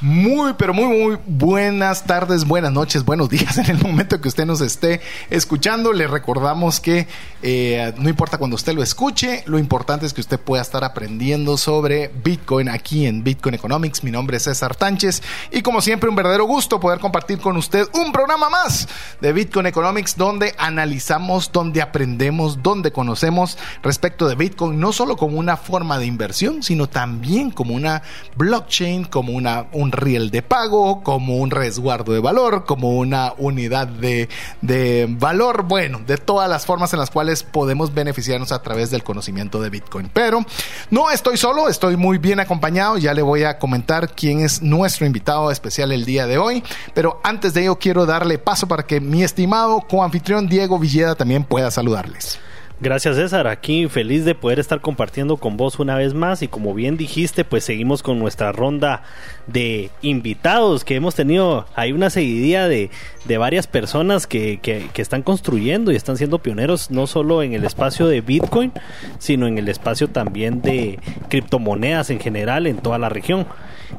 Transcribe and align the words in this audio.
Muy, 0.00 0.52
pero 0.52 0.72
muy, 0.72 0.86
muy 0.86 1.18
buenas 1.26 2.04
tardes, 2.04 2.44
buenas 2.44 2.70
noches, 2.70 3.04
buenos 3.04 3.28
días 3.28 3.58
en 3.68 3.68
el 3.68 3.82
momento 3.82 4.20
que 4.20 4.28
usted 4.28 4.46
nos 4.46 4.60
esté 4.60 5.00
escuchando. 5.28 5.92
Le 5.92 6.06
recordamos 6.06 6.78
que 6.78 7.08
eh, 7.42 7.92
no 7.98 8.08
importa 8.08 8.38
cuando 8.38 8.54
usted 8.54 8.74
lo 8.74 8.82
escuche, 8.84 9.42
lo 9.46 9.58
importante 9.58 10.06
es 10.06 10.14
que 10.14 10.20
usted 10.20 10.38
pueda 10.38 10.62
estar 10.62 10.84
aprendiendo 10.84 11.56
sobre 11.56 12.12
Bitcoin 12.22 12.68
aquí 12.68 13.06
en 13.06 13.24
Bitcoin 13.24 13.56
Economics. 13.56 14.04
Mi 14.04 14.12
nombre 14.12 14.36
es 14.36 14.44
César 14.44 14.76
Tánchez 14.76 15.20
y 15.50 15.62
como 15.62 15.80
siempre 15.80 16.08
un 16.08 16.14
verdadero 16.14 16.44
gusto 16.44 16.78
poder 16.78 17.00
compartir 17.00 17.40
con 17.40 17.56
usted 17.56 17.88
un 17.94 18.12
programa 18.12 18.48
más 18.48 18.86
de 19.20 19.32
Bitcoin 19.32 19.66
Economics 19.66 20.16
donde 20.16 20.54
analizamos, 20.58 21.50
donde 21.50 21.82
aprendemos, 21.82 22.62
donde 22.62 22.92
conocemos 22.92 23.58
respecto 23.82 24.28
de 24.28 24.36
Bitcoin, 24.36 24.78
no 24.78 24.92
solo 24.92 25.16
como 25.16 25.40
una 25.40 25.56
forma 25.56 25.98
de 25.98 26.06
inversión, 26.06 26.62
sino 26.62 26.88
también 26.88 27.50
como 27.50 27.74
una 27.74 28.02
blockchain, 28.36 29.04
como 29.04 29.32
una... 29.32 29.66
Un 29.88 29.92
riel 29.92 30.30
de 30.30 30.42
pago, 30.42 31.02
como 31.02 31.38
un 31.38 31.50
resguardo 31.50 32.12
de 32.12 32.20
valor, 32.20 32.66
como 32.66 32.98
una 32.98 33.32
unidad 33.38 33.86
de, 33.86 34.28
de 34.60 35.06
valor, 35.08 35.62
bueno, 35.62 36.02
de 36.06 36.18
todas 36.18 36.46
las 36.46 36.66
formas 36.66 36.92
en 36.92 36.98
las 36.98 37.10
cuales 37.10 37.42
podemos 37.42 37.94
beneficiarnos 37.94 38.52
a 38.52 38.60
través 38.60 38.90
del 38.90 39.02
conocimiento 39.02 39.62
de 39.62 39.70
Bitcoin. 39.70 40.10
Pero 40.12 40.44
no 40.90 41.10
estoy 41.10 41.38
solo, 41.38 41.70
estoy 41.70 41.96
muy 41.96 42.18
bien 42.18 42.38
acompañado, 42.38 42.98
ya 42.98 43.14
le 43.14 43.22
voy 43.22 43.44
a 43.44 43.58
comentar 43.58 44.14
quién 44.14 44.40
es 44.40 44.60
nuestro 44.60 45.06
invitado 45.06 45.50
especial 45.50 45.90
el 45.90 46.04
día 46.04 46.26
de 46.26 46.36
hoy, 46.36 46.62
pero 46.92 47.18
antes 47.24 47.54
de 47.54 47.62
ello 47.62 47.76
quiero 47.76 48.04
darle 48.04 48.36
paso 48.36 48.68
para 48.68 48.82
que 48.82 49.00
mi 49.00 49.22
estimado 49.22 49.80
coanfitrión 49.80 50.48
Diego 50.48 50.78
Villeda 50.78 51.14
también 51.14 51.44
pueda 51.44 51.70
saludarles. 51.70 52.38
Gracias 52.80 53.16
César, 53.16 53.48
aquí 53.48 53.88
feliz 53.88 54.24
de 54.24 54.36
poder 54.36 54.60
estar 54.60 54.80
compartiendo 54.80 55.36
con 55.36 55.56
vos 55.56 55.80
una 55.80 55.96
vez 55.96 56.14
más 56.14 56.42
y 56.42 56.48
como 56.48 56.74
bien 56.74 56.96
dijiste, 56.96 57.44
pues 57.44 57.64
seguimos 57.64 58.04
con 58.04 58.20
nuestra 58.20 58.52
ronda 58.52 59.02
de 59.48 59.90
invitados 60.00 60.84
que 60.84 60.94
hemos 60.94 61.16
tenido. 61.16 61.66
Hay 61.74 61.90
una 61.90 62.08
seguidilla 62.08 62.68
de, 62.68 62.90
de 63.24 63.36
varias 63.36 63.66
personas 63.66 64.28
que, 64.28 64.60
que, 64.62 65.02
están 65.02 65.22
construyendo 65.22 65.90
y 65.90 65.96
están 65.96 66.16
siendo 66.18 66.38
pioneros 66.38 66.92
no 66.92 67.08
solo 67.08 67.42
en 67.42 67.52
el 67.52 67.64
espacio 67.64 68.06
de 68.06 68.20
Bitcoin, 68.20 68.70
sino 69.18 69.48
en 69.48 69.58
el 69.58 69.68
espacio 69.68 70.06
también 70.06 70.62
de 70.62 71.00
criptomonedas 71.28 72.10
en 72.10 72.20
general 72.20 72.68
en 72.68 72.76
toda 72.76 72.98
la 72.98 73.08
región. 73.08 73.48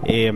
Eh, 0.05 0.31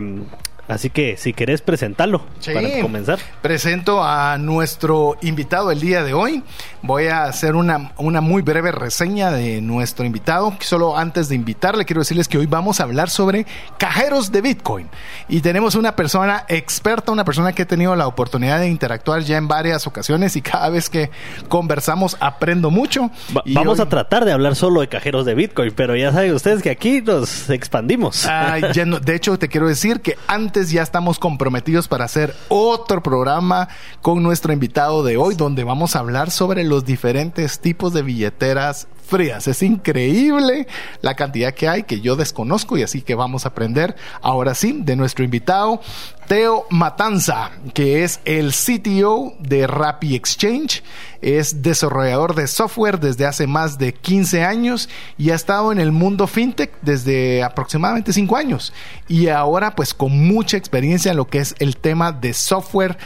Así 0.68 0.90
que 0.90 1.16
si 1.16 1.32
querés 1.32 1.60
presentarlo 1.60 2.24
para 2.52 2.80
comenzar. 2.80 3.18
Presento 3.42 4.02
a 4.02 4.38
nuestro 4.38 5.16
invitado 5.22 5.70
el 5.70 5.80
día 5.80 6.02
de 6.02 6.14
hoy. 6.14 6.42
Voy 6.82 7.06
a 7.06 7.24
hacer 7.24 7.54
una, 7.54 7.92
una 7.96 8.20
muy 8.20 8.42
breve 8.42 8.72
reseña 8.72 9.30
de 9.30 9.60
nuestro 9.60 10.04
invitado. 10.04 10.56
Solo 10.60 10.96
antes 10.96 11.28
de 11.28 11.34
invitarle, 11.34 11.84
quiero 11.84 12.00
decirles 12.00 12.28
que 12.28 12.38
hoy 12.38 12.46
vamos 12.46 12.80
a 12.80 12.84
hablar 12.84 13.10
sobre 13.10 13.46
cajeros 13.78 14.32
de 14.32 14.40
Bitcoin. 14.40 14.88
Y 15.28 15.40
tenemos 15.40 15.74
una 15.74 15.96
persona 15.96 16.44
experta, 16.48 17.12
una 17.12 17.24
persona 17.24 17.52
que 17.52 17.62
he 17.62 17.66
tenido 17.66 17.94
la 17.96 18.06
oportunidad 18.06 18.60
de 18.60 18.68
interactuar 18.68 19.22
ya 19.22 19.36
en 19.36 19.48
varias 19.48 19.86
ocasiones 19.86 20.36
y 20.36 20.42
cada 20.42 20.70
vez 20.70 20.88
que 20.88 21.10
conversamos 21.48 22.16
aprendo 22.20 22.70
mucho. 22.70 23.10
vamos 23.46 23.80
a 23.80 23.88
tratar 23.88 24.24
de 24.24 24.32
hablar 24.32 24.56
solo 24.56 24.80
de 24.80 24.88
cajeros 24.88 25.26
de 25.26 25.34
Bitcoin, 25.34 25.72
pero 25.74 25.96
ya 25.96 26.12
saben 26.12 26.34
ustedes 26.34 26.62
que 26.62 26.70
aquí 26.70 27.02
nos 27.02 27.50
expandimos. 27.50 28.26
de 28.26 29.14
hecho, 29.14 29.38
te 29.38 29.48
quiero 29.48 29.68
decir 29.68 30.00
que 30.00 30.16
antes 30.26 30.53
ya 30.62 30.82
estamos 30.82 31.18
comprometidos 31.18 31.88
para 31.88 32.04
hacer 32.04 32.34
otro 32.48 33.02
programa 33.02 33.68
con 34.02 34.22
nuestro 34.22 34.52
invitado 34.52 35.02
de 35.02 35.16
hoy, 35.16 35.34
donde 35.34 35.64
vamos 35.64 35.96
a 35.96 35.98
hablar 35.98 36.30
sobre 36.30 36.62
los 36.62 36.84
diferentes 36.84 37.58
tipos 37.58 37.92
de 37.92 38.02
billeteras 38.02 38.86
frías. 39.04 39.48
Es 39.48 39.62
increíble 39.62 40.68
la 41.02 41.14
cantidad 41.14 41.52
que 41.52 41.68
hay 41.68 41.82
que 41.82 42.00
yo 42.00 42.14
desconozco 42.14 42.78
y 42.78 42.82
así 42.84 43.02
que 43.02 43.16
vamos 43.16 43.44
a 43.44 43.48
aprender 43.48 43.96
ahora 44.22 44.54
sí 44.54 44.78
de 44.80 44.94
nuestro 44.94 45.24
invitado 45.24 45.80
Teo 46.26 46.66
Matanza, 46.70 47.50
que 47.74 48.02
es 48.02 48.20
el 48.24 48.52
CTO 48.52 49.34
de 49.40 49.66
Rappi 49.66 50.14
Exchange, 50.14 50.82
es 51.20 51.62
desarrollador 51.62 52.34
de 52.34 52.46
software 52.46 52.98
desde 53.00 53.26
hace 53.26 53.46
más 53.46 53.78
de 53.78 53.92
15 53.92 54.44
años 54.44 54.88
y 55.18 55.30
ha 55.30 55.34
estado 55.34 55.72
en 55.72 55.78
el 55.78 55.92
mundo 55.92 56.26
fintech 56.26 56.72
desde 56.82 57.42
aproximadamente 57.42 58.12
5 58.12 58.36
años 58.36 58.72
y 59.08 59.28
ahora 59.28 59.74
pues 59.74 59.94
con 59.94 60.26
mucha 60.26 60.56
experiencia 60.56 61.10
en 61.10 61.16
lo 61.16 61.26
que 61.26 61.38
es 61.38 61.54
el 61.58 61.76
tema 61.76 62.12
de 62.12 62.32
software 62.32 62.96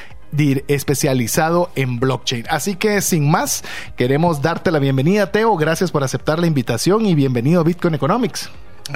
especializado 0.68 1.70
en 1.74 1.98
blockchain. 1.98 2.44
Así 2.50 2.76
que 2.76 3.00
sin 3.00 3.30
más, 3.30 3.64
queremos 3.96 4.42
darte 4.42 4.70
la 4.70 4.78
bienvenida, 4.78 5.32
Teo. 5.32 5.56
Gracias 5.56 5.90
por 5.90 6.04
aceptar 6.04 6.38
la 6.38 6.46
invitación 6.46 7.06
y 7.06 7.14
bienvenido 7.14 7.60
a 7.60 7.64
Bitcoin 7.64 7.94
Economics. 7.94 8.50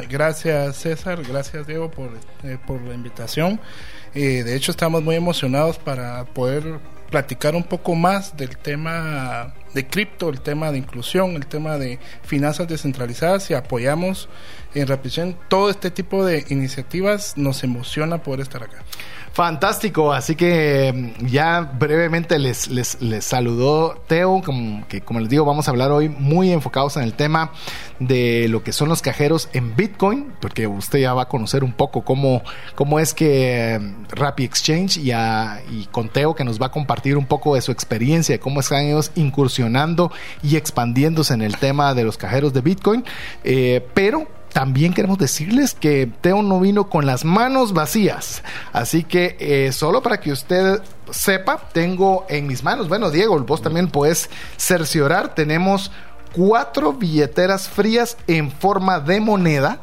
Gracias, 0.09 0.77
César. 0.77 1.23
Gracias, 1.23 1.67
Diego, 1.67 1.91
por, 1.91 2.11
eh, 2.45 2.59
por 2.67 2.81
la 2.83 2.95
invitación. 2.95 3.61
Eh, 4.15 4.43
de 4.43 4.57
hecho, 4.57 4.71
estamos 4.71 5.03
muy 5.03 5.17
emocionados 5.17 5.79
para 5.79 6.25
poder 6.25 6.81
platicar 7.11 7.55
un 7.55 7.63
poco 7.63 7.95
más 7.95 8.37
del 8.37 8.57
tema 8.57 9.55
de 9.75 9.87
cripto, 9.87 10.31
el 10.31 10.41
tema 10.41 10.73
de 10.73 10.79
inclusión, 10.79 11.33
el 11.37 11.47
tema 11.47 11.77
de 11.77 11.99
finanzas 12.23 12.69
descentralizadas 12.69 13.51
y 13.51 13.55
apoyamos 13.55 14.31
en 14.75 14.87
Rapidción 14.87 15.37
todo 15.49 15.69
este 15.69 15.91
tipo 15.91 16.25
de 16.25 16.45
iniciativas. 16.49 17.37
Nos 17.37 17.63
emociona 17.65 18.23
poder 18.23 18.41
estar 18.41 18.63
acá. 18.63 18.79
Fantástico, 19.32 20.12
así 20.12 20.37
que 20.37 20.93
mm, 20.93 21.26
ya 21.26 21.60
brevemente 21.60 22.38
les, 22.38 22.69
les, 22.69 23.00
les 23.00 23.25
saludó 23.25 23.94
Teo, 24.06 24.43
como, 24.44 24.87
que 24.88 25.00
como 25.00 25.20
les 25.20 25.31
digo, 25.31 25.47
vamos 25.47 25.69
a 25.69 25.70
hablar 25.70 25.91
hoy 25.91 26.10
muy 26.10 26.53
enfocados 26.53 26.98
en 26.98 27.03
el 27.03 27.15
tema 27.15 27.50
de 27.98 28.47
lo 28.48 28.62
que 28.62 28.72
son 28.72 28.91
los 28.91 29.00
cajeros 29.00 29.48
en 29.54 29.75
Bitcoin, 29.75 30.34
porque 30.38 30.66
usted 30.66 30.98
ya 30.98 31.15
va 31.15 31.22
a 31.22 31.28
conocer 31.28 31.65
un 31.65 31.72
poco 31.72 32.03
cómo, 32.03 32.43
cómo 32.75 33.00
es 33.00 33.15
que 33.15 33.81
mm, 33.81 34.15
Rappi 34.15 34.44
Exchange 34.44 34.98
y, 34.98 35.87
con 35.91 36.10
Teo 36.10 36.34
que 36.34 36.44
nos 36.44 36.60
va 36.60 36.66
a 36.66 36.70
compartir 36.70 37.16
un 37.16 37.25
poco 37.25 37.54
de 37.54 37.62
su 37.62 37.72
experiencia, 37.72 38.38
cómo 38.38 38.60
están 38.60 38.84
ellos 38.84 39.12
incursionando 39.14 40.12
y 40.43 40.56
expandiéndose 40.56 41.32
en 41.32 41.41
el 41.41 41.56
tema 41.56 41.94
de 41.94 42.04
los 42.04 42.19
cajeros 42.19 42.53
de 42.53 42.60
Bitcoin, 42.60 43.03
eh, 43.44 43.87
pero 43.94 44.28
también 44.53 44.93
queremos 44.93 45.19
decirles 45.19 45.75
que 45.75 46.11
Teo 46.21 46.43
no 46.43 46.61
vino 46.61 46.89
con 46.89 47.07
las 47.07 47.25
manos 47.25 47.73
vacías. 47.73 48.43
Así 48.73 49.05
que 49.05 49.37
eh, 49.41 49.73
solo 49.73 50.03
para 50.03 50.21
que 50.21 50.33
usted 50.33 50.81
sepa, 51.11 51.69
tengo 51.73 52.27
en 52.29 52.47
mis 52.47 52.62
manos, 52.62 52.89
bueno 52.89 53.11
Diego, 53.11 53.39
vos 53.41 53.62
también 53.62 53.89
puedes 53.89 54.31
cerciorar, 54.57 55.35
tenemos 55.35 55.91
cuatro 56.33 56.93
billeteras 56.93 57.69
frías 57.69 58.17
en 58.27 58.51
forma 58.51 59.01
de 59.01 59.21
moneda 59.21 59.81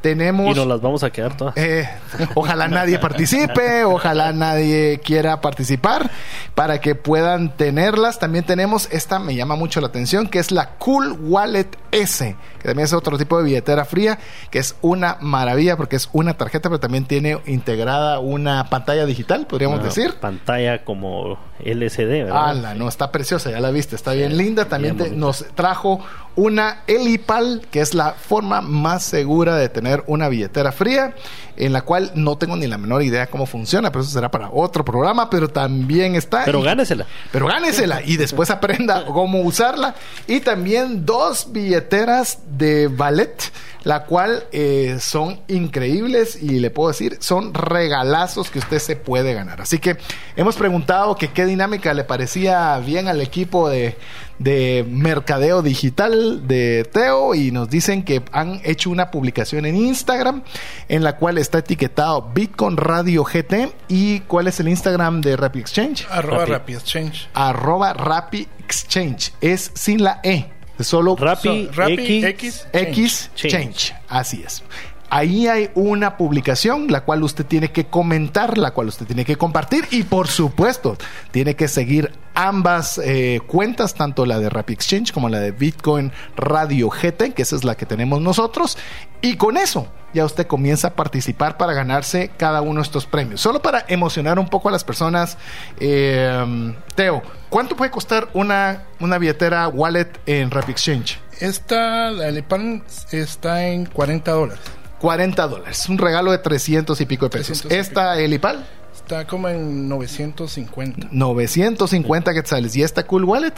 tenemos. 0.00 0.56
Y 0.56 0.58
nos 0.58 0.66
las 0.66 0.80
vamos 0.80 1.02
a 1.02 1.10
quedar 1.10 1.36
todas. 1.36 1.56
Eh, 1.56 1.88
ojalá 2.34 2.68
nadie 2.68 2.98
participe, 2.98 3.84
ojalá 3.84 4.32
nadie 4.32 5.00
quiera 5.04 5.40
participar 5.40 6.10
para 6.54 6.80
que 6.80 6.94
puedan 6.94 7.56
tenerlas. 7.56 8.18
También 8.18 8.44
tenemos 8.44 8.88
esta, 8.90 9.18
me 9.18 9.34
llama 9.34 9.56
mucho 9.56 9.80
la 9.80 9.88
atención, 9.88 10.28
que 10.28 10.38
es 10.38 10.50
la 10.50 10.70
Cool 10.78 11.16
Wallet 11.20 11.68
S, 11.92 12.36
que 12.60 12.68
también 12.68 12.84
es 12.84 12.92
otro 12.92 13.18
tipo 13.18 13.38
de 13.38 13.44
billetera 13.44 13.84
fría, 13.84 14.18
que 14.50 14.58
es 14.58 14.76
una 14.82 15.18
maravilla 15.20 15.76
porque 15.76 15.96
es 15.96 16.08
una 16.12 16.34
tarjeta, 16.34 16.68
pero 16.68 16.80
también 16.80 17.04
tiene 17.04 17.40
integrada 17.46 18.18
una 18.18 18.68
pantalla 18.68 19.06
digital, 19.06 19.46
podríamos 19.46 19.82
decir. 19.82 20.14
Pantalla 20.20 20.84
como 20.84 21.38
LCD, 21.60 22.24
¿verdad? 22.24 22.48
¡Hala! 22.48 22.74
No, 22.74 22.88
está 22.88 23.10
preciosa, 23.10 23.50
ya 23.50 23.60
la 23.60 23.70
viste, 23.70 23.96
está 23.96 24.12
bien 24.12 24.36
linda. 24.36 24.66
También 24.66 25.18
nos 25.18 25.44
trajo 25.54 26.00
una 26.38 26.82
Elipal, 26.86 27.62
que 27.72 27.80
es 27.80 27.94
la 27.94 28.12
forma 28.12 28.60
más 28.60 29.02
segura 29.02 29.56
de 29.56 29.68
tener 29.68 30.04
una 30.06 30.28
billetera 30.28 30.70
fría, 30.70 31.16
en 31.56 31.72
la 31.72 31.82
cual 31.82 32.12
no 32.14 32.38
tengo 32.38 32.54
ni 32.54 32.68
la 32.68 32.78
menor 32.78 33.02
idea 33.02 33.26
cómo 33.26 33.44
funciona, 33.44 33.90
pero 33.90 34.02
eso 34.02 34.12
será 34.12 34.30
para 34.30 34.48
otro 34.50 34.84
programa, 34.84 35.28
pero 35.30 35.48
también 35.48 36.14
está. 36.14 36.44
Pero 36.44 36.62
gánesela. 36.62 37.06
Pero 37.32 37.48
gánesela 37.48 38.02
y 38.04 38.16
después 38.16 38.50
aprenda 38.50 39.04
cómo 39.12 39.40
usarla. 39.40 39.96
Y 40.28 40.38
también 40.38 41.04
dos 41.04 41.48
billeteras 41.50 42.38
de 42.56 42.86
ballet 42.86 43.50
la 43.84 44.04
cual 44.04 44.44
eh, 44.52 44.98
son 45.00 45.40
increíbles 45.48 46.36
y 46.42 46.58
le 46.58 46.70
puedo 46.70 46.88
decir, 46.88 47.16
son 47.20 47.54
regalazos 47.54 48.50
que 48.50 48.58
usted 48.58 48.80
se 48.80 48.96
puede 48.96 49.32
ganar. 49.32 49.62
Así 49.62 49.78
que 49.78 49.96
hemos 50.36 50.56
preguntado 50.56 51.16
que 51.16 51.28
qué 51.28 51.46
dinámica 51.46 51.94
le 51.94 52.04
parecía 52.04 52.78
bien 52.80 53.08
al 53.08 53.22
equipo 53.22 53.70
de, 53.70 53.96
de 54.38 54.86
mercadeo 54.88 55.62
digital 55.62 56.46
de 56.46 56.88
Teo 56.92 57.34
y 57.34 57.50
nos 57.50 57.68
dicen 57.68 58.04
que 58.04 58.22
han 58.32 58.60
hecho 58.64 58.90
una 58.90 59.10
publicación 59.10 59.66
en 59.66 59.76
Instagram 59.76 60.42
en 60.88 61.02
la 61.02 61.16
cual 61.16 61.38
está 61.38 61.58
etiquetado 61.58 62.30
Bitcoin 62.34 62.76
Radio 62.76 63.24
GT 63.24 63.72
y 63.88 64.20
cuál 64.20 64.46
es 64.46 64.60
el 64.60 64.68
Instagram 64.68 65.20
de 65.20 65.36
Rapid 65.36 65.60
Exchange. 65.60 66.06
Arroba 66.10 66.46
Rappi. 66.46 66.52
Rappi 66.52 66.72
Exchange. 66.74 67.28
Arroba 67.34 67.92
Rapid 67.92 68.46
Exchange. 68.60 69.32
Es 69.40 69.70
sin 69.74 70.02
la 70.02 70.20
E. 70.22 70.46
Solo 70.80 71.16
Rappi, 71.16 71.66
So, 71.66 71.72
Rappi 71.72 72.24
X, 72.24 72.24
X, 72.24 72.68
X 72.72 73.30
Change. 73.34 73.52
Change. 73.52 73.94
Así 74.08 74.42
es. 74.46 74.62
Ahí 75.10 75.48
hay 75.48 75.70
una 75.74 76.16
publicación 76.16 76.88
la 76.88 77.02
cual 77.02 77.22
usted 77.22 77.46
tiene 77.46 77.72
que 77.72 77.86
comentar, 77.86 78.58
la 78.58 78.72
cual 78.72 78.88
usted 78.88 79.06
tiene 79.06 79.24
que 79.24 79.36
compartir 79.36 79.86
y 79.90 80.02
por 80.02 80.28
supuesto 80.28 80.96
tiene 81.30 81.56
que 81.56 81.66
seguir 81.66 82.12
ambas 82.34 83.00
eh, 83.02 83.40
cuentas, 83.46 83.94
tanto 83.94 84.26
la 84.26 84.38
de 84.38 84.50
Rapid 84.50 84.74
Exchange 84.74 85.12
como 85.12 85.28
la 85.28 85.40
de 85.40 85.50
Bitcoin 85.50 86.12
Radio 86.36 86.90
GT, 86.90 87.32
que 87.34 87.42
esa 87.42 87.56
es 87.56 87.64
la 87.64 87.74
que 87.74 87.86
tenemos 87.86 88.20
nosotros. 88.20 88.76
Y 89.22 89.36
con 89.36 89.56
eso 89.56 89.88
ya 90.14 90.24
usted 90.24 90.46
comienza 90.46 90.88
a 90.88 90.94
participar 90.94 91.56
para 91.56 91.72
ganarse 91.72 92.30
cada 92.36 92.60
uno 92.60 92.80
de 92.80 92.82
estos 92.82 93.06
premios. 93.06 93.40
Solo 93.40 93.60
para 93.60 93.84
emocionar 93.88 94.38
un 94.38 94.48
poco 94.48 94.68
a 94.68 94.72
las 94.72 94.84
personas, 94.84 95.36
eh, 95.80 96.74
Teo, 96.94 97.22
¿cuánto 97.48 97.76
puede 97.76 97.90
costar 97.90 98.28
una, 98.34 98.84
una 99.00 99.18
billetera 99.18 99.66
wallet 99.68 100.08
en 100.26 100.50
Rapid 100.50 100.70
Exchange? 100.70 101.18
Esta, 101.40 102.10
la 102.10 102.28
Elipan, 102.28 102.84
está 103.10 103.66
en 103.66 103.86
40 103.86 104.30
dólares. 104.30 104.77
40 105.00 105.46
dólares. 105.46 105.88
Un 105.88 105.98
regalo 105.98 106.32
de 106.32 106.38
300 106.38 107.00
y 107.00 107.06
pico 107.06 107.26
de 107.26 107.30
pesos. 107.30 107.62
300 107.62 107.72
y 107.72 107.80
Esta 107.80 108.18
Elipal, 108.20 108.66
Está 109.08 109.26
como 109.26 109.48
en 109.48 109.88
950. 109.88 111.08
950 111.10 112.34
quetzales. 112.34 112.76
¿Y 112.76 112.82
esta 112.82 113.06
Cool 113.06 113.24
Wallet? 113.24 113.54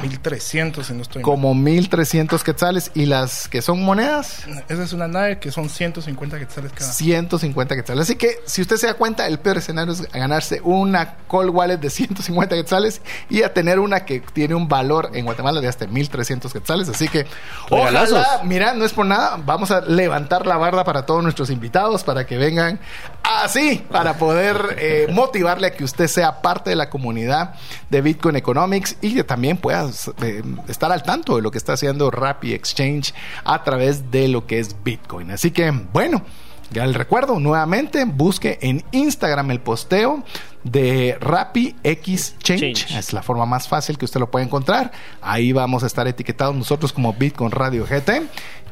1300 0.00 0.86
si 0.86 0.94
no 0.94 1.02
estoy. 1.02 1.22
Como 1.22 1.54
1300 1.54 2.44
quetzales. 2.44 2.92
¿Y 2.94 3.06
las 3.06 3.48
que 3.48 3.62
son 3.62 3.82
monedas? 3.82 4.44
Esa 4.68 4.82
es 4.82 4.92
una 4.92 5.08
nave 5.08 5.38
que 5.38 5.50
son 5.50 5.68
150 5.68 6.38
quetzales 6.38 6.72
cada. 6.72 6.92
150 6.92 7.74
quetzales. 7.74 8.02
Así 8.02 8.16
que 8.16 8.38
si 8.46 8.62
usted 8.62 8.76
se 8.76 8.86
da 8.86 8.94
cuenta, 8.94 9.26
el 9.26 9.38
peor 9.38 9.58
escenario 9.58 9.92
es 9.92 10.02
ganarse 10.12 10.60
una 10.62 11.16
call 11.28 11.50
wallet 11.50 11.78
de 11.78 11.90
150 11.90 12.54
quetzales 12.54 13.00
y 13.28 13.42
a 13.42 13.52
tener 13.52 13.78
una 13.78 14.04
que 14.04 14.20
tiene 14.20 14.54
un 14.54 14.68
valor 14.68 15.10
en 15.14 15.24
Guatemala 15.24 15.60
de 15.60 15.68
hasta 15.68 15.86
1300 15.86 16.52
quetzales. 16.52 16.88
Así 16.88 17.08
que 17.08 17.26
Regalazos. 17.70 18.18
ojalá, 18.18 18.44
mira, 18.44 18.74
no 18.74 18.84
es 18.84 18.92
por 18.92 19.06
nada, 19.06 19.40
vamos 19.44 19.70
a 19.70 19.80
levantar 19.80 20.46
la 20.46 20.56
barda 20.56 20.84
para 20.84 21.06
todos 21.06 21.22
nuestros 21.22 21.50
invitados 21.50 22.04
para 22.04 22.26
que 22.26 22.36
vengan 22.36 22.78
así, 23.22 23.84
para 23.90 24.16
poder 24.16 24.76
eh, 24.78 25.06
motivarle 25.12 25.68
a 25.68 25.70
que 25.72 25.84
usted 25.84 26.06
sea 26.06 26.42
parte 26.42 26.70
de 26.70 26.76
la 26.76 26.90
comunidad 26.90 27.54
de 27.90 28.00
Bitcoin 28.00 28.36
Economics 28.36 28.96
y 29.00 29.14
que 29.14 29.24
también 29.24 29.56
pueda 29.56 29.88
eh, 30.22 30.42
estar 30.68 30.92
al 30.92 31.02
tanto 31.02 31.36
de 31.36 31.42
lo 31.42 31.50
que 31.50 31.58
está 31.58 31.74
haciendo 31.74 32.10
Rappi 32.10 32.52
Exchange 32.52 33.14
a 33.44 33.62
través 33.64 34.10
de 34.10 34.28
lo 34.28 34.46
que 34.46 34.58
es 34.58 34.82
Bitcoin. 34.82 35.30
Así 35.30 35.50
que, 35.50 35.70
bueno. 35.70 36.22
Ya 36.70 36.84
el 36.84 36.94
recuerdo, 36.94 37.38
nuevamente, 37.38 38.06
busque 38.06 38.58
en 38.62 38.82
Instagram 38.92 39.50
el 39.50 39.60
posteo 39.60 40.24
de 40.64 41.16
Rappi 41.20 41.76
X 41.82 42.36
Change. 42.42 42.74
Change. 42.74 42.98
Es 42.98 43.12
la 43.12 43.22
forma 43.22 43.46
más 43.46 43.68
fácil 43.68 43.98
que 43.98 44.04
usted 44.04 44.20
lo 44.20 44.30
puede 44.30 44.44
encontrar. 44.44 44.92
Ahí 45.20 45.52
vamos 45.52 45.82
a 45.82 45.86
estar 45.86 46.06
etiquetados 46.06 46.54
nosotros 46.54 46.92
como 46.92 47.12
Bitcoin 47.12 47.50
Radio 47.50 47.84
GT. 47.86 48.22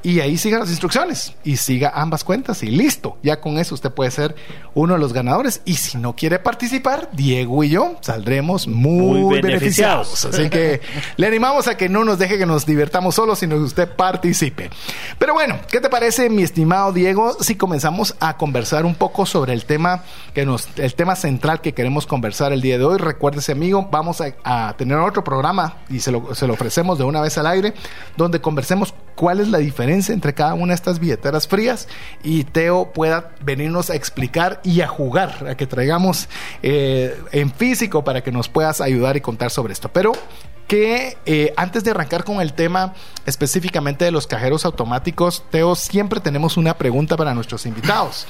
Y 0.02 0.20
ahí 0.20 0.38
siga 0.38 0.58
las 0.58 0.70
instrucciones 0.70 1.34
y 1.44 1.58
siga 1.58 1.92
ambas 1.94 2.24
cuentas 2.24 2.62
y 2.62 2.68
listo. 2.70 3.18
Ya 3.22 3.38
con 3.40 3.58
eso 3.58 3.74
usted 3.74 3.90
puede 3.90 4.10
ser 4.10 4.34
uno 4.72 4.94
de 4.94 4.98
los 4.98 5.12
ganadores. 5.12 5.60
Y 5.66 5.74
si 5.74 5.98
no 5.98 6.16
quiere 6.16 6.38
participar, 6.38 7.10
Diego 7.12 7.62
y 7.64 7.68
yo 7.68 7.96
saldremos 8.00 8.66
muy, 8.66 9.20
Muy 9.20 9.42
beneficiados. 9.42 10.08
beneficiados. 10.08 10.24
Así 10.24 10.48
que 10.48 10.80
le 11.16 11.26
animamos 11.26 11.68
a 11.68 11.76
que 11.76 11.90
no 11.90 12.02
nos 12.04 12.18
deje 12.18 12.38
que 12.38 12.46
nos 12.46 12.64
divertamos 12.64 13.16
solos, 13.16 13.40
sino 13.40 13.56
que 13.56 13.62
usted 13.62 13.94
participe. 13.94 14.70
Pero 15.18 15.34
bueno, 15.34 15.58
¿qué 15.70 15.80
te 15.80 15.90
parece, 15.90 16.30
mi 16.30 16.44
estimado 16.44 16.94
Diego, 16.94 17.36
si 17.40 17.56
comenzamos 17.56 18.14
a 18.20 18.38
conversar 18.38 18.86
un 18.86 18.94
poco 18.94 19.26
sobre 19.26 19.52
el 19.52 19.66
tema 19.66 20.04
que 20.32 20.46
nos, 20.46 20.66
el 20.76 20.94
tema 20.94 21.14
central 21.14 21.60
que 21.60 21.74
queremos 21.80 22.06
conversar 22.06 22.52
el 22.52 22.60
día 22.60 22.76
de 22.76 22.84
hoy? 22.84 22.98
Recuérdese, 22.98 23.52
amigo, 23.52 23.88
vamos 23.90 24.20
a, 24.20 24.74
tener 24.76 24.98
otro 24.98 25.24
programa 25.24 25.78
y 25.88 26.00
se 26.00 26.12
lo, 26.12 26.34
se 26.34 26.46
lo 26.46 26.52
ofrecemos 26.52 26.98
de 26.98 27.04
una 27.04 27.22
vez 27.22 27.38
al 27.38 27.46
aire, 27.46 27.72
donde 28.18 28.42
conversemos 28.42 28.92
cuál 29.14 29.40
es 29.40 29.48
la 29.48 29.56
diferencia 29.56 30.12
entre 30.12 30.34
cada 30.34 30.52
una 30.52 30.72
de 30.72 30.74
estas 30.74 30.98
billeteras 30.98 31.48
frías 31.48 31.88
y 32.22 32.44
Teo 32.44 32.92
pueda 32.92 33.30
venirnos 33.42 33.88
a 33.88 33.94
explicar 33.94 34.60
y 34.62 34.82
a 34.82 34.88
jugar, 34.88 35.46
a 35.48 35.54
que 35.54 35.66
traigamos 35.66 36.28
eh, 36.62 37.18
en 37.32 37.50
físico 37.50 38.04
para 38.04 38.22
que 38.22 38.30
nos 38.30 38.50
puedas 38.50 38.82
ayudar 38.82 39.16
y 39.16 39.22
contar 39.22 39.50
sobre 39.50 39.72
esto. 39.72 39.88
Pero 39.88 40.12
que 40.70 41.16
eh, 41.26 41.52
antes 41.56 41.82
de 41.82 41.90
arrancar 41.92 42.22
con 42.22 42.40
el 42.40 42.52
tema 42.52 42.94
específicamente 43.26 44.04
de 44.04 44.12
los 44.12 44.26
cajeros 44.28 44.64
automáticos, 44.64 45.44
Teo, 45.50 45.74
siempre 45.74 46.20
tenemos 46.20 46.56
una 46.56 46.74
pregunta 46.78 47.16
para 47.16 47.34
nuestros 47.34 47.66
invitados. 47.66 48.28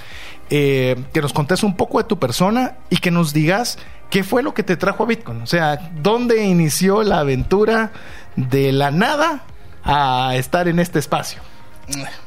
Eh, 0.53 0.97
que 1.13 1.21
nos 1.21 1.33
contes 1.33 1.63
un 1.63 1.77
poco 1.77 1.99
de 1.99 2.05
tu 2.05 2.19
persona 2.19 2.77
y 2.91 2.97
que 2.97 3.13
nos 3.13 3.33
digas 3.33 3.79
qué 4.11 4.25
fue 4.25 4.43
lo 4.43 4.53
que 4.53 4.65
te 4.65 4.77
trajo 4.77 5.05
a 5.05 5.07
Bitcoin. 5.07 5.43
O 5.43 5.47
sea, 5.47 5.91
¿dónde 6.03 6.45
inició 6.45 7.05
la 7.05 7.21
aventura 7.21 7.93
de 8.35 8.73
la 8.73 8.91
nada 8.91 9.45
a 9.85 10.35
estar 10.35 10.67
en 10.67 10.81
este 10.81 10.99
espacio? 10.99 11.41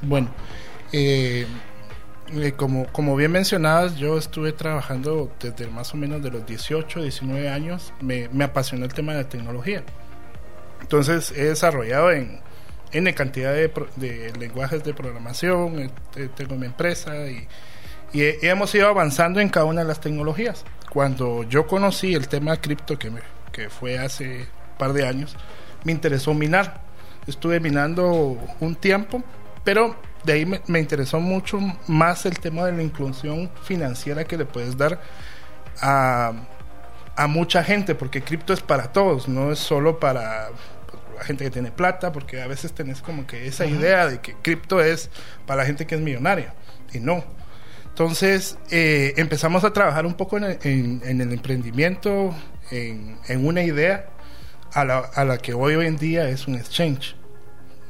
Bueno, 0.02 0.30
eh, 0.94 1.46
eh, 2.31 2.54
como, 2.54 2.88
como 2.88 3.16
bien 3.16 3.31
mencionabas, 3.31 3.98
yo 3.98 4.18
estuve 4.18 4.54
trabajando 4.54 5.31
desde 5.42 5.68
más 5.68 5.94
o 5.94 5.98
menos 5.98 6.24
de 6.24 6.31
los 6.31 6.46
18, 6.46 7.02
19 7.02 7.50
años. 7.50 7.94
Me, 8.00 8.30
me 8.30 8.46
apasionó 8.46 8.86
el 8.86 8.94
tema 8.94 9.12
de 9.14 9.24
la 9.24 9.30
tecnología. 9.30 9.84
Entonces 10.81 11.31
he 11.36 11.46
desarrollado 11.46 12.12
en 12.12 12.42
N 12.94 13.14
cantidad 13.16 13.54
de, 13.54 13.72
de 13.96 14.31
lenguajes 14.38 14.84
de 14.84 14.94
programación, 14.94 15.80
eh, 15.80 15.90
eh, 16.16 16.30
tengo 16.36 16.56
mi 16.56 16.68
empresa 16.68 17.28
y, 17.28 17.48
y 18.13 18.21
he- 18.24 18.39
hemos 18.50 18.74
ido 18.75 18.88
avanzando 18.88 19.39
en 19.39 19.50
cada 19.50 19.65
una 19.65 19.81
de 19.81 19.88
las 19.88 20.00
tecnologías. 20.00 20.63
Cuando 20.89 21.44
yo 21.44 21.68
conocí 21.68 22.13
el 22.13 22.27
tema 22.27 22.56
cripto, 22.57 22.98
que, 23.00 23.10
me- 23.12 23.21
que 23.51 23.69
fue 23.69 23.98
hace 24.00 24.42
un 24.42 24.77
par 24.77 24.94
de 24.94 25.07
años, 25.07 25.36
me 25.83 25.92
interesó 25.92 26.33
minar. 26.33 26.81
Estuve 27.27 27.60
minando 27.60 28.38
un 28.60 28.75
tiempo, 28.75 29.24
pero 29.63 29.95
de 30.24 30.33
ahí 30.33 30.45
me, 30.45 30.62
me 30.68 30.80
interesó 30.80 31.19
mucho 31.19 31.60
más 31.88 32.25
el 32.25 32.39
tema 32.39 32.65
de 32.65 32.71
la 32.74 32.83
inclusión 32.83 33.50
financiera 33.63 34.24
que 34.25 34.38
le 34.38 34.45
puedes 34.45 34.77
dar 34.77 35.01
a, 35.81 36.33
a 37.15 37.27
mucha 37.27 37.63
gente, 37.63 37.95
porque 37.95 38.21
cripto 38.21 38.54
es 38.54 38.62
para 38.62 38.92
todos, 38.92 39.27
no 39.27 39.51
es 39.51 39.60
solo 39.60 40.00
para 40.00 40.50
la 41.18 41.24
gente 41.24 41.44
que 41.45 41.51
tiene 41.51 41.71
plata, 41.71 42.12
porque 42.12 42.42
a 42.42 42.48
veces 42.48 42.74
tenés 42.74 43.01
como 43.01 43.25
que 43.27 43.48
esa 43.48 43.65
idea 43.65 44.07
de 44.07 44.19
que 44.19 44.33
cripto 44.36 44.81
es 44.81 45.10
para 45.45 45.62
la 45.62 45.65
gente 45.65 45.86
que 45.88 45.95
es 45.95 46.01
millonaria, 46.01 46.54
y 46.94 47.00
no. 47.00 47.24
Entonces 47.94 48.57
eh, 48.72 49.13
empezamos 49.18 49.63
a 49.63 49.72
trabajar 49.72 50.07
un 50.07 50.16
poco 50.16 50.38
en 50.38 50.57
en- 50.63 51.01
en 51.06 51.22
el 51.22 51.31
emprendimiento, 51.31 52.34
en, 52.72 53.18
en 53.28 53.45
una 53.45 53.62
idea 53.62 54.07
a 54.74 54.84
la, 54.84 54.98
a 54.98 55.24
la 55.25 55.38
que 55.38 55.53
hoy, 55.53 55.75
hoy 55.75 55.86
en 55.86 55.98
día 55.98 56.27
es 56.27 56.48
un 56.48 56.56
exchange. 56.56 57.15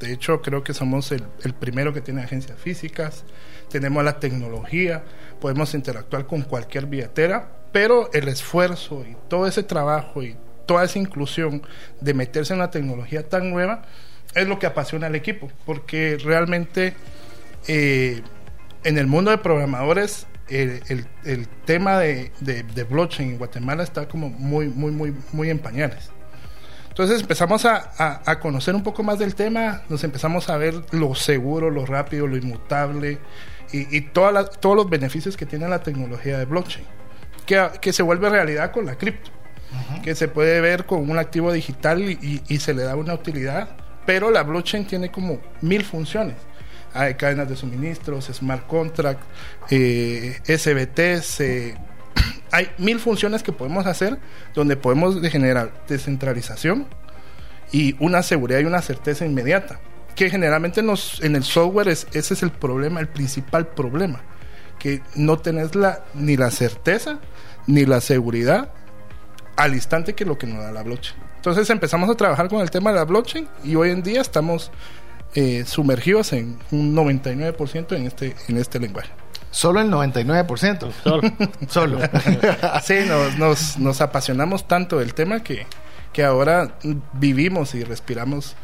De 0.01 0.11
hecho, 0.11 0.41
creo 0.41 0.61
que 0.61 0.73
somos 0.73 1.09
el, 1.13 1.23
el 1.45 1.53
primero 1.53 1.93
que 1.93 2.01
tiene 2.01 2.21
agencias 2.21 2.59
físicas, 2.59 3.23
tenemos 3.69 4.03
la 4.03 4.19
tecnología, 4.19 5.03
podemos 5.39 5.73
interactuar 5.73 6.27
con 6.27 6.41
cualquier 6.41 6.87
billetera, 6.87 7.49
pero 7.71 8.11
el 8.11 8.27
esfuerzo 8.27 9.05
y 9.09 9.15
todo 9.29 9.47
ese 9.47 9.63
trabajo 9.63 10.21
y 10.21 10.35
toda 10.65 10.83
esa 10.83 10.99
inclusión 10.99 11.61
de 12.01 12.13
meterse 12.13 12.51
en 12.53 12.59
una 12.59 12.71
tecnología 12.71 13.29
tan 13.29 13.49
nueva 13.51 13.83
es 14.35 14.45
lo 14.49 14.59
que 14.59 14.65
apasiona 14.65 15.07
al 15.07 15.15
equipo, 15.15 15.49
porque 15.65 16.17
realmente 16.21 16.93
eh, 17.69 18.21
en 18.83 18.97
el 18.97 19.07
mundo 19.07 19.31
de 19.31 19.37
programadores 19.37 20.27
el, 20.49 20.81
el- 20.89 21.07
el 21.23 21.47
tema 21.65 21.97
de, 21.99 22.31
de- 22.41 22.63
de 22.63 22.83
blockchain 22.83 23.31
en 23.31 23.37
Guatemala 23.37 23.83
está 23.83 24.07
como 24.07 24.29
muy, 24.29 24.67
muy, 24.67 24.91
muy, 24.91 25.15
muy 25.31 25.49
en 25.49 25.59
pañales. 25.59 26.09
Entonces 26.89 27.21
empezamos 27.21 27.65
a, 27.65 27.91
a- 27.97 28.21
a 28.25 28.39
conocer 28.39 28.75
un 28.75 28.83
poco 28.83 29.01
más 29.03 29.17
del 29.19 29.33
tema, 29.35 29.81
nos 29.89 30.03
empezamos 30.03 30.49
a 30.49 30.57
ver 30.57 30.75
lo 30.91 31.15
seguro, 31.15 31.69
lo 31.71 31.85
rápido, 31.85 32.27
lo 32.27 32.37
inmutable 32.37 33.17
y, 33.71 33.97
y 33.97 34.11
la- 34.15 34.45
todos 34.45 34.75
los 34.75 34.89
beneficios 34.89 35.35
que 35.37 35.45
tiene 35.45 35.67
la 35.67 35.81
tecnología 35.81 36.37
de 36.37 36.45
blockchain, 36.45 36.85
que, 37.45 37.67
que 37.81 37.93
se 37.93 38.03
vuelve 38.03 38.29
realidad 38.29 38.71
con 38.71 38.85
la 38.85 38.95
cripto, 38.95 39.31
que 40.03 40.13
se 40.13 40.27
puede 40.27 40.61
ver 40.61 40.85
con 40.85 41.09
un 41.09 41.17
activo 41.17 41.51
digital 41.51 42.01
y, 42.01 42.11
y- 42.21 42.41
y 42.47 42.59
se 42.59 42.73
le 42.75 42.83
da 42.83 42.95
una 42.95 43.15
utilidad, 43.15 43.69
pero 44.05 44.29
la 44.29 44.43
blockchain 44.43 44.85
tiene 44.85 45.09
como 45.09 45.39
mil 45.61 45.83
funciones. 45.83 46.35
Hay 46.93 47.15
cadenas 47.15 47.49
de 47.49 47.55
suministros, 47.55 48.25
smart 48.33 48.67
contract, 48.67 49.21
eh, 49.69 50.37
SBTs, 50.45 51.39
eh, 51.41 51.77
hay 52.51 52.69
mil 52.77 52.99
funciones 52.99 53.41
que 53.41 53.51
podemos 53.51 53.85
hacer 53.87 54.19
donde 54.53 54.75
podemos 54.77 55.21
de- 55.21 55.29
generar 55.29 55.71
descentralización 55.87 56.85
y 57.71 57.95
una 57.99 58.21
seguridad 58.21 58.59
y 58.59 58.65
una 58.65 58.81
certeza 58.81 59.25
inmediata. 59.25 59.79
Que 60.15 60.29
generalmente 60.29 60.81
en 60.81 61.35
el 61.35 61.43
software 61.43 61.87
es, 61.87 62.05
ese 62.13 62.35
es 62.35 62.43
el 62.43 62.51
problema, 62.51 62.99
el 62.99 63.07
principal 63.07 63.65
problema. 63.69 64.21
Que 64.77 65.01
no 65.15 65.37
tenés 65.39 65.73
la, 65.73 66.03
ni 66.13 66.37
la 66.37 66.51
certeza 66.51 67.19
ni 67.65 67.85
la 67.87 67.99
seguridad 67.99 68.69
al 69.55 69.73
instante 69.73 70.13
que 70.13 70.25
lo 70.25 70.37
que 70.37 70.45
nos 70.45 70.61
da 70.63 70.71
la 70.71 70.83
blockchain. 70.83 71.15
Entonces 71.37 71.67
empezamos 71.71 72.09
a 72.11 72.15
trabajar 72.15 72.47
con 72.47 72.61
el 72.61 72.69
tema 72.69 72.91
de 72.91 72.97
la 72.97 73.05
blockchain 73.05 73.47
y 73.63 73.73
hoy 73.75 73.89
en 73.89 74.03
día 74.03 74.21
estamos 74.21 74.71
eh, 75.35 75.63
sumergidos 75.65 76.33
en 76.33 76.57
un 76.71 76.95
99% 76.95 77.95
en 77.95 78.05
este, 78.07 78.35
en 78.47 78.57
este 78.57 78.79
lenguaje. 78.79 79.09
Solo 79.51 79.81
el 79.81 79.89
99%. 79.91 80.91
Solo. 81.03 81.21
Solo. 81.69 81.99
sí, 82.83 82.95
nos, 83.07 83.37
nos, 83.37 83.77
nos 83.79 84.01
apasionamos 84.01 84.67
tanto 84.67 84.99
del 84.99 85.13
tema 85.13 85.43
que, 85.43 85.67
que 86.11 86.23
ahora 86.23 86.75
vivimos 87.13 87.75
y 87.75 87.83
respiramos 87.83 88.55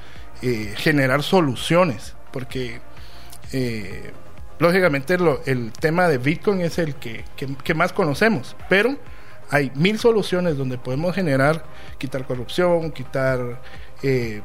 eh, 0.42 0.74
generar 0.78 1.22
soluciones, 1.24 2.16
porque 2.32 2.80
eh, 3.52 4.12
lógicamente 4.58 5.18
lo- 5.18 5.42
el 5.46 5.72
tema 5.74 6.08
de 6.08 6.18
Bitcoin 6.18 6.62
es 6.62 6.80
el 6.80 6.96
que, 6.96 7.24
que- 7.36 7.56
que 7.64 7.74
más 7.74 7.94
conocemos, 7.94 8.56
pero 8.68 8.98
hay 9.52 9.72
mil 9.76 9.98
soluciones 10.00 10.58
donde 10.58 10.78
podemos 10.78 11.14
generar, 11.16 11.66
quitar 11.98 12.26
corrupción, 12.26 12.92
quitar 12.92 13.62
eh, 14.04 14.42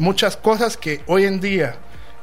muchas 0.00 0.36
cosas 0.36 0.76
que 0.76 1.02
hoy 1.06 1.24
en 1.24 1.40
día 1.40 1.76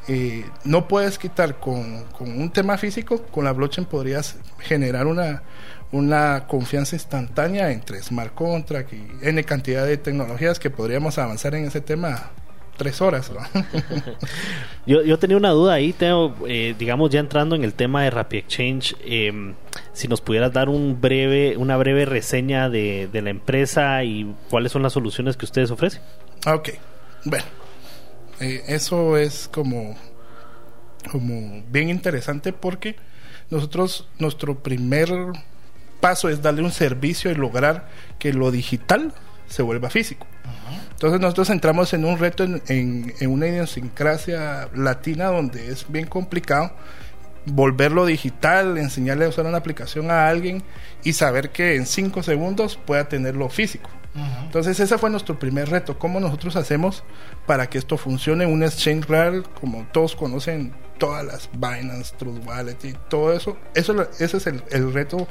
eh, 0.07 0.45
no 0.63 0.87
puedes 0.87 1.17
quitar 1.17 1.59
con, 1.59 2.03
con 2.05 2.29
un 2.29 2.49
tema 2.49 2.77
físico, 2.77 3.21
con 3.23 3.45
la 3.45 3.53
blockchain 3.53 3.85
podrías 3.85 4.37
generar 4.59 5.05
una, 5.05 5.43
una 5.91 6.45
confianza 6.47 6.95
instantánea 6.95 7.71
entre 7.71 8.01
smart 8.01 8.33
contract 8.33 8.93
y 8.93 9.07
N 9.21 9.43
cantidad 9.43 9.85
de 9.85 9.97
tecnologías 9.97 10.59
que 10.59 10.69
podríamos 10.69 11.17
avanzar 11.17 11.55
en 11.55 11.65
ese 11.65 11.81
tema 11.81 12.31
tres 12.77 13.01
horas. 13.01 13.31
¿no? 13.31 13.41
Yo, 14.85 15.01
yo 15.01 15.19
tenía 15.19 15.35
una 15.35 15.49
duda 15.49 15.73
ahí, 15.73 15.91
Teo, 15.91 16.33
eh, 16.47 16.73
digamos 16.79 17.09
ya 17.09 17.19
entrando 17.19 17.55
en 17.57 17.65
el 17.65 17.73
tema 17.73 18.03
de 18.03 18.09
Rappi 18.09 18.37
Exchange, 18.37 18.95
eh, 19.03 19.53
si 19.91 20.07
nos 20.07 20.21
pudieras 20.21 20.53
dar 20.53 20.69
un 20.69 21.01
breve, 21.01 21.57
una 21.57 21.75
breve 21.75 22.05
reseña 22.05 22.69
de, 22.69 23.09
de 23.11 23.21
la 23.21 23.31
empresa 23.31 24.03
y 24.05 24.33
cuáles 24.49 24.71
son 24.71 24.83
las 24.83 24.93
soluciones 24.93 25.35
que 25.35 25.43
ustedes 25.43 25.71
ofrecen. 25.71 26.01
ok, 26.45 26.69
bueno, 27.25 27.43
eh, 28.39 28.63
eso 28.67 29.17
es 29.17 29.49
como, 29.51 29.95
como 31.11 31.63
bien 31.69 31.89
interesante 31.89 32.53
porque 32.53 32.95
nosotros, 33.49 34.07
nuestro 34.19 34.59
primer 34.61 35.09
paso 35.99 36.29
es 36.29 36.41
darle 36.41 36.61
un 36.63 36.71
servicio 36.71 37.31
y 37.31 37.35
lograr 37.35 37.87
que 38.19 38.33
lo 38.33 38.51
digital 38.51 39.13
se 39.47 39.61
vuelva 39.63 39.89
físico. 39.89 40.27
Entonces 40.91 41.19
nosotros 41.19 41.49
entramos 41.51 41.93
en 41.93 42.05
un 42.05 42.17
reto 42.17 42.43
en, 42.43 42.61
en- 42.67 43.13
en 43.19 43.29
una 43.31 43.47
idiosincrasia 43.47 44.69
latina 44.75 45.25
donde 45.27 45.71
es 45.71 45.85
bien 45.89 46.07
complicado 46.07 46.71
volverlo 47.45 48.05
digital, 48.05 48.77
enseñarle 48.77 49.25
a 49.25 49.29
usar 49.29 49.45
una 49.45 49.57
aplicación 49.59 50.11
a 50.11 50.27
alguien 50.27 50.63
y 51.03 51.13
saber 51.13 51.51
que 51.51 51.75
en 51.75 51.85
cinco 51.85 52.21
segundos 52.23 52.77
pueda 52.85 53.07
tenerlo 53.07 53.47
físico. 53.49 53.89
Entonces 54.43 54.79
ese 54.79 54.97
fue 54.97 55.09
nuestro 55.09 55.37
primer 55.37 55.69
reto, 55.69 55.99
cómo 55.99 56.19
nosotros 56.19 56.55
hacemos 56.55 57.03
para 57.45 57.69
que 57.69 57.77
esto 57.77 57.97
funcione, 57.97 58.45
un 58.45 58.63
exchange 58.63 59.05
real, 59.05 59.43
como 59.59 59.85
todos 59.91 60.15
conocen 60.15 60.73
todas 60.97 61.25
las 61.25 61.49
Binance, 61.53 62.15
Trust 62.17 62.45
Wallet 62.45 62.77
y 62.83 62.93
todo 63.09 63.33
eso, 63.33 63.57
eso 63.75 64.07
ese 64.19 64.37
es 64.37 64.47
el, 64.47 64.93
reto 64.93 65.27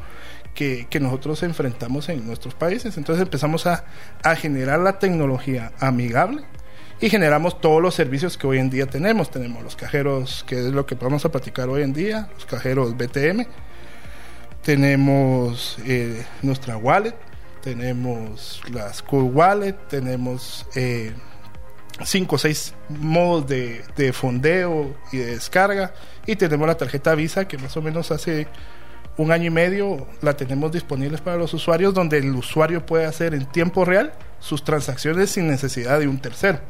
que, 0.54 0.86
nosotros 1.00 1.42
enfrentamos 1.42 2.08
en 2.08 2.26
nuestros 2.26 2.54
países. 2.54 2.96
Entonces 2.96 3.22
empezamos 3.22 3.66
a, 3.66 3.84
a 4.22 4.36
generar 4.36 4.80
la 4.80 4.98
tecnología 4.98 5.72
amigable 5.80 6.44
y 7.00 7.10
generamos 7.10 7.60
todos 7.60 7.82
los 7.82 7.94
servicios 7.94 8.38
que 8.38 8.46
hoy 8.46 8.58
en 8.58 8.70
día 8.70 8.86
tenemos. 8.86 9.30
Tenemos 9.30 9.62
los 9.62 9.76
cajeros, 9.76 10.44
que 10.46 10.58
es 10.58 10.72
lo 10.72 10.86
que 10.86 10.94
vamos 10.94 11.24
a 11.24 11.30
platicar 11.30 11.68
hoy 11.68 11.82
en 11.82 11.92
día, 11.92 12.28
los 12.34 12.46
cajeros 12.46 12.96
BTM. 12.96 13.46
Tenemos 14.62 15.78
eh, 15.84 16.24
nuestra 16.42 16.76
wallet, 16.76 17.14
tenemos 17.66 18.62
las 18.72 19.02
Cool 19.02 19.24
Wallet, 19.34 19.72
tenemos 19.88 20.64
eh, 20.76 21.12
cinco 22.04 22.36
o 22.36 22.38
seis 22.38 22.74
modos 22.88 23.48
de, 23.48 23.82
de 23.96 24.12
fondeo 24.12 24.94
y 25.10 25.16
de 25.16 25.26
descarga 25.34 25.92
y 26.26 26.36
tenemos 26.36 26.68
la 26.68 26.76
tarjeta 26.76 27.16
Visa 27.16 27.48
que 27.48 27.58
más 27.58 27.76
o 27.76 27.82
menos 27.82 28.12
hace 28.12 28.46
un 29.16 29.32
año 29.32 29.46
y 29.46 29.50
medio 29.50 30.06
la 30.22 30.36
tenemos 30.36 30.70
disponibles 30.70 31.20
para 31.20 31.38
los 31.38 31.52
usuarios 31.54 31.92
donde 31.92 32.18
el 32.18 32.32
usuario 32.36 32.86
puede 32.86 33.04
hacer 33.04 33.34
en 33.34 33.46
tiempo 33.46 33.84
real 33.84 34.12
sus 34.38 34.62
transacciones 34.62 35.30
sin 35.32 35.48
necesidad 35.48 35.98
de 35.98 36.06
un 36.06 36.20
tercero. 36.20 36.60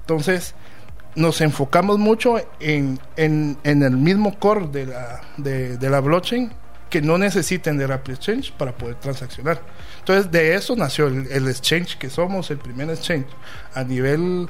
Entonces, 0.00 0.54
nos 1.14 1.40
enfocamos 1.40 1.98
mucho 1.98 2.36
en, 2.60 3.00
en- 3.16 3.56
en 3.64 3.82
el 3.82 3.96
mismo 3.96 4.38
core 4.38 4.66
de 4.66 4.84
la, 4.86 5.22
de, 5.38 5.78
de 5.78 5.88
la 5.88 6.00
blockchain 6.00 6.52
que 6.90 7.00
no 7.00 7.16
necesiten 7.16 7.78
de 7.78 7.86
Rapid 7.86 8.12
Exchange 8.12 8.52
para 8.52 8.72
poder 8.76 8.96
transaccionar. 8.96 9.62
Entonces, 10.02 10.32
de 10.32 10.56
eso 10.56 10.74
nació 10.74 11.06
el, 11.06 11.46
exchange 11.46 11.96
que 11.96 12.10
somos, 12.10 12.50
el 12.50 12.58
primer 12.58 12.90
exchange 12.90 13.28
a 13.72 13.84
nivel 13.84 14.48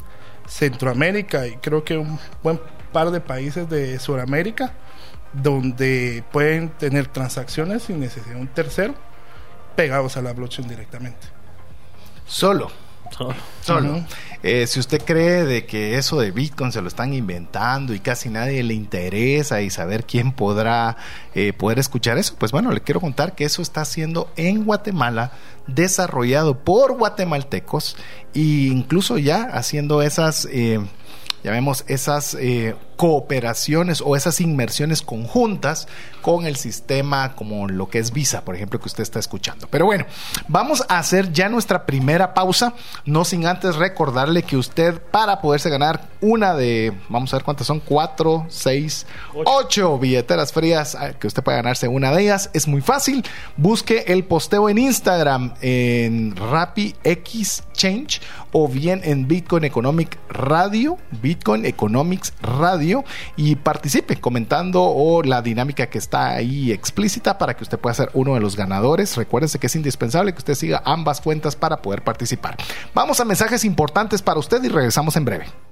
Centroamérica 0.49 1.47
y 1.47 1.57
creo 1.57 1.85
que 1.85 1.99
un 1.99 2.19
buen 2.43 2.59
par 2.91 3.11
de 3.11 3.21
países 3.21 3.69
de 3.69 3.99
Sudamérica 3.99 4.73
donde 5.35 6.25
pueden 6.33 6.71
tener 6.71 7.07
transacciones 7.07 7.83
sin 7.83 8.01
necesidad 8.01 8.35
de 8.35 8.41
un 8.41 8.49
tercero 8.49 8.95
pegados 9.77 10.17
a 10.17 10.23
la 10.23 10.33
blockchain 10.33 10.67
directamente. 10.67 11.27
Solo. 12.27 12.71
Solo. 13.63 14.05
Eh, 14.43 14.67
si 14.67 14.81
usted 14.81 15.03
cree 15.05 15.45
de 15.45 15.67
que 15.67 15.97
eso 15.99 16.19
de 16.19 16.33
Bitcoin 16.33 16.73
se 16.73 16.83
lo 16.83 16.89
están 16.89 17.15
inventando 17.15 17.95
y 17.95 18.01
casi 18.01 18.29
nadie 18.29 18.63
le 18.65 18.75
interesa 18.75 19.63
y 19.63 19.71
saber 19.71 20.05
quién 20.05 20.33
podrá 20.33 20.97
eh, 21.35 21.53
poder 21.53 21.79
escuchar 21.79 22.19
eso, 22.19 22.35
pues 22.37 22.51
bueno, 22.51 22.73
le 22.73 22.81
quiero 22.81 23.01
contar 23.01 23.37
que 23.37 23.45
eso 23.45 23.63
está 23.63 23.85
siendo 23.85 24.33
en 24.37 24.65
Guatemala 24.65 25.33
desarrollado 25.67 26.59
por 26.59 26.97
guatemaltecos 26.97 27.97
e 28.35 28.41
incluso 28.41 29.19
ya 29.19 29.45
haciendo 29.45 30.03
esas, 30.03 30.49
eh, 30.51 30.81
llamemos 31.45 31.85
esas 31.87 32.35
eh, 32.35 32.75
cooperaciones 33.03 34.01
o 34.01 34.15
esas 34.15 34.41
inmersiones 34.41 35.03
conjuntas 35.03 35.89
con 36.21 36.47
el 36.47 36.55
sistema 36.55 37.35
como 37.35 37.67
lo 37.67 37.91
que 37.91 37.99
es 37.99 38.13
Visa, 38.13 38.45
por 38.45 38.55
ejemplo, 38.55 38.79
que 38.79 38.87
usted 38.87 39.03
está 39.03 39.19
escuchando. 39.19 39.67
Pero 39.69 39.87
bueno, 39.87 40.07
vamos 40.47 40.85
a 40.89 41.01
hacer 41.01 41.33
ya 41.33 41.49
nuestra 41.49 41.85
primera 41.85 42.33
pausa, 42.33 42.75
no 43.05 43.25
sin 43.25 43.45
antes 43.45 43.75
recordarle 43.75 44.45
que 44.45 44.57
usted 44.57 45.03
para 45.03 45.41
poderse 45.41 45.69
ganar 45.69 46.11
una 46.21 46.55
de, 46.55 46.97
vamos 47.09 47.35
a 47.35 47.39
ver 47.39 47.45
cuántas 47.45 47.67
son, 47.67 47.81
cuatro, 47.81 48.47
seis, 48.49 49.05
ocho 49.35 49.99
billeteras 49.99 50.53
frías, 50.53 50.95
ah, 50.95 51.15
que 51.15 51.27
usted 51.27 51.43
puede 51.43 51.57
ganarse 51.57 51.89
una 51.89 52.13
de 52.13 52.23
ellas, 52.23 52.51
es 52.53 52.69
muy 52.69 52.83
fácil. 52.83 53.25
Busque 53.57 54.05
el 54.07 54.23
posteo 54.23 54.69
en 54.69 54.79
Instagram 54.79 55.55
en 55.61 56.37
Rappi 56.37 56.95
X 57.03 57.65
Change 57.73 58.21
o 58.53 58.69
bien 58.69 59.01
en 59.03 59.27
Bitcoin 59.27 59.65
Economic 59.65 60.19
Radio, 60.29 60.99
Bitcoin 61.21 61.67
Economics 61.67 62.33
Radio 62.41 62.92
y 63.37 63.57
participe 63.57 64.17
comentando 64.17 64.83
o 64.83 65.23
la 65.23 65.43
dinámica 65.43 65.89
que 65.89 65.99
está 65.99 66.33
ahí 66.33 66.73
explícita 66.73 67.39
para 67.39 67.55
que 67.55 67.65
usted 67.65 67.79
pueda 67.79 67.95
ser 67.95 68.11
uno 68.15 68.35
de 68.35 68.41
los 68.41 68.57
ganadores. 68.57 69.17
Recuérdense 69.17 69.59
que 69.59 69.67
es 69.67 69.77
indispensable 69.77 70.33
que 70.33 70.39
usted 70.39 70.55
siga 70.55 70.83
ambas 70.85 71.21
cuentas 71.21 71.57
para 71.57 71.83
poder 71.83 72.03
participar. 72.03 72.57
Vamos 72.95 73.21
a 73.21 73.25
mensajes 73.25 73.65
importantes 73.65 74.23
para 74.23 74.39
usted 74.39 74.63
y 74.63 74.69
regresamos 74.69 75.17
en 75.17 75.25
breve. 75.25 75.72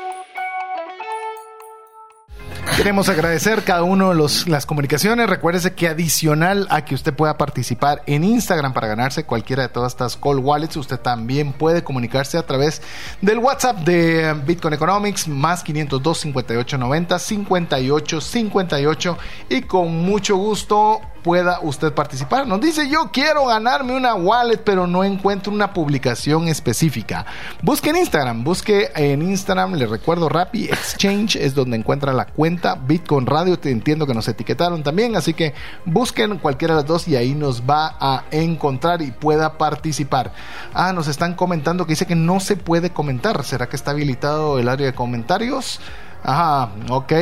Queremos 2.77 3.09
agradecer 3.09 3.63
cada 3.63 3.83
uno 3.83 4.09
de 4.09 4.15
los, 4.15 4.47
las 4.47 4.65
comunicaciones. 4.65 5.29
Recuérdese 5.29 5.73
que 5.73 5.87
adicional 5.87 6.67
a 6.69 6.85
que 6.85 6.95
usted 6.95 7.13
pueda 7.13 7.37
participar 7.37 8.01
en 8.05 8.23
Instagram 8.23 8.73
para 8.73 8.87
ganarse 8.87 9.25
cualquiera 9.25 9.63
de 9.63 9.69
todas 9.69 9.93
estas 9.93 10.15
call 10.15 10.39
wallets, 10.39 10.77
usted 10.77 10.99
también 10.99 11.53
puede 11.53 11.83
comunicarse 11.83 12.37
a 12.37 12.45
través 12.45 12.81
del 13.21 13.39
WhatsApp 13.39 13.79
de 13.79 14.33
Bitcoin 14.45 14.73
Economics 14.73 15.27
más 15.27 15.63
502 15.63 16.19
58 16.19 16.77
90 16.77 17.19
58 17.19 18.21
58 18.21 19.17
y 19.49 19.61
con 19.61 19.91
mucho 20.03 20.37
gusto 20.37 21.01
pueda 21.23 21.59
usted 21.61 21.93
participar. 21.93 22.47
Nos 22.47 22.61
dice, 22.61 22.89
yo 22.89 23.09
quiero 23.11 23.45
ganarme 23.45 23.95
una 23.95 24.15
wallet, 24.15 24.57
pero 24.57 24.87
no 24.87 25.03
encuentro 25.03 25.51
una 25.51 25.73
publicación 25.73 26.47
específica. 26.47 27.25
Busque 27.61 27.89
en 27.89 27.97
Instagram, 27.97 28.43
busque 28.43 28.91
en 28.95 29.21
Instagram, 29.21 29.73
le 29.75 29.87
recuerdo, 29.87 30.29
Rappi 30.29 30.65
Exchange 30.65 31.35
es 31.35 31.55
donde 31.55 31.77
encuentra 31.77 32.13
la 32.13 32.25
cuenta. 32.25 32.75
Bitcoin 32.75 33.25
Radio, 33.25 33.57
te 33.59 33.71
entiendo 33.71 34.05
que 34.07 34.13
nos 34.13 34.27
etiquetaron 34.27 34.83
también, 34.83 35.15
así 35.15 35.33
que 35.33 35.53
busquen 35.85 36.37
cualquiera 36.37 36.75
de 36.75 36.81
las 36.81 36.87
dos 36.87 37.07
y 37.07 37.15
ahí 37.15 37.33
nos 37.33 37.61
va 37.61 37.95
a 37.99 38.23
encontrar 38.31 39.01
y 39.01 39.11
pueda 39.11 39.57
participar. 39.57 40.33
Ah, 40.73 40.93
nos 40.93 41.07
están 41.07 41.35
comentando 41.35 41.85
que 41.85 41.93
dice 41.93 42.05
que 42.05 42.15
no 42.15 42.39
se 42.39 42.57
puede 42.57 42.91
comentar. 42.91 43.43
¿Será 43.43 43.67
que 43.67 43.75
está 43.75 43.91
habilitado 43.91 44.59
el 44.59 44.69
área 44.69 44.87
de 44.87 44.93
comentarios? 44.93 45.79
Ajá, 46.23 46.69
ok. 46.89 47.13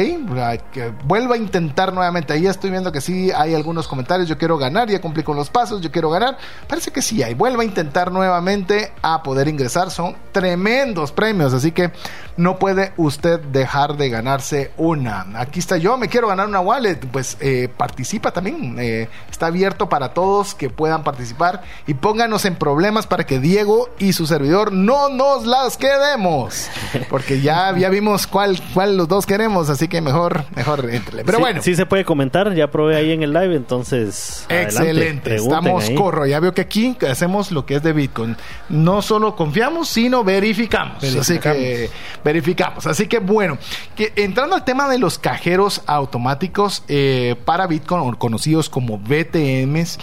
Vuelva 1.06 1.36
a 1.36 1.38
intentar 1.38 1.94
nuevamente. 1.94 2.34
Ahí 2.34 2.48
estoy 2.48 2.70
viendo 2.70 2.92
que 2.92 3.00
sí 3.00 3.32
hay 3.32 3.56
algunos 3.56 3.88
comentarios. 3.88 4.28
Yo 4.28 4.38
quiero 4.38 4.58
ganar, 4.58 4.90
ya 4.90 5.00
cumplí 5.00 5.24
con 5.24 5.38
los 5.38 5.50
pasos, 5.50 5.82
yo 5.82 5.92
quiero 5.92 6.10
ganar. 6.10 6.38
Parece 6.68 6.92
que 6.92 7.02
sí 7.02 7.24
hay. 7.24 7.34
Vuelva 7.34 7.64
a 7.64 7.66
intentar 7.66 8.12
nuevamente 8.12 8.92
a 9.02 9.24
poder 9.24 9.48
ingresar. 9.48 9.90
Son 9.90 10.16
tremendos 10.32 11.12
premios, 11.12 11.54
así 11.54 11.72
que 11.72 11.92
no 12.36 12.60
puede 12.60 12.94
usted 12.98 13.40
dejar 13.40 13.96
de 13.96 14.10
ganarse 14.10 14.72
una. 14.78 15.26
Aquí 15.36 15.60
está 15.60 15.78
yo, 15.78 15.98
me 15.98 16.10
quiero 16.10 16.28
ganar 16.28 16.48
una 16.48 16.60
wallet. 16.60 17.00
Pues 17.12 17.38
eh, 17.40 17.70
participa 17.76 18.32
también. 18.32 18.76
Eh, 18.80 19.08
está 19.32 19.48
abierto 19.48 19.88
para 19.88 20.14
todos 20.14 20.56
que 20.56 20.70
puedan 20.70 21.04
participar 21.04 21.64
y 21.88 21.94
pónganos 21.94 22.44
en 22.44 22.56
problemas 22.56 23.08
para 23.08 23.26
que 23.26 23.40
Diego 23.40 23.90
y 23.98 24.12
su 24.12 24.28
servidor 24.28 24.74
no 24.74 25.08
nos 25.08 25.46
las 25.46 25.78
quedemos. 25.78 26.70
Porque 27.10 27.40
ya, 27.40 27.76
ya 27.78 27.90
vimos 27.90 28.28
cuál, 28.28 28.62
cuál 28.74 28.89
los 28.98 29.08
dos 29.08 29.26
queremos, 29.26 29.70
así 29.70 29.88
que 29.88 30.02
mejor, 30.02 30.46
mejor 30.56 30.90
entre. 30.90 31.24
Pero 31.24 31.40
bueno. 31.40 31.62
Sí 31.62 31.76
se 31.76 31.86
puede 31.86 32.06
comentar, 32.06 32.54
ya 32.54 32.72
probé 32.72 32.96
ahí 32.96 33.12
en 33.12 33.24
el 33.24 33.34
live, 33.34 33.56
entonces. 33.56 34.46
Excelente, 34.50 35.36
estamos 35.36 35.90
corro. 35.92 36.26
Ya 36.26 36.40
veo 36.40 36.54
que 36.54 36.62
aquí 36.62 36.98
hacemos 37.10 37.52
lo 37.52 37.66
que 37.66 37.76
es 37.76 37.84
de 37.84 37.94
Bitcoin. 37.94 38.36
No 38.70 39.02
solo 39.02 39.36
confiamos, 39.36 39.90
sino 39.90 40.24
verificamos. 40.24 41.04
Así 41.04 41.40
que 41.40 41.90
verificamos. 42.24 42.86
Así 42.88 43.08
que 43.08 43.20
bueno, 43.20 43.58
que 43.96 44.14
entrando 44.16 44.56
al 44.56 44.64
tema 44.64 44.90
de 44.90 45.00
los 45.00 45.20
cajeros 45.20 45.82
automáticos 45.86 46.84
eh, 46.88 47.36
para 47.46 47.68
Bitcoin, 47.68 48.14
conocidos 48.14 48.70
como 48.70 48.98
BTMs, 48.98 49.98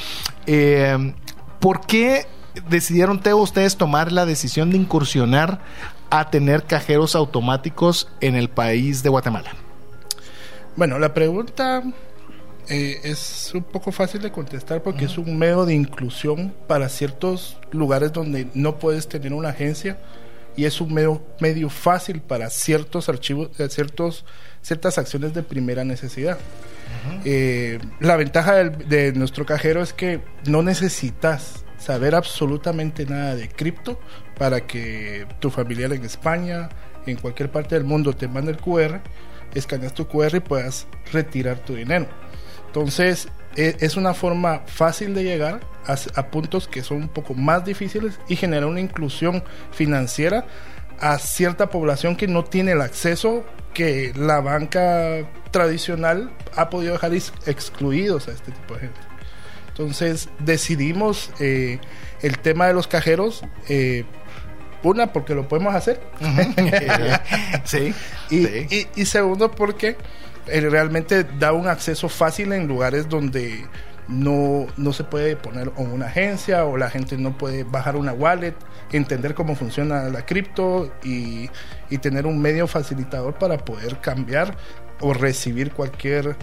eh, 0.46 1.14
¿por 1.60 1.80
qué 1.86 2.26
decidieron 2.68 3.20
ustedes 3.34 3.76
tomar 3.76 4.12
la 4.12 4.26
decisión 4.26 4.70
de 4.70 4.76
incursionar 4.78 5.60
a 6.10 6.30
tener 6.30 6.64
cajeros 6.64 7.14
automáticos 7.14 8.08
en 8.20 8.36
el 8.36 8.48
país 8.48 9.02
de 9.02 9.08
Guatemala? 9.08 9.52
Bueno, 10.76 10.98
la 10.98 11.14
pregunta 11.14 11.82
eh, 12.68 13.00
es 13.04 13.52
un 13.54 13.62
poco 13.62 13.92
fácil 13.92 14.22
de 14.22 14.32
contestar 14.32 14.82
porque 14.82 15.04
es 15.04 15.18
un 15.18 15.38
medio 15.38 15.64
de 15.64 15.75
inclusión 15.75 16.52
para 16.66 16.88
ciertos 16.88 17.58
lugares 17.70 18.12
donde 18.12 18.48
no 18.54 18.76
puedes 18.76 19.08
tener 19.08 19.32
una 19.32 19.50
agencia 19.50 19.98
y 20.56 20.64
es 20.64 20.80
un 20.80 20.92
medio, 20.92 21.22
medio 21.38 21.68
fácil 21.68 22.20
para 22.20 22.50
ciertos 22.50 23.08
archivos, 23.08 23.50
eh, 23.58 23.68
ciertos, 23.68 24.25
ciertas 24.62 24.98
acciones 24.98 25.34
de 25.34 25.42
primera 25.42 25.84
necesidad. 25.84 26.38
Eh, 27.25 27.78
la 28.00 28.16
ventaja 28.16 28.64
de 28.64 29.12
nuestro 29.12 29.44
cajero 29.44 29.82
es 29.82 29.92
que 29.92 30.20
no 30.46 30.62
necesitas 30.62 31.65
saber 31.78 32.14
absolutamente 32.14 33.06
nada 33.06 33.35
de 33.35 33.49
cripto 33.49 34.00
para 34.38 34.66
que 34.66 35.26
tu 35.40 35.50
familiar 35.50 35.92
en 35.92 36.04
España, 36.04 36.68
en 37.06 37.16
cualquier 37.16 37.50
parte 37.50 37.75
del 37.75 37.85
mundo 37.85 38.12
te 38.12 38.28
mande 38.28 38.52
el 38.52 38.59
QR, 38.59 39.00
escaneas 39.54 39.95
tu 39.95 40.06
QR 40.06 40.37
y 40.37 40.40
puedas 40.40 40.87
retirar 41.12 41.59
tu 41.59 41.75
dinero. 41.75 42.06
Entonces, 42.66 43.28
e, 43.56 43.76
es 43.80 43.97
una 43.97 44.12
forma 44.12 44.62
fácil 44.66 45.14
de 45.14 45.25
llegar 45.25 45.61
a, 45.87 46.30
puntos 46.30 46.68
que 46.68 46.83
son 46.83 46.99
un 46.99 47.09
poco 47.09 47.35
más 47.35 47.64
difíciles 47.64 48.18
y 48.28 48.37
generar 48.37 48.66
una 48.66 48.80
inclusión 48.80 49.42
financiera 49.73 50.47
a 51.00 51.18
cierta 51.18 51.71
población 51.71 52.16
que 52.16 52.26
no 52.26 52.45
tiene 52.45 52.73
el 52.73 52.80
acceso 52.80 53.45
que 53.73 54.12
la 54.16 54.40
banca 54.40 55.26
tradicional 55.50 56.30
ha 56.54 56.71
podido 56.71 56.95
dejar 56.95 57.12
excluidos 57.14 58.28
a 58.28 58.33
este 58.33 58.52
tipo 58.52 58.75
de 58.75 58.80
gente. 58.80 59.05
Entonces 59.78 60.30
decidimos 60.38 61.30
eh, 61.38 61.80
el 62.23 62.38
tema 62.38 62.66
de 62.66 62.73
los 62.73 62.87
cajeros. 62.87 63.43
Eh, 63.69 64.04
una, 64.82 65.12
porque 65.12 65.34
lo 65.34 65.49
podemos 65.49 65.75
hacer. 65.75 66.00
sí, 67.65 67.93
y, 68.30 69.04
segundo, 69.04 69.50
porque 69.50 69.97
eh, 70.47 70.60
realmente 70.60 71.25
da 71.25 71.52
un 71.52 71.67
acceso 71.67 72.08
fácil 72.08 72.52
en 72.52 72.67
lugares 72.69 73.08
donde 73.08 73.67
no, 74.08 74.67
no 74.78 74.93
se 74.95 75.04
puede 75.04 75.36
poner 75.36 75.71
una 75.76 76.06
agencia 76.06 76.65
o 76.65 76.78
la 76.78 76.89
gente 76.89 77.19
no 77.19 77.36
puede 77.36 77.65
bajar 77.65 77.97
una 77.97 78.12
wallet, 78.12 78.54
entender 78.93 79.34
cómo 79.34 79.56
funciona 79.56 80.04
la 80.04 80.25
cripto 80.25 80.91
y, 81.04 81.50
y 81.91 81.99
tener 81.99 82.25
un 82.26 82.41
medio 82.41 82.67
facilitador 82.67 83.34
para 83.34 83.58
poder 83.58 84.00
cambiar 84.00 84.56
o 85.00 85.12
recibir 85.12 85.73
cualquier 85.73 86.36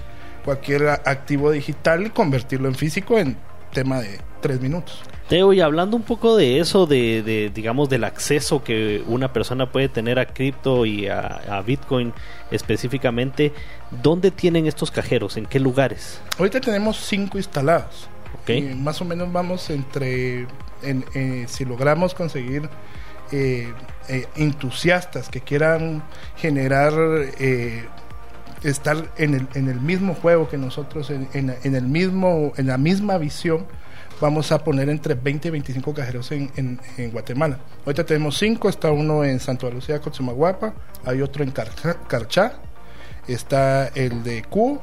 cualquier 0.43 0.88
activo 0.88 1.51
digital 1.51 2.06
y 2.06 2.10
convertirlo 2.10 2.67
en 2.67 2.75
físico 2.75 3.17
en 3.17 3.38
tema 3.73 3.99
de 3.99 4.19
tres 4.41 4.62
minutos. 4.62 5.01
Teo, 5.29 5.53
y 5.53 5.62
hablando 5.62 5.95
un 5.95 6.03
poco 6.03 6.36
de 6.36 6.60
eso, 6.60 6.86
de, 6.86 7.51
digamos 7.53 7.89
del 7.89 8.03
acceso 8.03 8.63
que 8.63 9.03
una 9.08 9.32
persona 9.32 9.71
puede 9.71 9.88
tener 9.89 10.19
a 10.19 10.25
cripto 10.27 10.86
y 10.86 11.08
a, 11.08 11.62
Bitcoin 11.65 12.13
específicamente, 12.51 13.53
¿dónde 14.03 14.32
tienen 14.32 14.67
estos 14.67 14.91
cajeros? 14.91 15.38
¿En 15.38 15.45
qué 15.45 15.60
lugares? 15.60 16.19
Ahorita 16.38 16.60
tenemos 16.60 16.97
cinco 16.97 17.38
instalados. 17.38 18.10
Okay. 18.41 18.73
más 18.75 18.99
o 18.99 19.06
menos 19.06 19.32
vamos 19.32 19.69
entre, 19.69 20.47
en, 20.82 21.47
si 21.47 21.63
logramos 21.63 22.13
conseguir 22.13 22.67
eh, 23.32 23.71
eh, 24.10 24.27
entusiastas 24.36 25.29
que 25.29 25.39
quieran 25.39 26.03
generar 26.36 26.93
eh, 27.39 27.86
estar 28.63 29.12
en 29.17 29.34
el, 29.34 29.47
en 29.54 29.69
el 29.69 29.80
mismo 29.80 30.15
juego 30.15 30.49
que 30.49 30.58
nosotros, 30.58 31.10
en, 31.10 31.28
en, 31.34 31.76
el 31.76 31.84
mismo, 31.84 32.54
en 32.58 32.67
la 32.67 32.78
misma 32.78 33.17
visión, 33.17 33.65
vamos 34.21 34.52
a 34.52 34.63
poner 34.63 34.89
entre 34.89 35.15
20 35.15 35.49
y 35.49 35.52
25 35.52 35.93
cajeros 35.93 36.32
en, 36.32 36.49
en, 36.56 37.12
Guatemala. 37.12 37.60
Ahorita 37.86 38.06
tenemos 38.06 38.38
cinco, 38.38 38.69
está 38.69 38.91
uno 38.91 39.23
en 39.23 39.39
Santa 39.39 39.69
Lucía, 39.69 39.99
Cochumaguapa, 39.99 40.73
hay 41.06 41.21
otro 41.21 41.43
en 41.43 41.52
Carchá, 41.52 42.54
está 43.28 43.88
el 43.88 44.23
de 44.23 44.43
Cubo. 44.43 44.82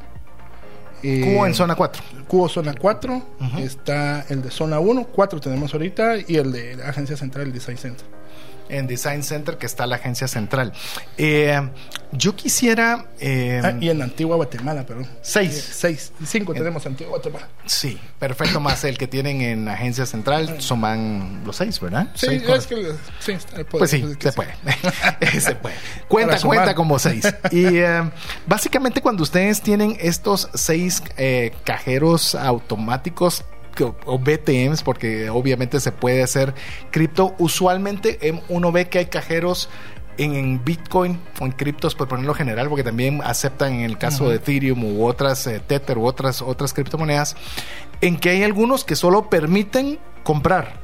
Eh, 1.02 1.22
Cubo 1.24 1.46
en 1.46 1.54
zona 1.54 1.74
4. 1.74 2.02
Cubo 2.28 2.48
zona 2.48 2.74
4, 2.78 3.22
está 3.58 4.26
el 4.28 4.42
de 4.42 4.50
zona 4.50 4.78
1, 4.78 5.04
4 5.04 5.40
tenemos 5.40 5.72
ahorita, 5.72 6.16
y 6.28 6.36
el 6.36 6.52
de 6.52 6.76
la 6.76 6.90
Agencia 6.90 7.16
Central, 7.16 7.46
el 7.46 7.52
Design 7.52 7.78
Center 7.78 8.19
en 8.70 8.86
Design 8.86 9.22
Center, 9.22 9.58
que 9.58 9.66
está 9.66 9.86
la 9.86 9.96
agencia 9.96 10.28
central. 10.28 10.72
Eh, 11.18 11.60
yo 12.12 12.34
quisiera... 12.34 13.06
Eh, 13.20 13.60
ah, 13.62 13.74
y 13.80 13.90
en 13.90 14.02
Antigua 14.02 14.36
Guatemala, 14.36 14.84
perdón. 14.84 15.06
Seis. 15.22 15.70
seis. 15.72 16.12
Cinco 16.24 16.54
tenemos 16.54 16.84
en 16.86 16.92
Antigua 16.92 17.12
Guatemala. 17.12 17.48
Sí, 17.66 17.98
perfecto, 18.18 18.60
más 18.60 18.82
el 18.84 18.98
que 18.98 19.06
tienen 19.06 19.40
en 19.42 19.68
agencia 19.68 20.06
central, 20.06 20.60
suman 20.60 21.42
los 21.44 21.56
seis, 21.56 21.78
¿verdad? 21.80 22.08
Sí, 22.14 22.26
es 22.26 22.66
que... 22.66 22.92
Sí, 23.20 23.36
pues 23.70 23.90
sí, 23.90 24.04
se, 24.18 24.32
puede. 24.32 24.54
se 25.40 25.54
puede. 25.54 25.76
Cuenta, 26.08 26.40
cuenta 26.40 26.74
como 26.74 26.98
seis. 26.98 27.24
Y 27.50 27.78
eh, 27.78 28.10
básicamente 28.46 29.00
cuando 29.00 29.22
ustedes 29.22 29.60
tienen 29.60 29.96
estos 30.00 30.48
seis 30.54 31.02
cajeros 31.64 32.34
automáticos 32.34 33.44
o 33.82 34.18
BTMs, 34.18 34.82
porque 34.82 35.30
obviamente 35.30 35.80
se 35.80 35.92
puede 35.92 36.22
hacer 36.22 36.54
cripto. 36.90 37.34
Usualmente 37.38 38.18
em, 38.28 38.40
uno 38.48 38.72
ve 38.72 38.88
que 38.88 38.98
hay 38.98 39.06
cajeros 39.06 39.68
en, 40.18 40.62
Bitcoin 40.64 41.18
o 41.40 41.46
en 41.46 41.52
criptos, 41.52 41.94
por 41.94 42.08
ponerlo 42.08 42.34
general, 42.34 42.68
porque 42.68 42.84
también 42.84 43.20
aceptan 43.24 43.74
en 43.74 43.80
el 43.82 43.98
caso 43.98 44.28
de 44.28 44.36
Ethereum 44.36 44.84
u 44.84 45.06
otras, 45.06 45.46
eh, 45.46 45.60
Tether 45.66 45.98
u 45.98 46.04
otras, 46.04 46.42
otras 46.42 46.74
criptomonedas, 46.74 47.36
en 48.00 48.18
que 48.18 48.30
hay 48.30 48.42
algunos 48.42 48.84
que 48.84 48.96
solo 48.96 49.30
permiten 49.30 49.98
comprar, 50.22 50.74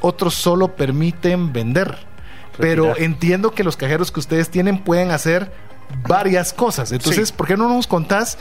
otros 0.00 0.34
solo 0.34 0.74
permiten 0.74 1.52
vender. 1.52 2.10
Pero 2.58 2.96
entiendo 2.98 3.52
que 3.52 3.64
los 3.64 3.76
cajeros 3.76 4.12
que 4.12 4.20
ustedes 4.20 4.50
tienen 4.50 4.84
pueden 4.84 5.10
hacer 5.10 5.50
varias 6.06 6.52
cosas. 6.52 6.92
Entonces, 6.92 7.32
¿por 7.32 7.46
qué 7.46 7.56
no 7.56 7.68
nos 7.68 7.86
contás 7.86 8.36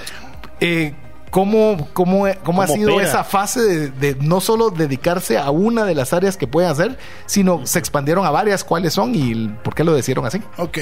eh, 0.60 0.94
¿Cómo, 1.32 1.88
cómo, 1.94 2.26
cómo 2.44 2.62
ha 2.62 2.68
sido 2.68 3.00
esa 3.00 3.24
fase 3.24 3.90
de, 3.90 4.16
no 4.20 4.42
solo 4.42 4.70
dedicarse 4.70 5.38
a 5.38 5.50
una 5.50 5.86
de 5.86 5.96
las 5.96 6.12
áreas 6.12 6.36
que 6.36 6.46
pueden 6.46 6.70
hacer, 6.70 6.98
sino 7.26 7.66
se 7.66 7.80
expandieron 7.80 8.26
a 8.26 8.32
varias? 8.32 8.66
¿Cuáles 8.66 8.94
son 8.94 9.16
y 9.16 9.48
por 9.64 9.74
qué 9.74 9.86
lo 9.86 9.94
decidieron 9.94 10.26
así? 10.26 10.42
Ok, 10.58 10.80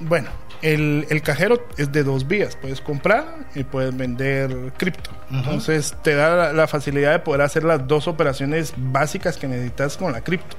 bueno, 0.00 0.28
el, 0.60 1.22
cajero 1.22 1.64
es 1.76 1.92
de 1.92 2.02
dos 2.02 2.26
vías. 2.26 2.56
Puedes 2.56 2.80
comprar 2.80 3.46
y 3.54 3.62
puedes 3.62 3.96
vender 3.96 4.72
cripto. 4.76 5.10
Entonces 5.30 5.94
te 6.02 6.14
da 6.14 6.52
la, 6.52 6.66
facilidad 6.66 7.12
de 7.12 7.18
poder 7.20 7.42
hacer 7.42 7.62
las 7.62 7.86
dos 7.86 8.08
operaciones 8.08 8.74
básicas 8.76 9.36
que 9.36 9.46
necesitas 9.46 9.96
con 9.96 10.12
la 10.12 10.22
cripto. 10.22 10.56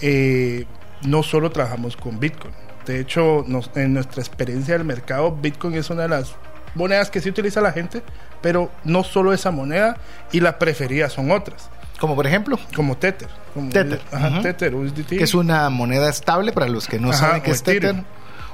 Eh, 0.00 0.66
no 1.02 1.22
solo 1.22 1.50
trabajamos 1.50 1.96
con 1.96 2.18
Bitcoin. 2.18 2.54
De 2.86 3.00
hecho, 3.00 3.44
en 3.74 3.94
nuestra 3.94 4.22
experiencia 4.22 4.74
del 4.74 4.84
mercado, 4.84 5.30
Bitcoin 5.30 5.74
es 5.74 5.90
una 5.90 6.02
de 6.02 6.08
las 6.08 6.34
monedas 6.74 7.10
que 7.10 7.20
sí 7.20 7.28
utiliza 7.28 7.60
la 7.60 7.72
gente, 7.72 8.02
pero 8.40 8.70
no 8.84 9.04
solo 9.04 9.32
esa 9.32 9.50
moneda 9.50 9.96
y 10.32 10.40
la 10.40 10.58
preferida 10.58 11.08
son 11.10 11.30
otras. 11.30 11.70
Como 12.00 12.14
por 12.14 12.26
ejemplo, 12.26 12.58
Como 12.76 12.96
Tether. 12.96 13.28
Como 13.54 13.70
Tether. 13.70 14.00
Ajá. 14.12 14.40
Tether, 14.40 14.74
USDT. 14.74 15.08
que 15.08 15.24
es 15.24 15.34
una 15.34 15.68
moneda 15.68 16.08
estable 16.08 16.52
para 16.52 16.68
los 16.68 16.86
que 16.86 17.00
no 17.00 17.10
Ajá, 17.10 17.18
saben 17.18 17.42
qué 17.42 17.50
es 17.50 17.62
Tether. 17.62 18.04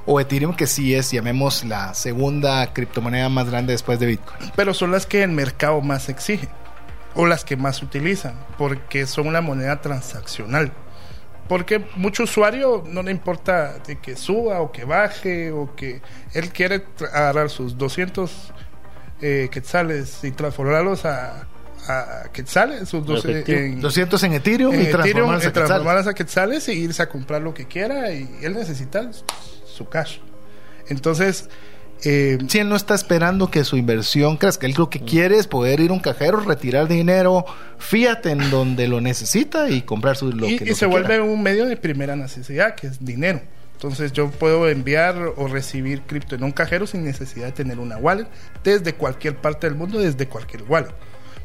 O 0.06 0.20
Ethereum, 0.20 0.54
que 0.54 0.66
sí 0.66 0.94
es, 0.94 1.10
llamemos, 1.10 1.64
la 1.64 1.94
segunda 1.94 2.72
criptomoneda 2.72 3.28
más 3.30 3.48
grande 3.50 3.72
después 3.72 3.98
de 3.98 4.06
Bitcoin. 4.06 4.52
pero 4.54 4.74
son 4.74 4.92
las 4.92 5.06
que 5.06 5.22
el 5.22 5.30
mercado 5.30 5.80
más 5.80 6.08
exige 6.10 6.48
o 7.14 7.26
las 7.26 7.44
que 7.44 7.56
más 7.56 7.82
utilizan 7.82 8.34
porque 8.58 9.06
son 9.06 9.26
una 9.28 9.40
moneda 9.40 9.80
transaccional 9.80 10.72
porque 11.48 11.84
mucho 11.96 12.22
usuario 12.24 12.84
no 12.86 13.02
le 13.02 13.10
importa 13.10 13.78
de 13.86 13.96
que 13.98 14.16
suba 14.16 14.60
o 14.60 14.72
que 14.72 14.84
baje 14.84 15.50
o 15.52 15.74
que 15.76 16.00
él 16.32 16.50
quiere 16.52 16.84
tra- 16.86 17.08
agarrar 17.12 17.50
sus 17.50 17.76
200 17.76 18.52
eh, 19.20 19.48
quetzales 19.50 20.24
y 20.24 20.30
transformarlos 20.32 21.04
a, 21.04 21.46
a 21.88 22.22
quetzales 22.32 22.88
sus 22.88 23.04
en, 23.26 23.80
200 23.80 24.22
en 24.24 24.32
Ethereum 24.34 24.74
en 24.74 24.80
y 24.80 24.84
Ethereum, 24.84 25.02
transformarlos 25.02 25.42
y 25.42 25.46
a 25.46 25.48
quetzales. 25.50 25.68
transformarlas 25.68 26.06
a 26.06 26.14
quetzales 26.14 26.68
y 26.68 26.72
irse 26.72 27.02
a 27.02 27.08
comprar 27.08 27.42
lo 27.42 27.52
que 27.54 27.66
quiera 27.66 28.10
y 28.12 28.28
él 28.42 28.54
necesita 28.54 29.10
su 29.66 29.88
cash 29.88 30.18
entonces 30.88 31.48
eh, 32.04 32.38
Si 32.48 32.58
él 32.58 32.68
no 32.68 32.76
está 32.76 32.94
esperando 32.94 33.50
que 33.50 33.64
su 33.64 33.76
inversión 33.76 34.36
crezca, 34.36 34.66
él 34.66 34.74
lo 34.76 34.90
que 34.90 35.00
quiere 35.00 35.38
es 35.38 35.46
poder 35.46 35.80
ir 35.80 35.90
a 35.90 35.94
un 35.94 36.00
cajero, 36.00 36.40
retirar 36.40 36.88
dinero, 36.88 37.44
fiat 37.78 38.26
en 38.26 38.50
donde 38.50 38.88
lo 38.88 39.00
necesita 39.00 39.70
y 39.70 39.82
comprar 39.82 40.16
su 40.16 40.32
lo 40.32 40.48
y, 40.48 40.56
que 40.56 40.64
y 40.64 40.68
lo 40.68 40.74
se 40.74 40.80
que 40.80 40.86
vuelve 40.86 41.08
quiera. 41.08 41.24
un 41.24 41.42
medio 41.42 41.66
de 41.66 41.76
primera 41.76 42.16
necesidad, 42.16 42.74
que 42.74 42.88
es 42.88 43.04
dinero. 43.04 43.40
Entonces 43.74 44.12
yo 44.12 44.30
puedo 44.30 44.68
enviar 44.68 45.32
o 45.36 45.46
recibir 45.46 46.02
cripto 46.02 46.34
en 46.34 46.44
un 46.44 46.52
cajero 46.52 46.86
sin 46.86 47.04
necesidad 47.04 47.46
de 47.46 47.52
tener 47.52 47.78
una 47.78 47.96
wallet 47.98 48.26
desde 48.62 48.94
cualquier 48.94 49.36
parte 49.36 49.66
del 49.66 49.76
mundo, 49.76 49.98
desde 49.98 50.26
cualquier 50.26 50.62
wallet. 50.62 50.94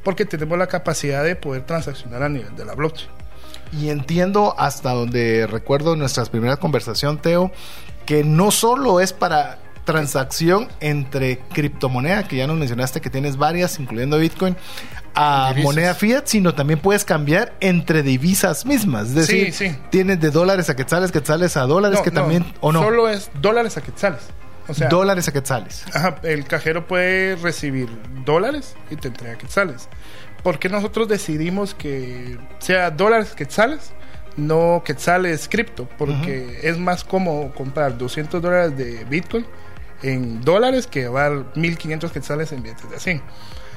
Porque 0.04 0.26
tenemos 0.26 0.58
la 0.58 0.68
capacidad 0.68 1.24
de 1.24 1.36
poder 1.36 1.66
transaccionar 1.66 2.24
a 2.24 2.30
nivel 2.30 2.56
de 2.56 2.64
la 2.64 2.76
blockchain. 2.76 3.10
Y 3.74 3.90
entiendo 3.90 4.56
hasta 4.58 4.92
donde 4.92 5.48
recuerdo 5.48 5.96
nuestras 5.96 6.30
primeras 6.30 6.60
conversación, 6.60 7.22
Teo, 7.22 7.52
que 8.06 8.24
no 8.24 8.52
solo 8.52 9.00
es 9.00 9.12
para 9.14 9.60
transacción 9.93 10.67
entre 10.82 11.39
criptomoneda, 11.39 12.28
que 12.28 12.36
ya 12.36 12.45
nos 12.45 12.58
mencionaste 12.58 13.02
que 13.02 13.10
tienes 13.10 13.38
varias, 13.38 13.80
incluyendo 13.80 14.19
Bitcoin, 14.19 14.56
a 15.15 15.47
Divisas. 15.49 15.63
moneda 15.63 15.95
fiat, 15.95 16.25
sino 16.28 16.54
también 16.54 16.80
puedes 16.80 17.04
cambiar 17.04 17.54
entre 17.60 18.04
divisas 18.04 18.65
mismas. 18.67 19.08
Es 19.08 19.15
decir, 19.15 19.52
Sí, 19.54 19.69
sí. 19.69 19.75
tienes 19.89 20.19
de 20.21 20.30
dólares 20.30 20.69
a 20.69 20.75
quetzales, 20.75 21.12
quetzales 21.12 21.58
a 21.58 21.62
dólares, 21.62 21.97
No, 21.99 22.04
que 22.04 22.12
no, 22.12 22.21
también, 22.21 22.45
o 22.62 22.71
no, 22.71 22.84
Solo 22.84 23.10
es 23.10 23.32
dólares 23.41 23.78
a 23.78 23.82
quetzales. 23.82 24.21
O 24.67 24.75
sea, 24.75 24.88
dólares 24.89 25.28
a 25.28 25.32
quetzales. 25.34 25.84
Ajá, 25.95 26.17
el 26.21 26.45
cajero 26.45 26.86
puede 26.88 27.36
recibir 27.38 27.89
dólares 28.23 28.75
y 28.91 28.95
te 28.97 29.08
entrega 29.08 29.36
quetzales. 29.36 29.89
¿Por 30.43 30.60
qué 30.60 30.69
nosotros 30.69 31.08
decidimos 31.08 31.73
que 31.73 32.38
sea 32.60 32.91
dólares 32.91 33.34
quetzales? 33.36 33.91
No 34.38 34.84
quetzales 34.86 35.49
cripto, 35.49 35.89
porque 35.97 36.60
es 36.62 36.78
más 36.78 37.04
cómodo 37.04 37.52
comprar 37.56 37.97
200 37.97 38.39
dólares 38.41 38.78
de 38.78 39.04
Bitcoin 39.06 39.45
en 40.04 40.42
dólares 40.42 40.88
que 40.88 41.02
llevar 41.02 41.46
1500 41.56 42.12
quetzales 42.12 42.52
en 42.52 42.64
billetes 42.64 42.90
de 42.90 43.00
100. 43.00 43.22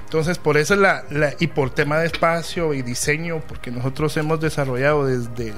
Entonces, 0.05 0.39
por 0.39 0.57
eso 0.59 0.77
la, 0.77 1.05
la- 1.11 1.33
y 1.41 1.47
por 1.47 1.71
tema 1.71 1.99
de 1.99 2.07
espacio 2.07 2.75
y 2.75 2.83
diseño, 2.83 3.41
porque 3.49 3.71
nosotros 3.71 4.15
hemos 4.19 4.41
desarrollado 4.41 5.07
desde, 5.07 5.55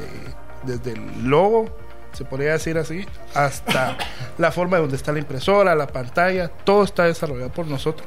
desde 0.63 0.93
el 0.93 1.25
logo, 1.29 1.77
se 2.13 2.25
podría 2.25 2.53
decir 2.53 2.79
así, 2.79 3.05
hasta 3.35 3.97
la 4.39 4.53
forma 4.53 4.77
de 4.77 4.83
donde 4.83 4.97
está 4.97 5.11
la 5.13 5.19
impresora, 5.19 5.75
la 5.75 5.89
pantalla, 5.89 6.49
todo 6.49 6.85
está 6.85 7.03
desarrollado 7.05 7.51
por 7.51 7.67
nosotros. 7.67 8.07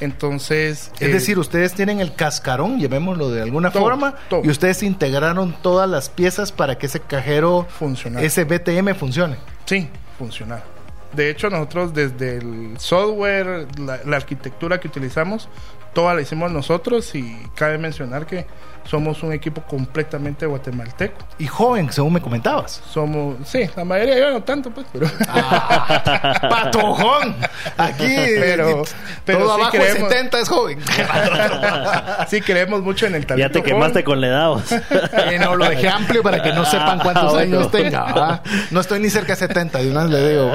Entonces, 0.00 0.90
Es 0.96 1.02
eh, 1.02 1.12
decir, 1.12 1.38
ustedes 1.38 1.72
tienen 1.74 2.00
el 2.00 2.14
cascarón, 2.16 2.80
llamémoslo 2.80 3.30
de 3.30 3.42
alguna 3.42 3.70
Todo, 3.70 3.84
forma, 3.84 4.16
todo. 4.28 4.42
y 4.44 4.48
ustedes 4.50 4.82
integraron 4.82 5.54
todas 5.62 5.88
las 5.88 6.08
piezas 6.10 6.50
para 6.50 6.76
que 6.76 6.86
ese 6.86 6.98
cajero, 6.98 7.68
Funcionar. 7.78 8.24
ese 8.24 8.42
BTM 8.42 8.94
funcione. 8.96 9.36
Sí, 9.66 9.88
funcionar. 10.18 10.64
De 11.14 11.30
hecho, 11.30 11.48
nosotros 11.50 11.94
desde 11.94 12.38
el 12.38 12.74
software, 12.78 13.68
la, 13.78 14.16
arquitectura 14.16 14.80
que 14.80 14.88
utilizamos, 14.88 15.48
toda 15.92 16.14
la 16.14 16.20
hicimos 16.20 16.50
nosotros 16.50 17.14
y 17.14 17.36
cabe 17.54 17.78
mencionar 17.78 18.26
que 18.26 18.46
somos 18.84 19.22
un 19.22 19.32
equipo 19.32 19.62
completamente 19.62 20.46
guatemalteco. 20.46 21.18
Y 21.38 21.46
joven, 21.46 21.90
según 21.92 22.12
me 22.14 22.20
comentabas. 22.20 22.82
Somos, 22.90 23.36
sí, 23.46 23.68
la 23.76 23.84
mayoría 23.84 24.18
yo 24.18 24.30
no 24.30 24.42
tanto, 24.42 24.70
pues, 24.70 24.86
pero, 24.92 25.06
¡Patojón! 26.48 27.34
Aquí, 27.76 28.06
Pero- 28.16 28.84
pero 29.24 29.38
todo 29.40 29.54
sí 29.56 29.60
abajo 29.62 29.72
de 29.72 29.78
creemos- 29.78 30.08
70 30.10 30.40
es 30.40 30.48
joven. 30.48 30.78
sí 32.28 32.40
creemos 32.40 32.82
mucho 32.82 33.06
en 33.06 33.14
el 33.14 33.22
Ya 33.22 33.28
talento. 33.28 33.52
te 33.58 33.62
quemaste 33.64 33.92
joven. 33.92 34.04
con 34.04 34.20
ledados. 34.20 34.72
Eh, 34.72 35.38
no, 35.40 35.56
lo 35.56 35.68
dejé 35.68 35.88
amplio 35.88 36.22
para 36.22 36.42
que 36.42 36.52
no 36.52 36.64
sepan 36.64 36.98
cuántos 37.00 37.34
Ah, 37.34 37.40
años 37.40 37.70
bueno. 37.70 37.88
tenga. 37.90 38.04
¿verdad? 38.06 38.42
No 38.70 38.80
estoy 38.80 39.00
ni 39.00 39.10
cerca 39.10 39.32
de 39.32 39.36
70, 39.36 39.78
de 39.78 39.90
una 39.90 40.02
vez 40.04 40.10
le 40.10 40.28
digo. 40.30 40.52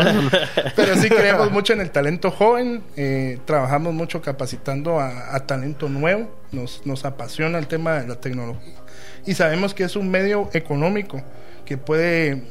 Pero 0.76 0.96
sí 0.96 1.10
creemos 1.10 1.52
mucho 1.52 1.74
en 1.74 1.82
el 1.82 1.92
talento 1.92 2.32
joven, 2.32 2.84
eh, 2.96 3.40
trabajamos 3.46 3.94
mucho 3.94 4.22
capacitando 4.22 5.00
a, 5.00 5.36
a 5.36 5.40
talento 5.46 5.90
nuevo, 5.90 6.30
nos, 6.52 6.86
nos 6.86 7.06
apasiona 7.06 7.58
el 7.60 7.68
tema 7.68 7.94
de 7.94 8.08
la 8.08 8.19
tecnología 8.20 8.74
y 9.26 9.34
sabemos 9.34 9.74
que 9.74 9.84
es 9.84 9.96
un 9.96 10.10
medio 10.10 10.50
económico 10.54 11.22
que 11.66 11.78
puede 11.78 12.44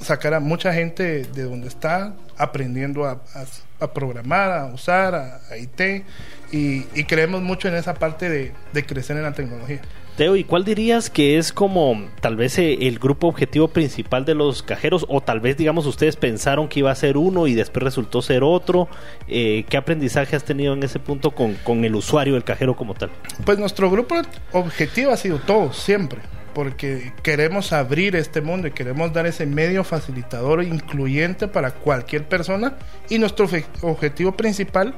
sacar 0.00 0.34
a 0.34 0.40
mucha 0.40 0.72
gente 0.72 1.24
de 1.24 1.42
donde 1.44 1.68
está 1.68 2.14
aprendiendo 2.36 3.04
a, 3.04 3.12
a- 3.34 3.44
a 3.84 3.92
programar, 3.92 4.50
a 4.52 4.66
usar, 4.66 5.14
a, 5.14 5.40
a 5.50 5.56
IT 5.58 6.04
y, 6.52 6.84
y 6.94 7.04
creemos 7.04 7.42
mucho 7.42 7.68
en 7.68 7.74
esa 7.74 7.94
parte 7.94 8.28
de, 8.30 8.52
de 8.72 8.86
crecer 8.86 9.16
en 9.16 9.24
la 9.24 9.32
tecnología. 9.32 9.80
Teo, 10.16 10.36
¿y 10.36 10.44
cuál 10.44 10.64
dirías 10.64 11.10
que 11.10 11.38
es 11.38 11.52
como 11.52 12.06
tal 12.20 12.36
vez 12.36 12.56
eh, 12.58 12.86
el 12.86 13.00
grupo 13.00 13.26
objetivo 13.26 13.66
principal 13.66 14.24
de 14.24 14.36
los 14.36 14.62
cajeros? 14.62 15.04
O 15.08 15.20
tal 15.20 15.40
vez, 15.40 15.56
digamos, 15.56 15.86
ustedes 15.86 16.14
pensaron 16.14 16.68
que 16.68 16.78
iba 16.78 16.92
a 16.92 16.94
ser 16.94 17.16
uno 17.16 17.48
y 17.48 17.54
después 17.54 17.82
resultó 17.82 18.22
ser 18.22 18.44
otro. 18.44 18.86
Eh, 19.26 19.64
¿Qué 19.68 19.76
aprendizaje 19.76 20.36
has 20.36 20.44
tenido 20.44 20.72
en 20.72 20.84
ese 20.84 21.00
punto 21.00 21.32
con, 21.32 21.54
con 21.64 21.84
el 21.84 21.96
usuario, 21.96 22.36
el 22.36 22.44
cajero 22.44 22.76
como 22.76 22.94
tal? 22.94 23.10
Pues 23.44 23.58
nuestro 23.58 23.90
grupo 23.90 24.14
objetivo 24.52 25.10
ha 25.10 25.16
sido 25.16 25.40
todo, 25.40 25.72
siempre, 25.72 26.20
porque 26.54 27.12
queremos 27.22 27.72
abrir 27.72 28.16
este 28.16 28.40
mundo 28.40 28.68
y 28.68 28.70
queremos 28.70 29.12
dar 29.12 29.26
ese 29.26 29.44
medio 29.46 29.84
facilitador 29.84 30.62
incluyente 30.62 31.48
para 31.48 31.72
cualquier 31.72 32.24
persona 32.28 32.76
y 33.08 33.18
nuestro 33.18 33.48
objetivo 33.82 34.36
principal 34.36 34.94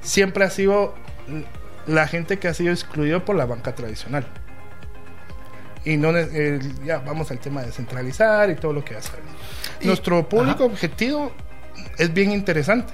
siempre 0.00 0.44
ha 0.44 0.50
sido 0.50 0.94
la 1.86 2.06
gente 2.08 2.38
que 2.38 2.48
ha 2.48 2.54
sido 2.54 2.72
excluido 2.72 3.24
por 3.24 3.36
la 3.36 3.46
banca 3.46 3.74
tradicional. 3.74 4.26
Y 5.84 5.96
no 5.96 6.10
eh, 6.16 6.58
ya 6.84 6.98
vamos 6.98 7.30
al 7.30 7.38
tema 7.38 7.60
de 7.60 7.68
descentralizar 7.68 8.50
y 8.50 8.56
todo 8.56 8.72
lo 8.72 8.84
que 8.84 8.94
ya. 8.94 9.00
Y- 9.80 9.86
Nuestro 9.86 10.28
público 10.28 10.64
ajá. 10.64 10.72
objetivo 10.72 11.32
es 11.98 12.12
bien 12.12 12.32
interesante. 12.32 12.92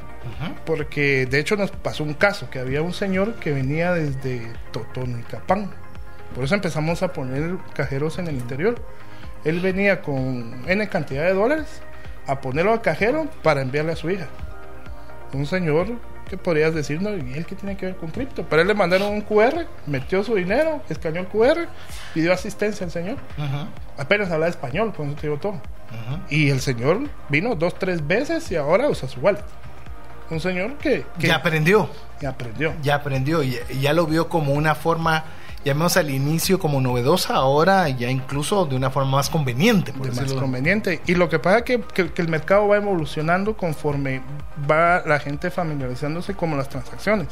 Porque 0.65 1.27
de 1.27 1.41
hecho 1.41 1.57
nos 1.57 1.71
pasó 1.73 2.05
un 2.05 2.15
caso 2.15 2.49
que 2.49 2.61
había 2.61 2.81
un 2.83 2.93
señor 2.93 3.35
que 3.37 3.51
venía 3.53 3.93
desde 3.93 4.53
Totonicapán. 4.71 5.73
Por 6.35 6.45
eso 6.45 6.55
empezamos 6.55 7.03
a 7.03 7.13
poner 7.13 7.57
cajeros 7.75 8.19
en 8.19 8.29
el 8.29 8.37
interior. 8.37 8.77
Él 9.45 9.61
venía 9.61 10.01
con 10.03 10.63
N 10.69 10.89
cantidad 10.89 11.25
de 11.25 11.35
dólares 11.35 11.83
a 12.27 12.41
ponerlo 12.41 12.73
al 12.73 12.81
cajero 12.81 13.27
para 13.43 13.61
enviarle 13.63 13.93
a 13.93 13.97
su 13.97 14.11
hija. 14.11 14.27
Un 15.33 15.47
señor 15.47 15.89
que 16.29 16.37
podrías 16.37 16.75
decir, 16.75 17.03
no, 17.03 17.11
¿y 17.11 17.35
él 17.35 17.45
qué 17.45 17.55
tiene 17.55 17.77
que 17.77 17.87
ver 17.87 17.97
con 17.97 18.11
cripto? 18.11 18.45
Pero 18.49 18.63
él 18.63 18.69
le 18.69 18.75
mandaron 18.75 19.09
un 19.13 19.21
QR, 19.23 19.67
metió 19.87 20.23
su 20.25 20.35
dinero, 20.35 20.81
escaneó 20.89 21.23
el 21.23 21.29
QR, 21.29 21.67
pidió 22.15 22.33
asistencia 22.33 22.85
al 22.87 22.91
señor. 22.93 23.17
Apenas 23.99 24.31
hablaba 24.31 24.49
español, 24.49 24.93
con 24.95 25.09
eso 25.09 25.17
te 25.17 25.27
digo 25.27 25.39
todo. 25.39 25.61
Y 26.31 26.49
el 26.49 26.61
señor 26.61 27.01
vino 27.29 27.55
dos, 27.55 27.75
tres 27.79 28.07
veces 28.07 28.51
y 28.51 28.57
ahora 28.57 28.89
usa 28.89 29.09
su 29.09 29.21
wallet. 29.21 29.43
Un 30.31 30.41
señor 30.41 30.75
que, 30.79 31.05
que 31.19 31.27
Ya 31.27 31.37
aprendió. 31.37 31.91
que 32.19 32.27
aprendió. 32.27 32.73
Ya 32.83 32.95
aprendió 32.95 33.43
y 33.43 33.59
y 33.69 33.81
ya 33.81 33.93
lo 33.93 34.07
vio 34.07 34.29
como 34.31 34.55
una 34.55 34.75
forma, 34.75 35.25
llamemos 35.65 35.97
al 35.97 36.11
inicio 36.11 36.59
como 36.59 36.81
novedosa, 36.81 37.35
ahora 37.35 37.89
ya 37.89 38.11
incluso 38.11 38.65
de 38.67 38.77
una 38.77 38.91
forma 38.91 39.13
más 39.13 39.31
conveniente. 39.31 39.93
Por 39.93 40.11
de 40.11 40.21
más 40.21 40.33
conveniente. 40.33 41.01
Y 41.07 41.15
lo 41.15 41.29
que 41.29 41.39
pasa 41.39 41.59
es 41.59 41.65
que, 41.65 41.81
que- 41.81 42.13
que 42.13 42.23
el 42.23 42.29
mercado 42.29 42.69
va 42.69 42.77
evolucionando 42.77 43.57
conforme 43.57 44.23
va 44.71 45.03
la 45.07 45.19
gente 45.21 45.51
familiarizándose 45.51 46.35
con 46.35 46.57
las 46.57 46.69
transacciones. 46.69 47.29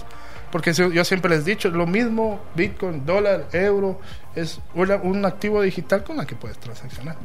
Porque 0.51 0.73
yo 0.73 1.05
siempre 1.05 1.31
les 1.31 1.43
he 1.47 1.51
dicho, 1.51 1.69
lo 1.71 1.87
mismo 1.87 2.40
Bitcoin, 2.57 3.07
dólar, 3.07 3.47
euro, 3.53 4.01
es 4.35 4.61
una- 4.75 4.97
un 4.97 5.25
activo 5.25 5.62
digital 5.62 6.03
con 6.03 6.16
la 6.16 6.27
que 6.27 6.35
puedes 6.35 6.59
transaccionar. 6.59 7.16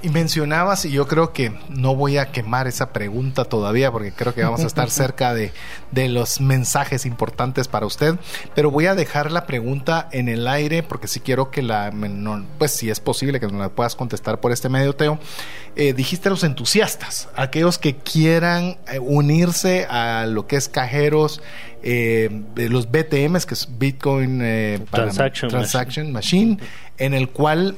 Y 0.00 0.10
mencionabas, 0.10 0.84
y 0.84 0.92
yo 0.92 1.08
creo 1.08 1.32
que 1.32 1.52
no 1.70 1.96
voy 1.96 2.18
a 2.18 2.30
quemar 2.30 2.68
esa 2.68 2.92
pregunta 2.92 3.44
todavía, 3.44 3.90
porque 3.90 4.12
creo 4.12 4.32
que 4.32 4.44
vamos 4.44 4.60
a 4.60 4.66
estar 4.68 4.90
cerca 4.92 5.34
de, 5.34 5.52
de, 5.90 6.08
los 6.08 6.40
mensajes 6.40 7.04
importantes 7.04 7.66
para 7.66 7.84
usted, 7.84 8.14
pero 8.54 8.70
voy 8.70 8.86
a 8.86 8.94
dejar 8.94 9.32
la 9.32 9.44
pregunta 9.44 10.08
en 10.12 10.28
el 10.28 10.46
aire, 10.46 10.84
porque 10.84 11.08
si 11.08 11.18
quiero 11.18 11.50
que 11.50 11.62
la, 11.62 11.92
pues 12.58 12.70
si 12.70 12.90
es 12.90 13.00
posible 13.00 13.40
que 13.40 13.46
nos 13.46 13.56
la 13.56 13.70
puedas 13.70 13.96
contestar 13.96 14.38
por 14.38 14.52
este 14.52 14.68
medio, 14.68 14.94
Teo. 14.94 15.18
Eh, 15.74 15.92
dijiste 15.94 16.30
los 16.30 16.44
entusiastas, 16.44 17.28
aquellos 17.34 17.78
que 17.78 17.96
quieran 17.96 18.78
eh, 18.92 19.00
unirse 19.00 19.84
a 19.86 20.26
lo 20.26 20.46
que 20.46 20.56
es 20.56 20.68
cajeros, 20.68 21.42
eh, 21.82 22.42
los 22.56 22.90
BTMs, 22.90 23.46
que 23.46 23.54
es 23.54 23.68
Bitcoin 23.78 24.38
Transaction, 24.90 25.50
Transaction 25.50 26.12
Machine, 26.12 26.58
en 26.98 27.14
el 27.14 27.28
cual 27.28 27.76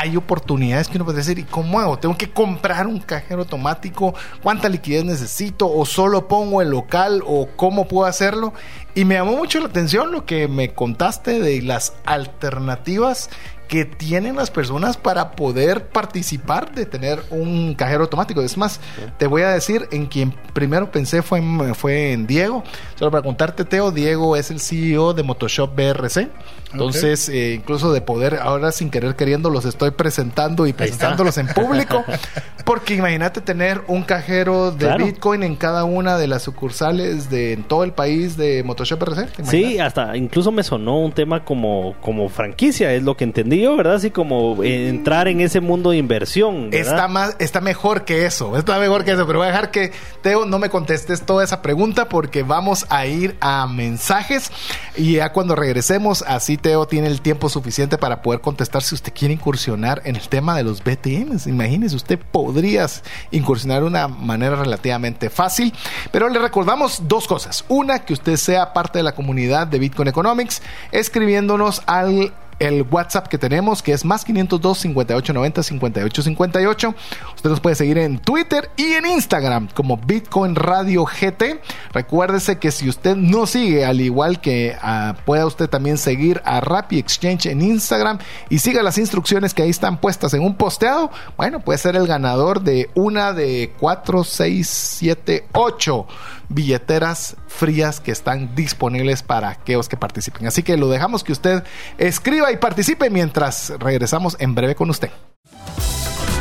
hay 0.00 0.16
oportunidades 0.16 0.86
que 0.86 0.96
uno 0.96 1.04
puede 1.04 1.18
decir, 1.18 1.40
¿y 1.40 1.42
cómo 1.42 1.80
hago? 1.80 1.98
¿Tengo 1.98 2.16
que 2.16 2.30
comprar 2.30 2.86
un 2.86 3.00
cajero 3.00 3.40
automático? 3.40 4.14
¿Cuánta 4.44 4.68
liquidez 4.68 5.04
necesito? 5.04 5.68
¿O 5.68 5.84
solo 5.84 6.28
pongo 6.28 6.62
el 6.62 6.70
local? 6.70 7.20
¿O 7.26 7.48
cómo 7.56 7.88
puedo 7.88 8.06
hacerlo? 8.06 8.54
Y 8.94 9.04
me 9.04 9.16
llamó 9.16 9.36
mucho 9.36 9.58
la 9.58 9.66
atención 9.66 10.12
lo 10.12 10.24
que 10.24 10.46
me 10.46 10.72
contaste 10.72 11.40
de 11.40 11.62
las 11.62 11.94
alternativas 12.04 13.28
que 13.68 13.84
tienen 13.84 14.34
las 14.36 14.50
personas 14.50 14.96
para 14.96 15.32
poder 15.32 15.88
participar 15.88 16.74
de 16.74 16.86
tener 16.86 17.22
un 17.30 17.74
cajero 17.74 18.04
automático. 18.04 18.40
Es 18.40 18.56
más, 18.56 18.80
te 19.18 19.26
voy 19.26 19.42
a 19.42 19.50
decir, 19.50 19.86
en 19.92 20.06
quien 20.06 20.32
primero 20.54 20.90
pensé 20.90 21.22
fue 21.22 21.38
en, 21.38 21.74
fue 21.74 22.12
en 22.12 22.26
Diego. 22.26 22.64
Solo 22.96 23.10
para 23.10 23.22
contarte, 23.22 23.64
Teo, 23.64 23.90
Diego 23.90 24.36
es 24.36 24.50
el 24.50 24.58
CEO 24.58 25.12
de 25.12 25.22
Motoshop 25.22 25.76
BRC. 25.76 26.30
Entonces, 26.72 27.28
eh, 27.28 27.54
incluso 27.54 27.92
de 27.92 28.00
poder, 28.00 28.36
ahora 28.42 28.72
sin 28.72 28.90
querer 28.90 29.16
queriendo, 29.16 29.50
los 29.50 29.64
estoy 29.64 29.90
presentando 29.90 30.66
y 30.66 30.72
presentándolos 30.72 31.36
en 31.38 31.48
público. 31.48 32.04
Porque 32.64 32.94
imagínate 32.94 33.40
tener 33.40 33.82
un 33.86 34.02
cajero 34.02 34.70
de 34.72 34.94
Bitcoin 34.96 35.42
en 35.42 35.56
cada 35.56 35.84
una 35.84 36.18
de 36.18 36.26
las 36.26 36.42
sucursales 36.42 37.30
de 37.30 37.52
en 37.52 37.64
todo 37.64 37.84
el 37.84 37.92
país 37.92 38.36
de 38.36 38.62
Motoshop 38.62 39.00
BRC. 39.00 39.44
Sí, 39.44 39.78
hasta 39.78 40.16
incluso 40.16 40.52
me 40.52 40.62
sonó 40.62 41.00
un 41.00 41.12
tema 41.12 41.44
como, 41.44 41.94
como 42.00 42.28
franquicia, 42.28 42.92
es 42.92 43.02
lo 43.02 43.16
que 43.16 43.24
entendí 43.24 43.57
¿verdad? 43.66 43.94
Así 43.94 44.10
como 44.10 44.62
entrar 44.62 45.28
en 45.28 45.40
ese 45.40 45.60
mundo 45.60 45.90
de 45.90 45.96
inversión. 45.96 46.70
Está 46.72 47.08
más, 47.08 47.36
está 47.38 47.60
mejor 47.60 48.04
que 48.04 48.26
eso, 48.26 48.56
está 48.56 48.78
mejor 48.78 49.04
que 49.04 49.12
eso, 49.12 49.26
pero 49.26 49.40
voy 49.40 49.48
a 49.48 49.50
dejar 49.50 49.70
que 49.70 49.92
Teo 50.22 50.46
no 50.46 50.58
me 50.58 50.70
contestes 50.70 51.22
toda 51.22 51.44
esa 51.44 51.62
pregunta 51.62 52.08
porque 52.08 52.42
vamos 52.42 52.86
a 52.88 53.06
ir 53.06 53.36
a 53.40 53.66
mensajes 53.66 54.50
y 54.96 55.14
ya 55.14 55.32
cuando 55.32 55.54
regresemos, 55.54 56.22
así 56.26 56.56
Teo 56.56 56.86
tiene 56.86 57.08
el 57.08 57.20
tiempo 57.20 57.48
suficiente 57.48 57.98
para 57.98 58.22
poder 58.22 58.40
contestar 58.40 58.82
si 58.82 58.94
usted 58.94 59.12
quiere 59.12 59.34
incursionar 59.34 60.02
en 60.04 60.16
el 60.16 60.28
tema 60.28 60.56
de 60.56 60.64
los 60.64 60.82
BTMs. 60.82 61.46
Imagínese, 61.46 61.96
usted 61.96 62.18
podría 62.18 62.86
incursionar 63.30 63.80
de 63.80 63.86
una 63.86 64.08
manera 64.08 64.56
relativamente 64.56 65.30
fácil, 65.30 65.72
pero 66.12 66.28
le 66.28 66.38
recordamos 66.38 67.02
dos 67.08 67.26
cosas. 67.26 67.64
Una, 67.68 68.00
que 68.00 68.12
usted 68.12 68.36
sea 68.36 68.72
parte 68.72 68.98
de 68.98 69.02
la 69.02 69.14
comunidad 69.14 69.66
de 69.66 69.78
Bitcoin 69.78 70.08
Economics, 70.08 70.62
escribiéndonos 70.92 71.82
al 71.86 72.32
el 72.58 72.82
WhatsApp 72.90 73.28
que 73.28 73.38
tenemos, 73.38 73.82
que 73.82 73.92
es 73.92 74.04
más 74.04 74.24
502 74.24 74.78
5890 74.78 75.62
5858. 75.62 76.94
Usted 77.36 77.50
nos 77.50 77.60
puede 77.60 77.76
seguir 77.76 77.98
en 77.98 78.18
Twitter 78.18 78.70
y 78.76 78.92
en 78.92 79.06
Instagram 79.06 79.68
como 79.74 79.96
Bitcoin 79.96 80.54
Radio 80.54 81.04
GT. 81.04 81.60
Recuérdese 81.92 82.58
que 82.58 82.70
si 82.70 82.88
usted 82.88 83.16
no 83.16 83.46
sigue, 83.46 83.84
al 83.84 84.00
igual 84.00 84.40
que 84.40 84.76
uh, 84.82 85.14
pueda 85.24 85.46
usted 85.46 85.68
también 85.68 85.98
seguir 85.98 86.42
a 86.44 86.60
Rappi 86.60 86.98
Exchange 86.98 87.46
en 87.46 87.62
Instagram 87.62 88.18
y 88.48 88.58
siga 88.58 88.82
las 88.82 88.98
instrucciones 88.98 89.54
que 89.54 89.62
ahí 89.62 89.70
están 89.70 90.00
puestas 90.00 90.34
en 90.34 90.42
un 90.42 90.54
posteado, 90.54 91.10
bueno, 91.36 91.60
puede 91.60 91.78
ser 91.78 91.96
el 91.96 92.06
ganador 92.06 92.62
de 92.62 92.90
una 92.94 93.32
de 93.32 93.72
4, 93.78 94.24
6, 94.24 94.68
7, 94.68 95.46
8 95.52 96.06
billeteras 96.48 97.36
frías 97.46 98.00
que 98.00 98.10
están 98.10 98.54
disponibles 98.54 99.22
para 99.22 99.50
aquellos 99.50 99.88
que 99.88 99.96
participen. 99.96 100.46
Así 100.46 100.62
que 100.62 100.76
lo 100.76 100.88
dejamos 100.88 101.24
que 101.24 101.32
usted 101.32 101.64
escriba 101.98 102.52
y 102.52 102.56
participe 102.56 103.10
mientras 103.10 103.72
regresamos 103.78 104.36
en 104.40 104.54
breve 104.54 104.74
con 104.74 104.90
usted. 104.90 105.10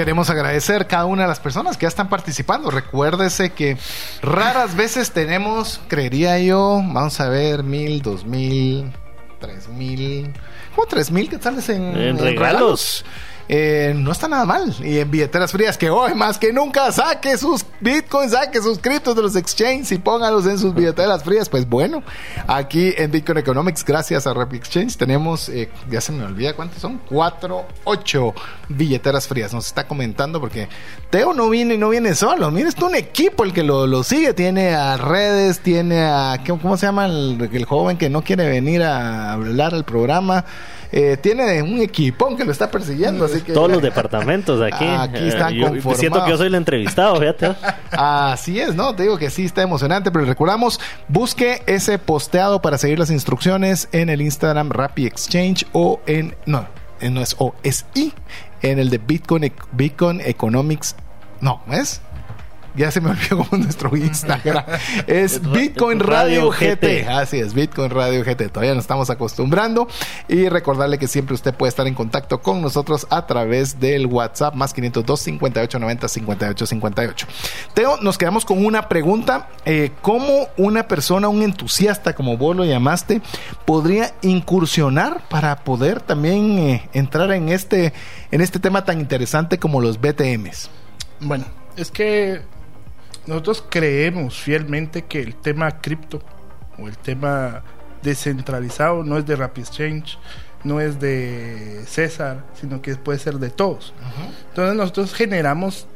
Queremos 0.00 0.30
agradecer 0.30 0.86
cada 0.86 1.04
una 1.04 1.24
de 1.24 1.28
las 1.28 1.40
personas 1.40 1.76
que 1.76 1.82
ya 1.82 1.88
están 1.88 2.08
participando. 2.08 2.70
Recuérdese 2.70 3.50
que 3.50 3.76
raras 4.22 4.74
veces 4.74 5.10
tenemos, 5.10 5.78
creería 5.88 6.38
yo, 6.38 6.82
vamos 6.82 7.20
a 7.20 7.28
ver, 7.28 7.62
mil, 7.64 8.00
dos 8.00 8.24
mil, 8.24 8.90
tres 9.40 9.68
mil, 9.68 10.32
como 10.74 10.86
tres 10.86 11.10
mil 11.10 11.28
que 11.28 11.36
en, 11.36 11.58
en, 11.68 11.98
en 11.98 12.18
regalos. 12.18 13.04
Eh, 13.52 13.94
no 13.96 14.12
está 14.12 14.28
nada 14.28 14.44
mal. 14.44 14.72
Y 14.78 15.00
en 15.00 15.10
billeteras 15.10 15.50
frías, 15.50 15.76
que 15.76 15.90
hoy 15.90 16.14
más 16.14 16.38
que 16.38 16.52
nunca 16.52 16.92
saque 16.92 17.36
sus 17.36 17.66
bitcoins, 17.80 18.30
saque 18.30 18.62
sus 18.62 18.78
criptos 18.78 19.16
de 19.16 19.22
los 19.22 19.34
exchanges 19.34 19.90
y 19.90 19.98
póngalos 19.98 20.46
en 20.46 20.56
sus 20.56 20.72
billeteras 20.72 21.24
frías. 21.24 21.48
Pues 21.48 21.68
bueno, 21.68 22.04
aquí 22.46 22.94
en 22.96 23.10
Bitcoin 23.10 23.38
Economics, 23.38 23.84
gracias 23.84 24.28
a 24.28 24.34
Rapid 24.34 24.58
Exchange, 24.58 24.96
tenemos, 24.96 25.48
eh, 25.48 25.68
ya 25.90 26.00
se 26.00 26.12
me 26.12 26.22
olvida 26.22 26.54
cuántos 26.54 26.80
son, 26.80 27.00
cuatro, 27.08 27.66
ocho 27.82 28.34
billeteras 28.68 29.26
frías. 29.26 29.52
Nos 29.52 29.66
está 29.66 29.84
comentando 29.88 30.40
porque 30.40 30.68
Teo 31.10 31.34
no 31.34 31.50
viene, 31.50 31.76
no 31.76 31.88
viene 31.88 32.14
solo. 32.14 32.52
Mira, 32.52 32.68
es 32.68 32.76
un 32.76 32.94
equipo 32.94 33.42
el 33.42 33.52
que 33.52 33.64
lo, 33.64 34.04
sigue. 34.04 34.32
Tiene 34.32 34.76
a 34.76 34.96
redes, 34.96 35.58
tiene 35.58 36.02
a, 36.02 36.40
¿cómo 36.46 36.76
se 36.76 36.86
llama 36.86 37.06
el, 37.06 37.50
el 37.52 37.64
joven 37.64 37.98
que 37.98 38.10
no 38.10 38.22
quiere 38.22 38.48
venir 38.48 38.84
a 38.84 39.32
hablar 39.32 39.74
al 39.74 39.84
programa? 39.84 40.44
Eh, 40.92 41.16
tiene 41.20 41.62
un 41.62 41.80
equipón 41.80 42.36
que 42.36 42.44
lo 42.44 42.52
está 42.52 42.70
persiguiendo. 42.70 43.24
Así 43.24 43.42
que, 43.42 43.52
Todos 43.52 43.70
los 43.70 43.82
departamentos 43.82 44.60
aquí. 44.60 44.84
Aquí 44.84 45.28
están 45.28 45.54
eh, 45.54 45.80
Siento 45.94 46.24
que 46.24 46.30
yo 46.30 46.36
soy 46.36 46.48
el 46.48 46.54
entrevistado, 46.54 47.16
fíjate. 47.16 47.54
Así 47.90 48.60
es, 48.60 48.74
¿no? 48.74 48.94
Te 48.94 49.04
digo 49.04 49.18
que 49.18 49.30
sí 49.30 49.44
está 49.44 49.62
emocionante, 49.62 50.10
pero 50.10 50.24
recordamos, 50.24 50.80
busque 51.08 51.62
ese 51.66 51.98
posteado 51.98 52.60
para 52.60 52.78
seguir 52.78 52.98
las 52.98 53.10
instrucciones 53.10 53.88
en 53.92 54.08
el 54.08 54.20
Instagram 54.20 54.70
Rappi 54.70 55.06
Exchange 55.06 55.66
o 55.72 56.00
en. 56.06 56.34
No, 56.46 56.66
no 57.00 57.20
es 57.20 57.36
O, 57.38 57.54
es 57.62 57.86
I, 57.94 58.12
en 58.62 58.78
el 58.78 58.90
de 58.90 58.98
Bitcoin, 58.98 59.52
Bitcoin 59.72 60.20
Economics. 60.20 60.96
No, 61.40 61.62
¿es? 61.70 62.00
Ya 62.76 62.90
se 62.90 63.00
me 63.00 63.10
olvidó 63.10 63.38
como 63.38 63.62
nuestro 63.62 63.96
Instagram. 63.96 64.64
Es 65.06 65.40
Bitcoin 65.50 66.00
Radio 66.00 66.50
GT. 66.50 67.08
Así 67.08 67.38
es, 67.38 67.54
Bitcoin 67.54 67.90
Radio 67.90 68.22
GT. 68.24 68.48
Todavía 68.50 68.74
nos 68.74 68.84
estamos 68.84 69.10
acostumbrando. 69.10 69.88
Y 70.28 70.48
recordarle 70.48 70.98
que 70.98 71.08
siempre 71.08 71.34
usted 71.34 71.54
puede 71.54 71.68
estar 71.68 71.86
en 71.86 71.94
contacto 71.94 72.40
con 72.40 72.62
nosotros 72.62 73.06
a 73.10 73.26
través 73.26 73.80
del 73.80 74.06
WhatsApp 74.06 74.54
más 74.54 74.72
502 74.72 75.20
58 75.20 75.78
90 75.78 76.08
58 76.08 76.66
58. 76.66 77.26
Teo, 77.74 77.96
nos 78.00 78.18
quedamos 78.18 78.44
con 78.44 78.64
una 78.64 78.88
pregunta. 78.88 79.48
Eh, 79.64 79.90
¿Cómo 80.02 80.48
una 80.56 80.88
persona, 80.88 81.28
un 81.28 81.42
entusiasta, 81.42 82.14
como 82.14 82.36
vos 82.36 82.56
lo 82.56 82.64
llamaste, 82.64 83.20
podría 83.64 84.14
incursionar 84.22 85.22
para 85.28 85.64
poder 85.64 86.00
también 86.00 86.58
eh, 86.58 86.88
entrar 86.92 87.30
en 87.32 87.48
este, 87.48 87.92
en 88.30 88.40
este 88.40 88.58
tema 88.58 88.84
tan 88.84 89.00
interesante 89.00 89.58
como 89.58 89.80
los 89.80 90.00
BTMs? 90.00 90.70
Bueno, 91.20 91.44
es 91.76 91.90
que 91.90 92.42
nosotros 93.26 93.64
creemos 93.68 94.38
fielmente 94.40 95.02
que 95.02 95.20
el 95.20 95.34
tema 95.36 95.80
cripto 95.80 96.22
o 96.78 96.88
el 96.88 96.96
tema 96.98 97.62
descentralizado 98.02 99.04
no 99.04 99.18
es 99.18 99.26
de 99.26 99.36
Rapid 99.36 99.62
Exchange, 99.62 100.18
no 100.64 100.80
es 100.80 100.98
de 101.00 101.82
César, 101.86 102.44
sino 102.58 102.80
que 102.82 102.94
puede 102.96 103.18
ser 103.18 103.34
de 103.36 103.50
todos. 103.50 103.92
Entonces 104.50 104.74
nosotros 104.76 105.14
generamos 105.14 105.86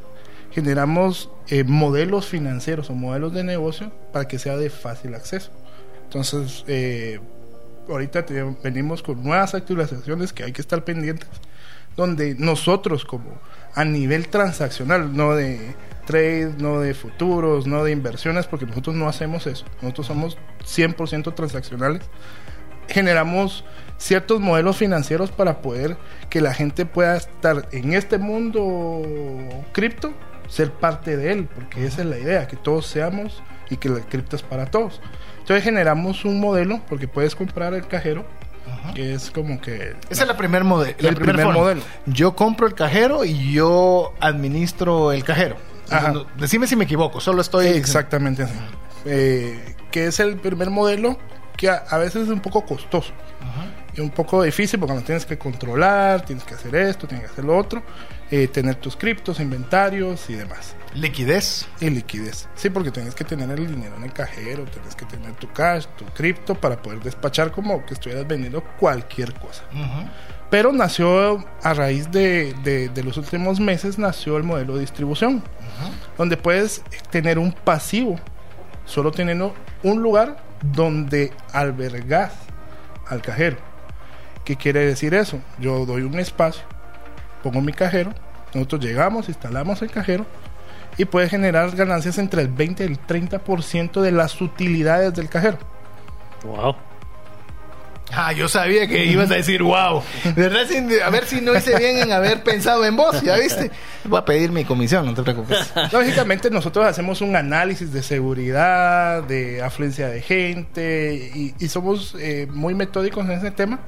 generamos 0.53 1.31
eh, 1.49 1.65
modelos 1.65 2.27
financieros 2.27 2.89
o 2.89 2.95
modelos 2.95 3.33
de 3.35 3.43
negocio 3.43 3.91
para 4.13 4.29
que 4.29 4.39
sea 4.39 4.57
de 4.57 4.71
fácil 4.71 5.15
acceso. 5.17 5.51
Entonces, 6.05 6.63
eh, 6.69 7.19
ahorita 7.89 8.25
te- 8.25 8.45
venimos 8.63 9.03
con 9.03 9.21
nuevas 9.25 9.53
actualizaciones 9.55 10.33
que 10.33 10.45
hay 10.45 10.53
que 10.53 10.61
estar 10.63 10.85
pendientes, 10.85 11.29
donde 11.97 12.37
nosotros 12.39 13.05
como 13.05 13.37
a 13.75 13.85
nivel 13.85 14.29
transaccional, 14.29 15.17
no 15.17 15.35
de 15.35 15.75
trade, 16.05 16.55
no 16.59 16.81
de 16.81 16.95
futuros, 16.95 17.67
no 17.67 17.83
de 17.85 17.93
inversiones, 17.93 18.47
porque 18.47 18.67
nosotros 18.67 18.95
no 18.97 19.09
hacemos 19.09 19.47
eso, 19.47 19.65
nosotros 19.83 20.07
somos 20.07 20.39
100% 20.65 21.35
transaccionales, 21.35 22.03
generamos 22.89 23.65
ciertos 23.97 24.41
modelos 24.41 24.77
financieros 24.77 25.31
para 25.31 25.63
poder 25.63 25.97
que 26.31 26.41
la 26.41 26.53
gente 26.53 26.85
pueda 26.87 27.17
estar 27.17 27.69
en 27.73 27.93
este 27.95 28.19
mundo 28.19 29.03
cripto, 29.73 30.13
ser 30.49 30.71
parte 30.73 31.17
de 31.17 31.33
él, 31.33 31.49
porque 31.55 31.87
esa 31.87 32.03
es 32.03 32.07
la 32.09 32.19
idea, 32.19 32.47
que 32.47 32.57
todos 32.57 32.87
seamos 32.87 33.43
y 33.71 33.77
que 33.77 33.89
la 33.89 34.01
cripto 34.01 34.37
es 34.37 34.43
para 34.43 34.67
todos. 34.67 35.01
Entonces 35.41 35.65
generamos 35.65 36.25
un 36.25 36.41
modelo, 36.41 36.81
porque 36.89 37.09
puedes 37.09 37.35
comprar 37.35 37.73
el 37.75 37.87
cajero, 37.87 38.25
que 38.95 39.15
es 39.15 39.31
como 39.31 39.61
que... 39.61 39.95
Esa 40.11 40.23
es 40.23 40.29
la 40.29 40.37
primer 40.37 40.65
mode- 40.65 40.95
la 40.99 41.09
El 41.11 41.15
primer 41.17 41.35
primer 41.37 41.45
forma. 41.47 41.61
modelo. 41.61 41.83
Yo 42.07 42.35
compro 42.35 42.67
el 42.67 42.75
cajero 42.75 43.25
y 43.25 43.53
yo 43.53 44.13
administro 44.21 45.13
el 45.13 45.23
cajero. 45.25 45.57
Ajá. 45.91 46.13
No, 46.13 46.27
decime 46.39 46.67
si 46.67 46.77
me 46.77 46.85
equivoco, 46.85 47.21
solo 47.21 47.41
estoy... 47.43 47.67
Exactamente 47.69 48.45
así. 48.45 48.55
Eh, 49.05 49.75
que 49.91 50.07
es 50.07 50.19
el 50.21 50.37
primer 50.37 50.71
modelo 50.71 51.19
que 51.57 51.69
a, 51.69 51.85
a 51.91 51.99
veces 51.99 52.23
es 52.25 52.29
un 52.29 52.41
poco 52.41 52.65
costoso. 52.65 53.13
Y 53.97 54.01
un 54.01 54.11
poco 54.11 54.43
difícil 54.43 54.81
porque 54.81 54.95
lo 54.97 55.03
tienes 55.03 55.25
que 55.25 55.39
controlar, 55.39 56.25
tienes 56.25 56.43
que 56.45 56.55
hacer 56.55 56.75
esto, 56.75 57.07
tienes 57.07 57.27
que 57.27 57.33
hacer 57.33 57.45
lo 57.45 57.57
otro, 57.57 57.81
eh, 58.29 58.49
tener 58.49 58.75
tus 58.75 58.97
criptos, 58.97 59.39
inventarios 59.39 60.29
y 60.31 60.35
demás. 60.35 60.75
Liquidez. 60.95 61.69
Y 61.81 61.91
liquidez. 61.91 62.49
Sí, 62.57 62.71
porque 62.71 62.91
tienes 62.91 63.15
que 63.15 63.23
tener 63.23 63.49
el 63.57 63.69
dinero 63.69 63.95
en 63.97 64.03
el 64.03 64.13
cajero, 64.13 64.65
tienes 64.65 64.97
que 64.97 65.05
tener 65.05 65.33
tu 65.35 65.49
cash, 65.53 65.85
tu 65.97 66.05
cripto 66.07 66.57
para 66.57 66.83
poder 66.83 66.99
despachar 67.03 67.53
como 67.53 67.87
que 67.87 67.95
estuvieras 67.95 68.27
vendiendo 68.27 68.65
cualquier 68.81 69.33
cosa. 69.35 69.63
Pero 70.51 70.73
nació 70.73 71.45
a 71.63 71.75
raíz 71.75 72.11
de, 72.11 72.53
de- 72.65 72.89
de 72.89 73.03
los 73.05 73.17
últimos 73.17 73.61
meses, 73.61 73.97
nació 73.99 74.37
el 74.39 74.43
modelo 74.43 74.75
de 74.75 74.81
distribución, 74.81 75.41
donde 76.17 76.37
puedes 76.37 76.83
tener 77.11 77.39
un 77.39 77.53
pasivo, 77.53 78.17
solo 78.85 79.11
teniendo 79.11 79.55
un 79.83 80.03
lugar 80.03 80.37
donde 80.63 81.33
albergas 81.53 82.33
al 83.09 83.23
cajero. 83.23 83.57
¿Qué 84.45 84.57
quiere 84.57 84.81
decir 84.87 85.15
eso? 85.15 85.41
Yo 85.59 85.87
doy 85.87 86.03
un 86.03 86.19
espacio, 86.19 86.63
pongo 87.43 87.61
mi 87.61 87.73
cajero, 87.73 88.13
nosotros 88.53 88.85
llegamos, 88.85 89.29
instalamos 89.29 89.83
el 89.83 89.91
cajero 89.91 90.27
y 90.97 91.05
puede 91.05 91.29
generar 91.29 91.75
ganancias 91.75 92.19
entre 92.19 92.43
el 92.43 92.49
20 92.49 92.85
y 92.85 92.87
el 92.87 93.01
30% 93.01 94.01
de 94.01 94.13
las 94.13 94.41
utilidades 94.41 95.15
del 95.15 95.29
cajero. 95.29 95.59
Wow. 96.45 96.77
Ah, 98.17 98.33
yo 98.33 98.49
sabía 98.49 98.87
que 98.87 99.05
ibas 99.05 99.31
a 99.31 99.35
decir 99.35 99.63
wow. 99.63 100.03
¿Verdad? 100.37 100.67
Sin- 100.69 100.89
A 101.05 101.11
ver 101.11 101.27
si 101.27 101.41
no 101.41 101.55
hice 101.57 101.77
bien 101.79 101.99
en 101.99 102.13
haber 102.13 102.43
pensado 102.43 102.85
en 102.85 102.97
vos, 102.97 103.21
¿ya 103.23 103.37
viste? 103.37 103.71
Voy 104.05 104.19
a 104.19 104.25
pedir 104.25 104.53
mi 104.53 104.65
comisión, 104.65 105.05
no 105.07 105.15
te 105.15 105.23
preocupes. 105.23 105.73
Lógicamente 105.93 106.51
nosotros 106.51 106.87
hacemos 106.87 107.21
un 107.21 107.35
análisis 107.37 107.93
de 107.93 108.03
seguridad, 108.03 109.23
de 109.25 109.63
afluencia 109.63 110.09
de 110.09 110.21
gente 110.21 111.31
y, 111.59 111.69
somos 111.69 112.15
eh, 112.21 112.47
muy 112.51 112.75
metódicos 112.75 113.25
en 113.25 113.33
ese 113.33 113.51
tema, 113.51 113.81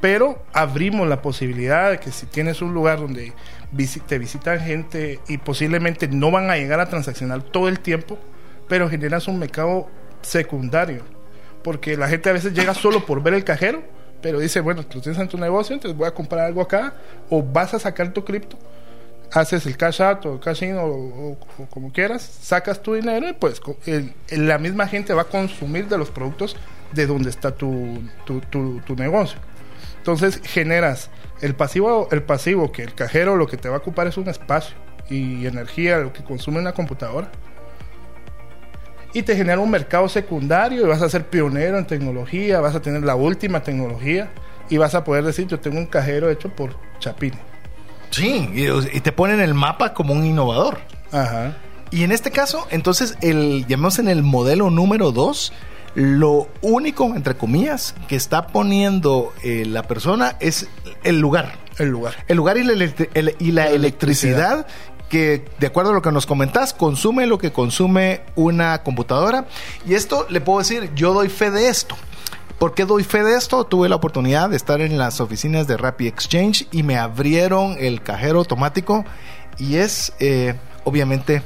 pero 0.00 0.44
abrimos 0.52 1.08
la 1.08 1.22
posibilidad 1.22 1.90
de 1.90 1.98
que 1.98 2.12
si 2.12 2.26
tienes 2.26 2.62
un 2.62 2.72
lugar 2.74 3.00
donde 3.00 3.32
te 4.06 4.18
visitan 4.18 4.60
gente 4.60 5.18
y 5.28 5.38
posiblemente 5.38 6.06
no 6.08 6.30
van 6.30 6.50
a 6.50 6.56
llegar 6.56 6.78
a 6.80 6.88
transaccionar 6.88 7.42
todo 7.42 7.68
el 7.68 7.80
tiempo, 7.80 8.18
pero 8.68 8.88
generas 8.88 9.26
un 9.26 9.38
mercado 9.38 9.88
secundario, 10.22 11.02
porque 11.66 11.96
la 11.96 12.06
gente 12.08 12.30
a 12.30 12.32
veces 12.32 12.52
llega 12.54 12.74
solo 12.74 13.04
por 13.04 13.20
ver 13.24 13.34
el 13.34 13.42
cajero, 13.42 13.82
pero 14.22 14.38
dice, 14.38 14.60
bueno, 14.60 14.86
tú 14.86 15.00
tienes 15.00 15.20
en 15.20 15.26
tu 15.26 15.36
negocio, 15.36 15.74
entonces 15.74 15.98
voy 15.98 16.06
a 16.06 16.12
comprar 16.12 16.46
algo 16.46 16.60
acá, 16.60 16.94
o 17.28 17.42
vas 17.42 17.74
a 17.74 17.80
sacar 17.80 18.12
tu 18.12 18.24
cripto 18.24 18.56
haces 19.32 19.66
el 19.66 19.76
cash 19.76 20.00
out 20.00 20.24
o 20.26 20.38
cash 20.38 20.62
in 20.62 20.76
o, 20.78 21.36
como 21.70 21.92
quieras, 21.92 22.22
sacas 22.22 22.80
tu 22.80 22.94
dinero 22.94 23.28
y 23.28 23.32
pues 23.32 23.60
la 24.30 24.56
misma 24.58 24.86
gente 24.86 25.12
va 25.14 25.22
a 25.22 25.24
consumir 25.24 25.88
de 25.88 25.98
los 25.98 26.10
productos 26.12 26.56
de 26.92 27.06
donde 27.08 27.30
está 27.30 27.50
tu, 27.50 27.98
tu, 28.24 28.40
tu- 28.42 28.80
tu 28.86 28.94
negocio. 28.94 29.38
Entonces 29.98 30.40
generas 30.44 31.10
el 31.42 31.56
pasivo, 31.56 32.06
el 32.12 32.22
pasivo 32.22 32.70
que 32.70 32.84
el 32.84 32.94
cajero 32.94 33.36
lo 33.36 33.48
que 33.48 33.56
te 33.56 33.68
va 33.68 33.74
a 33.74 33.78
ocupar 33.78 34.06
es 34.06 34.16
un 34.16 34.28
espacio 34.28 34.76
y 35.10 35.44
energía, 35.46 35.98
lo 35.98 36.12
que 36.12 36.22
consume 36.22 36.60
una 36.60 36.72
computadora. 36.72 37.28
Y 39.16 39.22
te 39.22 39.34
genera 39.34 39.58
un 39.60 39.70
mercado 39.70 40.08
secundario 40.10 40.84
y 40.84 40.88
vas 40.88 41.00
a 41.00 41.08
ser 41.08 41.26
pionero 41.26 41.78
en 41.78 41.86
tecnología, 41.86 42.60
vas 42.60 42.74
a 42.74 42.82
tener 42.82 43.02
la 43.02 43.14
última 43.14 43.62
tecnología 43.62 44.30
y 44.68 44.76
vas 44.76 44.94
a 44.94 45.04
poder 45.04 45.24
decir, 45.24 45.46
yo 45.46 45.58
tengo 45.58 45.78
un 45.78 45.86
cajero 45.86 46.28
hecho 46.30 46.50
por 46.50 46.76
Chapine. 46.98 47.38
Sí, 48.10 48.50
y, 48.92 49.00
te 49.00 49.12
ponen 49.12 49.40
el 49.40 49.54
mapa 49.54 49.94
como 49.94 50.12
un 50.12 50.26
innovador. 50.26 50.80
Ajá. 51.12 51.56
Y 51.90 52.02
en 52.04 52.12
este 52.12 52.30
caso, 52.30 52.66
entonces, 52.70 53.16
el, 53.22 53.64
llamemos 53.66 53.98
en 53.98 54.08
el 54.08 54.22
modelo 54.22 54.68
número 54.68 55.12
2, 55.12 55.52
lo 55.94 56.48
único, 56.60 57.14
entre 57.16 57.36
comillas, 57.36 57.94
que 58.08 58.16
está 58.16 58.48
poniendo 58.48 59.32
eh, 59.42 59.64
la 59.66 59.82
persona 59.84 60.36
es 60.40 60.68
el 61.04 61.20
lugar. 61.20 61.52
El 61.78 61.88
lugar. 61.88 62.14
El 62.28 62.36
lugar 62.36 62.58
y 62.58 62.64
la, 62.64 62.74
electri- 62.74 63.08
el- 63.14 63.34
y 63.38 63.52
la 63.52 63.64
La 63.64 63.70
electricidad 63.70 64.66
que, 65.08 65.44
de 65.58 65.66
acuerdo 65.68 65.90
a 65.90 65.94
lo 65.94 66.02
que 66.02 66.10
nos 66.12 66.26
comentás, 66.26 66.72
consume 66.72 67.26
lo 67.26 67.38
que 67.38 67.52
consume 67.52 68.22
una 68.34 68.82
computadora. 68.82 69.46
Y 69.86 69.94
esto 69.94 70.26
le 70.30 70.40
puedo 70.40 70.58
decir, 70.58 70.90
yo 70.94 71.14
doy 71.14 71.28
fe 71.28 71.50
de 71.50 71.68
esto. 71.68 71.94
¿Por 72.58 72.74
qué 72.74 72.84
doy 72.86 73.04
fe 73.04 73.22
de 73.22 73.36
esto? 73.36 73.64
Tuve 73.64 73.88
la 73.88 73.96
oportunidad 73.96 74.48
de 74.50 74.56
estar 74.56 74.80
en 74.80 74.96
las 74.98 75.20
oficinas 75.20 75.66
de 75.66 75.76
Rappi 75.76 76.06
Exchange 76.06 76.66
y 76.72 76.82
me 76.82 76.96
abrieron 76.96 77.76
el 77.78 78.02
cajero 78.02 78.38
automático 78.38 79.04
y 79.58 79.76
es, 79.76 80.12
eh, 80.20 80.54
obviamente, 80.84 81.42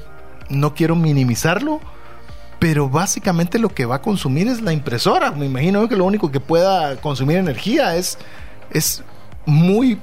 no 0.48 0.72
quiero 0.74 0.94
minimizarlo, 0.94 1.80
pero 2.60 2.88
básicamente 2.88 3.58
lo 3.58 3.70
que 3.70 3.86
va 3.86 3.96
a 3.96 4.02
consumir 4.02 4.46
es 4.46 4.60
la 4.62 4.72
impresora. 4.72 5.32
Me 5.32 5.46
imagino 5.46 5.88
que 5.88 5.96
lo 5.96 6.04
único 6.04 6.30
que 6.30 6.40
pueda 6.40 6.96
consumir 7.00 7.38
energía 7.38 7.96
es, 7.96 8.16
es 8.70 9.02
muy 9.46 9.98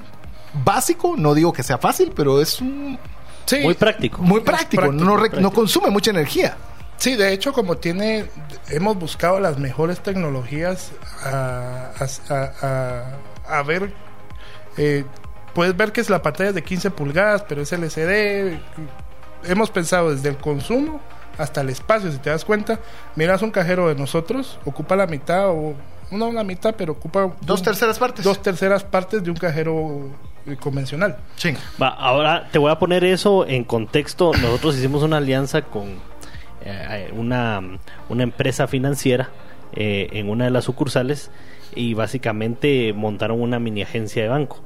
básico. 0.64 1.14
No 1.16 1.34
digo 1.34 1.52
que 1.52 1.62
sea 1.62 1.78
fácil, 1.78 2.12
pero 2.14 2.40
es 2.40 2.60
un- 2.60 2.98
Sí, 3.48 3.60
Muy 3.62 3.74
práctico. 3.74 4.20
muy 4.22 4.40
práctico. 4.40 4.82
práctico, 4.82 5.04
no, 5.04 5.16
práctico. 5.16 5.40
no 5.40 5.50
consume 5.52 5.88
mucha 5.90 6.10
energía. 6.10 6.56
sí, 6.98 7.16
de 7.16 7.32
hecho, 7.32 7.52
como 7.52 7.76
tiene, 7.78 8.26
hemos 8.68 8.98
buscado 8.98 9.40
las 9.40 9.58
mejores 9.58 10.00
tecnologías 10.00 10.90
a, 11.24 11.90
a- 11.98 12.34
a- 12.34 12.52
a- 13.46 13.58
a 13.58 13.62
ver. 13.62 13.92
eh, 14.76 15.04
puedes 15.54 15.76
ver 15.76 15.92
que 15.92 16.00
es 16.00 16.10
la 16.10 16.20
pantalla 16.22 16.50
es 16.50 16.54
de 16.54 16.62
15 16.62 16.90
pulgadas, 16.90 17.42
pero 17.48 17.62
es 17.62 17.72
LCD. 17.72 18.58
Hemos 19.44 19.70
pensado 19.70 20.12
desde 20.14 20.28
el 20.28 20.36
consumo 20.36 21.00
hasta 21.38 21.60
el 21.62 21.70
espacio. 21.70 22.12
Si 22.12 22.18
te 22.18 22.30
das 22.30 22.44
cuenta, 22.44 22.78
miras 23.16 23.42
un 23.42 23.50
cajero 23.50 23.88
de 23.88 23.94
nosotros, 23.94 24.58
ocupa 24.64 24.94
la 24.96 25.06
mitad 25.06 25.48
o 25.50 25.74
no 26.10 26.32
la 26.32 26.44
mitad, 26.44 26.74
pero 26.76 26.92
ocupa 26.92 27.32
Dos 27.40 27.60
un- 27.60 27.64
terceras 27.64 27.98
partes. 27.98 28.24
dos 28.24 28.42
terceras 28.42 28.84
partes 28.84 29.22
de 29.24 29.30
un 29.30 29.36
cajero 29.36 30.10
convencional. 30.56 31.16
Sí. 31.36 31.54
Va, 31.80 31.88
ahora 31.88 32.48
te 32.50 32.58
voy 32.58 32.70
a 32.70 32.78
poner 32.78 33.04
eso 33.04 33.46
en 33.46 33.64
contexto. 33.64 34.32
Nosotros 34.32 34.76
hicimos 34.76 35.02
una 35.02 35.18
alianza 35.18 35.62
con 35.62 35.96
eh, 36.64 37.10
una, 37.14 37.60
una 38.08 38.22
empresa 38.22 38.66
financiera 38.66 39.30
eh, 39.72 40.08
en 40.12 40.28
una 40.28 40.44
de 40.44 40.50
las 40.50 40.64
sucursales 40.64 41.30
y 41.74 41.94
básicamente 41.94 42.92
montaron 42.92 43.40
una 43.40 43.58
mini 43.58 43.82
agencia 43.82 44.22
de 44.22 44.28
banco. 44.28 44.62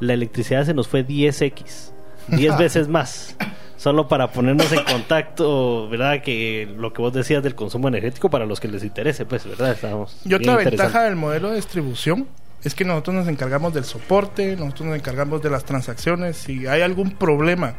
La 0.00 0.14
electricidad 0.14 0.64
se 0.64 0.74
nos 0.74 0.88
fue 0.88 1.06
10x, 1.06 1.92
10 2.28 2.58
veces 2.58 2.88
más. 2.88 3.36
Solo 3.76 4.08
para 4.08 4.28
ponernos 4.32 4.72
en 4.72 4.82
contacto, 4.84 5.88
¿verdad? 5.88 6.22
Que 6.22 6.72
lo 6.78 6.92
que 6.92 7.02
vos 7.02 7.12
decías 7.12 7.42
del 7.42 7.54
consumo 7.54 7.88
energético 7.88 8.30
para 8.30 8.46
los 8.46 8.58
que 8.58 8.68
les 8.68 8.82
interese, 8.82 9.26
pues, 9.26 9.46
¿verdad? 9.46 9.72
Estamos 9.72 10.22
Y 10.24 10.32
otra 10.32 10.56
ventaja 10.56 11.02
del 11.02 11.16
modelo 11.16 11.50
de 11.50 11.56
distribución 11.56 12.26
es 12.62 12.74
que 12.74 12.84
nosotros 12.84 13.14
nos 13.16 13.28
encargamos 13.28 13.74
del 13.74 13.84
soporte, 13.84 14.56
nosotros 14.56 14.88
nos 14.88 14.96
encargamos 14.96 15.42
de 15.42 15.50
las 15.50 15.64
transacciones, 15.64 16.36
si 16.36 16.66
hay 16.66 16.82
algún 16.82 17.10
problema, 17.12 17.74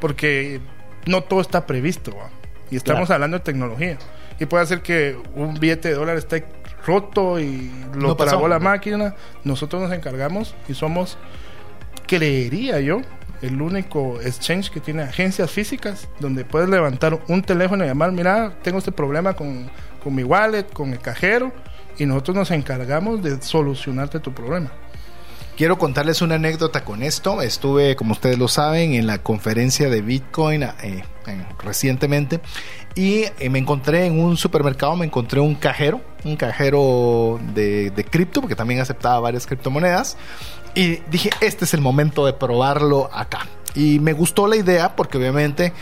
porque 0.00 0.60
no 1.06 1.22
todo 1.22 1.40
está 1.40 1.66
previsto, 1.66 2.12
¿va? 2.16 2.30
y 2.70 2.76
estamos 2.76 3.06
Claro. 3.06 3.14
hablando 3.14 3.38
de 3.38 3.44
tecnología. 3.44 3.98
Y 4.38 4.46
puede 4.46 4.64
ser 4.66 4.80
que 4.80 5.16
un 5.34 5.54
billete 5.54 5.88
de 5.88 5.94
dólar 5.94 6.16
esté 6.16 6.46
roto 6.86 7.38
y 7.38 7.70
lo 7.94 8.08
No 8.08 8.16
trabó 8.16 8.48
la 8.48 8.58
máquina, 8.58 9.14
nosotros 9.44 9.82
nos 9.82 9.92
encargamos 9.92 10.54
y 10.68 10.74
somos, 10.74 11.18
creería 12.06 12.80
yo, 12.80 13.02
el 13.42 13.60
único 13.60 14.20
exchange 14.20 14.70
que 14.70 14.80
tiene 14.80 15.02
agencias 15.02 15.50
físicas 15.50 16.08
donde 16.20 16.44
puedes 16.44 16.68
levantar 16.68 17.18
un 17.28 17.42
teléfono 17.42 17.84
y 17.84 17.88
llamar, 17.88 18.12
mira, 18.12 18.54
tengo 18.62 18.78
este 18.78 18.92
problema 18.92 19.34
con, 19.34 19.70
con 20.02 20.14
mi 20.14 20.22
wallet, 20.24 20.64
con 20.72 20.92
el 20.92 20.98
cajero, 21.00 21.52
y 22.00 22.06
nosotros 22.06 22.36
nos 22.36 22.50
encargamos 22.50 23.22
de 23.22 23.40
solucionarte 23.42 24.20
tu 24.20 24.32
problema. 24.32 24.72
Quiero 25.56 25.76
contarles 25.76 26.22
una 26.22 26.36
anécdota 26.36 26.82
con 26.82 27.02
esto. 27.02 27.42
Estuve, 27.42 27.94
como 27.94 28.12
ustedes 28.12 28.38
lo 28.38 28.48
saben, 28.48 28.94
en 28.94 29.06
la 29.06 29.18
conferencia 29.18 29.90
de 29.90 30.00
Bitcoin 30.00 30.62
eh, 30.62 31.04
recientemente 31.62 32.40
y 32.94 33.24
eh, 33.38 33.50
me 33.50 33.58
encontré 33.58 34.06
en 34.06 34.18
un 34.18 34.38
supermercado, 34.38 34.96
me 34.96 35.04
encontré 35.04 35.40
un 35.40 35.54
cajero, 35.54 36.00
un 36.24 36.36
cajero 36.36 37.38
de, 37.54 37.90
de 37.90 38.04
cripto, 38.04 38.40
porque 38.40 38.56
también 38.56 38.80
aceptaba 38.80 39.20
varias 39.20 39.46
criptomonedas. 39.46 40.16
Y 40.74 41.00
dije, 41.10 41.28
este 41.42 41.66
es 41.66 41.74
el 41.74 41.82
momento 41.82 42.24
de 42.24 42.32
probarlo 42.32 43.10
acá. 43.12 43.46
Y 43.74 43.98
me 44.00 44.14
gustó 44.14 44.46
la 44.46 44.56
idea 44.56 44.96
porque 44.96 45.18
obviamente... 45.18 45.74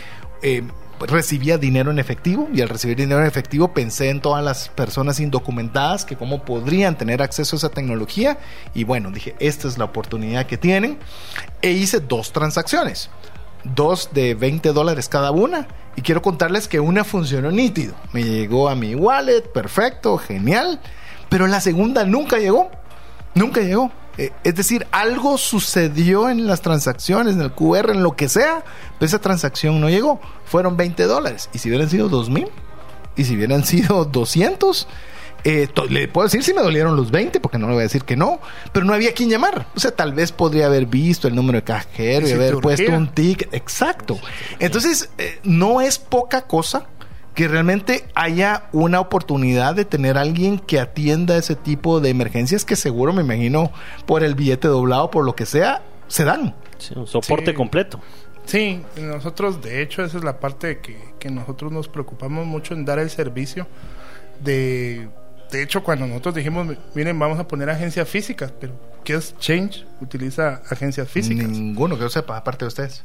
Recibía 0.99 1.57
dinero 1.57 1.91
en 1.91 1.99
efectivo 1.99 2.49
y 2.53 2.61
al 2.61 2.69
recibir 2.69 2.97
dinero 2.97 3.21
en 3.21 3.27
efectivo 3.27 3.73
pensé 3.73 4.09
en 4.09 4.21
todas 4.21 4.43
las 4.43 4.69
personas 4.69 5.19
indocumentadas 5.19 6.03
que 6.05 6.17
cómo 6.17 6.43
podrían 6.43 6.97
tener 6.97 7.21
acceso 7.21 7.55
a 7.55 7.57
esa 7.57 7.69
tecnología. 7.69 8.37
Y 8.73 8.83
bueno, 8.83 9.11
dije, 9.11 9.35
esta 9.39 9.67
es 9.67 9.77
la 9.77 9.85
oportunidad 9.85 10.45
que 10.45 10.57
tienen 10.57 10.99
e 11.61 11.71
hice 11.71 11.99
dos 12.01 12.33
transacciones, 12.33 13.09
dos 13.63 14.09
de 14.13 14.35
20 14.35 14.73
dólares 14.73 15.07
cada 15.07 15.31
una. 15.31 15.67
Y 15.95 16.01
quiero 16.01 16.21
contarles 16.21 16.67
que 16.67 16.79
una 16.79 17.03
funcionó 17.03 17.51
nítido, 17.51 17.93
me 18.13 18.23
llegó 18.23 18.69
a 18.69 18.75
mi 18.75 18.95
wallet, 18.95 19.41
perfecto, 19.41 20.17
genial, 20.17 20.79
pero 21.29 21.47
la 21.47 21.61
segunda 21.61 22.05
nunca 22.05 22.37
llegó, 22.37 22.71
nunca 23.35 23.61
llegó. 23.61 23.91
Eh, 24.19 24.33
es 24.43 24.53
decir, 24.53 24.85
algo 24.91 25.37
sucedió 25.37 26.29
en 26.29 26.45
las 26.45 26.61
transacciones, 26.61 27.35
en 27.35 27.41
el 27.41 27.53
QR, 27.53 27.91
en 27.91 28.03
lo 28.03 28.17
que 28.17 28.27
sea, 28.27 28.65
pero 28.99 29.07
esa 29.07 29.19
transacción 29.19 29.79
no 29.79 29.89
llegó. 29.89 30.19
Fueron 30.43 30.75
20 30.75 31.03
dólares. 31.05 31.49
¿Y 31.53 31.59
si 31.59 31.69
hubieran 31.69 31.89
sido 31.89 32.09
2 32.09 32.29
mil? 32.29 32.49
¿Y 33.15 33.23
si 33.23 33.37
hubieran 33.37 33.63
sido 33.63 34.03
200? 34.11 34.87
Eh, 35.45 35.69
le 35.87 36.09
puedo 36.09 36.27
decir 36.27 36.43
si 36.43 36.53
me 36.53 36.61
dolieron 36.61 36.97
los 36.97 37.11
20, 37.11 37.39
porque 37.39 37.57
no 37.57 37.67
le 37.67 37.75
voy 37.75 37.79
a 37.79 37.83
decir 37.83 38.03
que 38.03 38.17
no, 38.17 38.41
pero 38.73 38.85
no 38.85 38.93
había 38.93 39.13
quien 39.13 39.29
llamar. 39.29 39.67
O 39.73 39.79
sea, 39.79 39.91
tal 39.91 40.11
vez 40.11 40.33
podría 40.33 40.65
haber 40.65 40.85
visto 40.85 41.29
el 41.29 41.35
número 41.35 41.59
de 41.59 41.63
cajero 41.63 42.27
y, 42.27 42.33
haber 42.33 42.57
puesto 42.57 42.91
un 42.91 43.07
ticket. 43.13 43.53
Exacto. 43.53 44.19
Entonces, 44.59 45.11
eh, 45.17 45.39
no 45.43 45.79
es 45.79 45.97
poca 45.97 46.41
cosa 46.41 46.87
que 47.39 47.47
realmente 47.47 48.03
haya 48.15 48.65
una 48.73 48.99
oportunidad 48.99 49.73
de 49.73 49.85
tener 49.85 50.17
alguien 50.17 50.59
que 50.59 50.77
atienda 50.77 51.37
ese 51.37 51.55
tipo 51.55 52.01
de 52.01 52.09
emergencias 52.09 52.65
que 52.65 52.75
seguro, 52.75 53.13
me 53.13 53.21
imagino, 53.21 53.71
por 54.05 54.25
el 54.25 54.35
billete 54.35 54.67
doblado, 54.67 55.09
por 55.09 55.23
lo 55.23 55.37
que 55.37 55.45
sea, 55.45 55.81
se 56.09 56.25
dan. 56.25 56.53
un 56.97 57.07
soporte 57.07 57.53
completo. 57.53 58.01
Sí, 58.43 58.81
nosotros, 58.97 59.61
de 59.61 59.81
hecho, 59.81 60.03
esa 60.03 60.17
es 60.17 60.23
la 60.25 60.41
parte 60.41 60.79
que, 60.79 60.97
que 61.17 61.31
nosotros 61.31 61.71
nos 61.71 61.87
preocupamos 61.87 62.45
mucho 62.45 62.73
en 62.73 62.83
dar 62.83 62.99
el 62.99 63.09
servicio 63.09 63.67
de 64.43 65.07
de 65.51 65.63
hecho, 65.63 65.83
cuando 65.83 66.05
nosotros 66.05 66.35
dijimos, 66.35 66.77
miren, 66.93 67.17
vamos 67.17 67.39
a 67.39 67.47
poner 67.47 67.69
agencias 67.69 68.07
físicas, 68.07 68.53
pero 68.59 68.73
¿qué 69.03 69.15
es 69.15 69.35
Change? 69.39 69.83
Utiliza 69.99 70.61
agencias 70.69 71.07
físicas. 71.09 71.47
Ninguno 71.47 71.95
que 71.95 72.01
yo 72.01 72.09
sepa, 72.09 72.37
aparte 72.37 72.65
de 72.65 72.67
ustedes. 72.67 73.03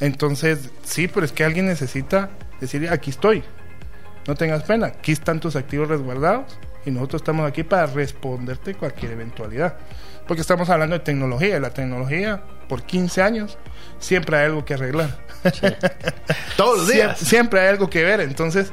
Entonces, 0.00 0.70
sí, 0.82 1.06
pero 1.06 1.24
es 1.24 1.30
que 1.30 1.44
alguien 1.44 1.66
necesita 1.66 2.30
decir, 2.60 2.88
aquí 2.90 3.10
estoy, 3.10 3.44
no 4.28 4.34
tengas 4.34 4.62
pena, 4.62 4.88
aquí 4.88 5.12
están 5.12 5.40
tus 5.40 5.56
activos 5.56 5.88
resguardados 5.88 6.58
y 6.84 6.90
nosotros 6.90 7.22
estamos 7.22 7.48
aquí 7.48 7.62
para 7.62 7.86
responderte 7.86 8.74
cualquier 8.74 9.12
eventualidad. 9.12 9.78
Porque 10.26 10.42
estamos 10.42 10.68
hablando 10.68 10.98
de 10.98 11.02
tecnología 11.02 11.56
y 11.56 11.60
la 11.60 11.70
tecnología, 11.70 12.42
por 12.68 12.82
15 12.82 13.22
años, 13.22 13.56
siempre 13.98 14.36
hay 14.36 14.46
algo 14.46 14.66
que 14.66 14.74
arreglar. 14.74 15.18
Todos 16.58 16.80
los 16.80 16.88
días. 16.88 17.18
siempre 17.18 17.60
hay 17.60 17.68
algo 17.68 17.88
que 17.88 18.04
ver. 18.04 18.20
Entonces, 18.20 18.70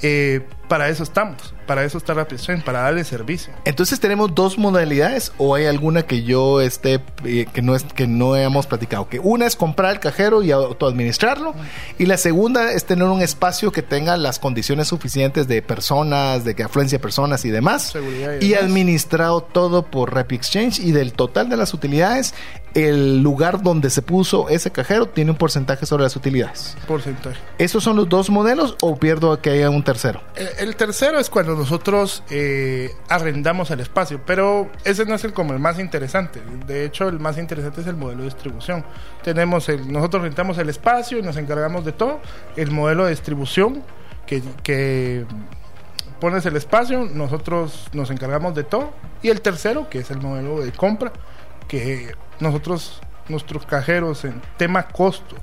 eh, 0.00 0.40
para 0.68 0.88
eso 0.88 1.02
estamos, 1.02 1.54
para 1.66 1.84
eso 1.84 1.98
está 1.98 2.14
Rapid 2.14 2.38
para 2.64 2.82
darle 2.82 3.04
servicio. 3.04 3.52
Entonces 3.64 4.00
tenemos 4.00 4.34
dos 4.34 4.58
modalidades 4.58 5.32
o 5.38 5.54
hay 5.54 5.66
alguna 5.66 6.02
que 6.02 6.22
yo 6.22 6.60
esté 6.60 7.00
eh, 7.24 7.46
que 7.52 7.62
no 7.62 7.74
es 7.74 7.84
que 7.84 8.06
no 8.06 8.36
hemos 8.36 8.66
platicado, 8.66 9.08
que 9.08 9.18
una 9.18 9.46
es 9.46 9.56
comprar 9.56 9.92
el 9.92 10.00
cajero 10.00 10.42
y 10.42 10.50
autoadministrarlo 10.50 11.54
y 11.98 12.06
la 12.06 12.16
segunda 12.16 12.72
es 12.72 12.84
tener 12.84 13.08
un 13.08 13.22
espacio 13.22 13.72
que 13.72 13.82
tenga 13.82 14.16
las 14.16 14.38
condiciones 14.38 14.88
suficientes 14.88 15.48
de 15.48 15.62
personas, 15.62 16.44
de 16.44 16.54
que 16.54 16.62
afluencia 16.62 16.98
de 16.98 17.02
personas 17.02 17.44
y 17.44 17.50
demás 17.50 17.94
y, 18.40 18.54
administrado 18.54 19.42
todo 19.42 19.82
por 19.84 20.14
Rapid 20.14 20.36
Exchange 20.36 20.80
y 20.80 20.92
del 20.92 21.12
total 21.12 21.48
de 21.48 21.56
las 21.56 21.74
utilidades 21.74 22.34
el 22.74 23.22
lugar 23.22 23.62
donde 23.62 23.88
se 23.88 24.02
puso 24.02 24.48
ese 24.48 24.70
cajero 24.70 25.06
tiene 25.06 25.30
un 25.30 25.36
porcentaje 25.36 25.86
sobre 25.86 26.02
las 26.02 26.16
utilidades. 26.16 26.76
Porcentaje. 26.86 27.38
¿Esos 27.58 27.84
son 27.84 27.96
los 27.96 28.08
dos 28.08 28.30
modelos 28.30 28.76
o 28.80 28.96
pierdo 28.96 29.40
que 29.40 29.50
haya 29.50 29.70
un 29.70 29.84
tercero? 29.84 30.20
El, 30.58 30.76
tercero 30.76 31.18
es 31.18 31.30
cuando 31.30 31.54
nosotros 31.54 32.22
eh, 32.30 32.94
arrendamos 33.08 33.70
el 33.70 33.80
espacio, 33.80 34.20
pero 34.24 34.70
ese 34.84 35.04
no 35.04 35.14
es 35.14 35.24
el 35.24 35.32
como 35.32 35.52
el 35.52 35.58
más 35.58 35.78
interesante. 35.78 36.40
De 36.66 36.84
hecho, 36.84 37.08
el 37.08 37.20
más 37.20 37.38
interesante 37.38 37.80
es 37.80 37.86
el 37.86 37.96
modelo 37.96 38.20
de 38.20 38.28
distribución. 38.28 38.84
Tenemos 39.22 39.68
el, 39.68 39.90
nosotros 39.90 40.22
rentamos 40.22 40.58
el 40.58 40.68
espacio 40.68 41.18
y 41.18 41.22
nos 41.22 41.36
encargamos 41.36 41.84
de 41.84 41.92
todo. 41.92 42.20
El 42.56 42.70
modelo 42.70 43.04
de 43.04 43.10
distribución 43.10 43.82
que, 44.26 45.24
pones 46.20 46.46
el 46.46 46.56
espacio, 46.56 47.08
nosotros 47.12 47.88
nos 47.92 48.10
encargamos 48.10 48.54
de 48.54 48.64
todo. 48.64 48.92
Y 49.22 49.28
el 49.28 49.40
tercero, 49.40 49.88
que 49.88 49.98
es 49.98 50.10
el 50.10 50.20
modelo 50.20 50.60
de 50.60 50.72
compra, 50.72 51.12
que 51.68 52.14
nosotros, 52.40 53.00
nuestros 53.28 53.66
cajeros 53.66 54.24
en 54.24 54.40
tema 54.56 54.88
costo, 54.88 55.36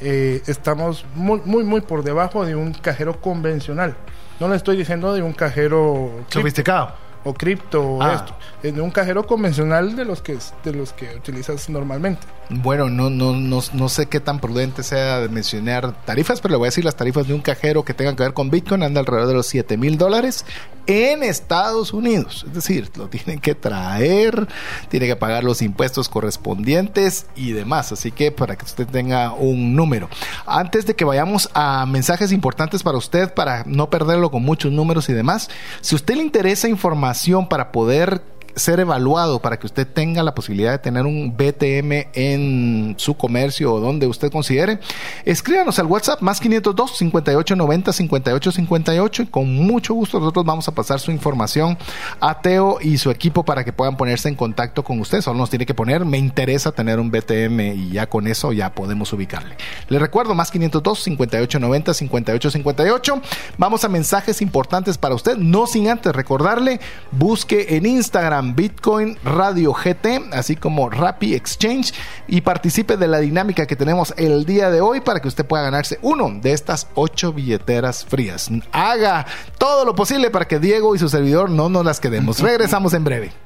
eh, 0.00 0.42
estamos 0.46 1.04
muy, 1.14 1.40
muy, 1.44 1.64
muy 1.64 1.80
por 1.80 2.02
debajo 2.02 2.44
de 2.44 2.54
un 2.54 2.72
cajero 2.72 3.20
convencional. 3.20 3.96
No 4.40 4.48
le 4.48 4.56
estoy 4.56 4.76
diciendo 4.76 5.14
de 5.14 5.22
un 5.22 5.32
cajero 5.32 6.10
sofisticado 6.28 6.92
o 7.24 7.34
cripto 7.34 7.82
o 7.82 8.02
ah. 8.02 8.14
esto, 8.14 8.36
de 8.62 8.80
un 8.80 8.90
cajero 8.90 9.26
convencional 9.26 9.96
de 9.96 10.04
los 10.04 10.22
que 10.22 10.38
de 10.64 10.72
los 10.72 10.92
que 10.92 11.16
utilizas 11.16 11.68
normalmente. 11.68 12.26
Bueno, 12.48 12.88
no, 12.88 13.10
no, 13.10 13.34
no, 13.34 13.60
no 13.72 13.88
sé 13.88 14.06
qué 14.06 14.20
tan 14.20 14.38
prudente 14.38 14.84
sea 14.84 15.26
mencionar 15.28 16.04
tarifas, 16.04 16.40
pero 16.40 16.52
le 16.52 16.58
voy 16.58 16.66
a 16.66 16.68
decir 16.68 16.84
las 16.84 16.94
tarifas 16.94 17.26
de 17.26 17.34
un 17.34 17.40
cajero 17.40 17.84
que 17.84 17.92
tenga 17.92 18.14
que 18.14 18.22
ver 18.22 18.34
con 18.34 18.50
Bitcoin 18.50 18.84
anda 18.84 19.00
alrededor 19.00 19.26
de 19.26 19.34
los 19.34 19.46
7 19.48 19.76
mil 19.76 19.98
dólares 19.98 20.44
en 20.86 21.24
Estados 21.24 21.92
Unidos. 21.92 22.44
Es 22.46 22.54
decir, 22.54 22.90
lo 22.96 23.08
tienen 23.08 23.40
que 23.40 23.56
traer, 23.56 24.46
tiene 24.88 25.06
que 25.06 25.16
pagar 25.16 25.42
los 25.42 25.60
impuestos 25.60 26.08
correspondientes 26.08 27.26
y 27.34 27.50
demás. 27.50 27.90
Así 27.90 28.12
que 28.12 28.30
para 28.30 28.54
que 28.54 28.64
usted 28.64 28.86
tenga 28.86 29.32
un 29.32 29.74
número. 29.74 30.08
Antes 30.46 30.86
de 30.86 30.94
que 30.94 31.04
vayamos 31.04 31.50
a 31.52 31.84
mensajes 31.86 32.30
importantes 32.30 32.84
para 32.84 32.96
usted, 32.96 33.34
para 33.34 33.64
no 33.66 33.90
perderlo 33.90 34.30
con 34.30 34.44
muchos 34.44 34.70
números 34.70 35.08
y 35.08 35.12
demás, 35.12 35.50
si 35.80 35.94
a 35.94 35.96
usted 35.96 36.14
le 36.14 36.22
interesa 36.22 36.68
información 36.68 37.48
para 37.48 37.72
poder 37.72 38.22
ser 38.56 38.80
evaluado 38.80 39.38
para 39.40 39.58
que 39.58 39.66
usted 39.66 39.86
tenga 39.86 40.22
la 40.22 40.34
posibilidad 40.34 40.72
de 40.72 40.78
tener 40.78 41.04
un 41.04 41.36
BTM 41.36 42.08
en 42.14 42.94
su 42.96 43.14
comercio 43.14 43.74
o 43.74 43.80
donde 43.80 44.06
usted 44.06 44.32
considere, 44.32 44.80
escríbanos 45.26 45.78
al 45.78 45.86
WhatsApp 45.86 46.22
más 46.22 46.40
502 46.40 46.96
5890 46.96 47.92
5858 47.92 49.22
y 49.22 49.26
con 49.26 49.54
mucho 49.54 49.92
gusto 49.92 50.18
nosotros 50.18 50.46
vamos 50.46 50.66
a 50.68 50.72
pasar 50.72 50.98
su 51.00 51.10
información 51.10 51.76
a 52.18 52.40
Teo 52.40 52.78
y 52.80 52.96
su 52.96 53.10
equipo 53.10 53.44
para 53.44 53.62
que 53.62 53.74
puedan 53.74 53.98
ponerse 53.98 54.30
en 54.30 54.34
contacto 54.34 54.82
con 54.82 55.00
usted. 55.00 55.20
Solo 55.20 55.38
nos 55.38 55.50
tiene 55.50 55.66
que 55.66 55.74
poner, 55.74 56.06
me 56.06 56.16
interesa 56.16 56.72
tener 56.72 56.98
un 56.98 57.10
BTM 57.10 57.60
y 57.60 57.90
ya 57.90 58.08
con 58.08 58.26
eso 58.26 58.52
ya 58.52 58.72
podemos 58.72 59.12
ubicarle. 59.12 59.56
Le 59.88 59.98
recuerdo 59.98 60.34
más 60.34 60.50
502 60.50 61.02
5890 61.02 61.92
5858. 61.92 63.22
Vamos 63.58 63.84
a 63.84 63.88
mensajes 63.88 64.40
importantes 64.40 64.96
para 64.96 65.14
usted, 65.14 65.36
no 65.36 65.66
sin 65.66 65.90
antes 65.90 66.14
recordarle, 66.14 66.80
busque 67.12 67.76
en 67.76 67.84
Instagram 67.84 68.45
Bitcoin 68.54 69.18
Radio 69.24 69.72
GT, 69.72 70.32
así 70.32 70.56
como 70.56 70.90
Rappi 70.90 71.34
Exchange, 71.34 71.92
y 72.28 72.42
participe 72.42 72.96
de 72.96 73.08
la 73.08 73.18
dinámica 73.18 73.66
que 73.66 73.76
tenemos 73.76 74.14
el 74.16 74.44
día 74.44 74.70
de 74.70 74.80
hoy 74.80 75.00
para 75.00 75.20
que 75.20 75.28
usted 75.28 75.46
pueda 75.46 75.64
ganarse 75.64 75.98
uno 76.02 76.30
de 76.40 76.52
estas 76.52 76.88
ocho 76.94 77.32
billeteras 77.32 78.04
frías. 78.04 78.50
Haga 78.72 79.26
todo 79.58 79.84
lo 79.84 79.94
posible 79.94 80.30
para 80.30 80.46
que 80.46 80.58
Diego 80.58 80.94
y 80.94 80.98
su 80.98 81.08
servidor 81.08 81.50
no 81.50 81.68
nos 81.68 81.84
las 81.84 82.00
quedemos. 82.00 82.40
Regresamos 82.46 82.94
en 82.94 83.04
breve. 83.04 83.45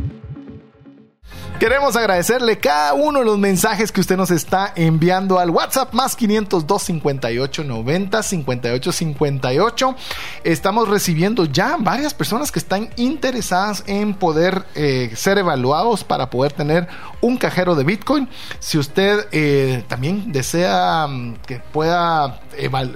Queremos 1.61 1.95
agradecerle 1.95 2.57
cada 2.57 2.95
uno 2.95 3.19
de 3.19 3.25
los 3.25 3.37
mensajes 3.37 3.91
que 3.91 4.01
usted 4.01 4.17
nos 4.17 4.31
está 4.31 4.73
enviando 4.75 5.37
al 5.37 5.51
WhatsApp 5.51 5.93
más 5.93 6.15
502 6.15 6.81
58 6.81 7.63
90 7.63 8.23
58 8.23 8.91
58. 8.91 9.95
Estamos 10.43 10.89
recibiendo 10.89 11.45
ya 11.45 11.77
varias 11.79 12.15
personas 12.15 12.51
que 12.51 12.57
están 12.57 12.89
interesadas 12.95 13.83
en 13.85 14.15
poder 14.15 14.65
eh, 14.73 15.11
ser 15.13 15.37
evaluados 15.37 16.03
para 16.03 16.31
poder 16.31 16.51
tener 16.51 16.87
un 17.21 17.37
cajero 17.37 17.75
de 17.75 17.83
Bitcoin. 17.83 18.27
Si 18.57 18.79
usted 18.79 19.27
eh, 19.31 19.83
también 19.87 20.31
desea 20.31 21.05
mm, 21.05 21.35
que 21.45 21.59
pueda 21.59 22.41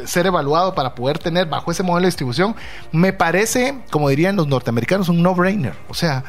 ser 0.06 0.26
evaluado 0.26 0.74
para 0.74 0.96
poder 0.96 1.20
tener 1.20 1.46
bajo 1.46 1.70
ese 1.70 1.84
modelo 1.84 2.06
de 2.06 2.08
distribución, 2.08 2.56
me 2.92 3.14
parece, 3.14 3.84
como 3.92 4.10
dirían 4.10 4.36
los 4.36 4.48
norteamericanos, 4.48 5.08
un 5.08 5.22
no-brainer. 5.22 5.76
O 5.88 5.94
sea, 5.94 6.24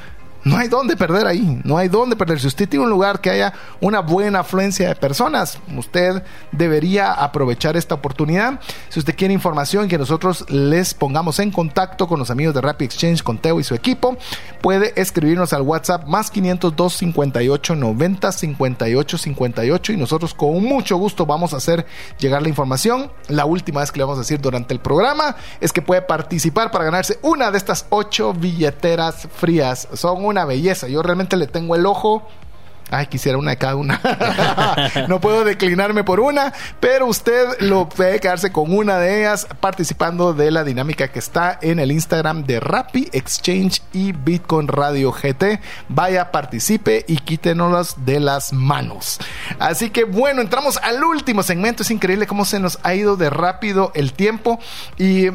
no 0.47 0.57
hay 0.59 0.69
dónde 0.69 0.97
perder 0.97 1.27
ahí, 1.27 1.61
no 1.65 1.77
hay 1.77 1.89
dónde 1.89 2.15
perder. 2.15 2.39
Si 2.39 2.47
usted 2.47 2.69
tiene 2.69 2.85
un 2.85 2.91
lugar 2.91 3.21
que 3.21 3.31
haya 3.31 3.53
una 3.81 3.99
buena 3.99 4.41
afluencia 4.41 4.87
de 4.87 4.95
personas, 4.95 5.59
usted 5.77 6.23
debería 6.53 7.13
aprovechar 7.13 7.77
esta 7.77 7.97
oportunidad. 7.97 8.61
Si 8.89 9.01
usted 9.01 9.17
quiere 9.17 9.35
información 9.35 9.89
que 9.89 9.99
nosotros 9.99 10.49
les 10.49 10.95
pongamos 10.95 11.41
en 11.41 11.51
contacto 11.51 12.07
con 12.07 12.21
los 12.21 12.31
amigos 12.31 12.55
de 12.55 12.61
Rapid 12.61 12.87
Exchange, 12.87 13.25
con 13.25 13.39
Teo 13.39 13.59
y 13.59 13.65
su 13.65 13.75
equipo, 13.75 14.17
puede 14.63 14.93
escribirnos 14.95 15.53
al 15.53 15.63
WhatsApp 15.63 16.07
más 16.07 16.31
502 16.31 16.93
58 16.93 17.75
90 17.75 18.31
58 18.31 19.19
58 19.19 19.93
y 19.95 19.97
nosotros 19.97 20.33
con 20.33 20.63
mucho 20.63 20.97
gusto 20.97 21.27
vamos 21.27 21.55
a 21.55 21.57
hacer 21.57 21.87
llegar 22.21 22.43
la 22.43 22.49
información. 22.49 23.11
La 23.27 23.47
última 23.47 23.81
vez 23.81 23.91
que 23.91 23.99
le 23.99 24.05
vamos 24.05 24.19
a 24.19 24.23
decir 24.23 24.41
durante 24.41 24.73
el 24.73 24.79
programa 24.79 25.35
es 25.61 25.73
que 25.73 25.83
puede 25.83 26.03
participar 26.03 26.71
para 26.71 26.85
ganarse 26.85 27.19
una 27.23 27.51
de 27.51 27.59
estas 27.59 27.87
ocho 27.91 28.33
billeteras 28.33 29.27
frías. 29.35 29.89
Son 29.95 30.25
belleza. 30.45 30.89
Yo 30.89 31.03
realmente 31.03 31.37
le 31.37 31.47
tengo 31.47 31.75
el 31.77 31.87
ojo. 31.87 32.27
Ay, 32.91 33.07
quisiera 33.09 33.37
una 33.37 33.51
de 33.51 33.57
cada 33.57 33.75
una. 33.75 34.01
no 35.09 35.21
puedo 35.21 35.45
declinarme 35.45 36.05
por 36.05 36.21
una, 36.21 36.53
pero 36.79 37.07
usted 37.07 37.61
lo 37.61 37.89
puede 37.89 38.21
quedarse 38.21 38.53
con 38.53 38.73
una 38.73 38.99
de 38.99 39.21
ellas 39.21 39.49
participando 39.59 40.33
de 40.33 40.53
la 40.53 40.63
dinámica 40.63 41.09
que 41.09 41.19
está 41.19 41.59
en 41.61 41.81
el 41.81 41.91
Instagram 41.91 42.45
de 42.45 42.61
Rappi 42.61 43.09
Exchange 43.13 43.83
y 43.93 44.13
Bitcoin 44.13 44.69
Radio 44.69 45.11
GT. 45.11 45.61
Vaya, 45.89 46.31
participe 46.31 47.05
y 47.09 47.17
quítenos 47.19 48.05
de 48.05 48.21
las 48.21 48.53
manos. 48.53 49.19
Así 49.59 49.91
que 49.91 50.05
bueno, 50.05 50.41
entramos 50.41 50.77
al 50.77 51.03
último 51.03 51.43
segmento. 51.43 51.83
Es 51.83 51.91
increíble 51.91 52.29
cómo 52.29 52.45
se 52.45 52.61
nos 52.61 52.79
ha 52.85 52.95
ido 52.95 53.17
de 53.17 53.31
rápido 53.31 53.91
el 53.95 54.13
tiempo 54.13 54.61
y 54.97 55.31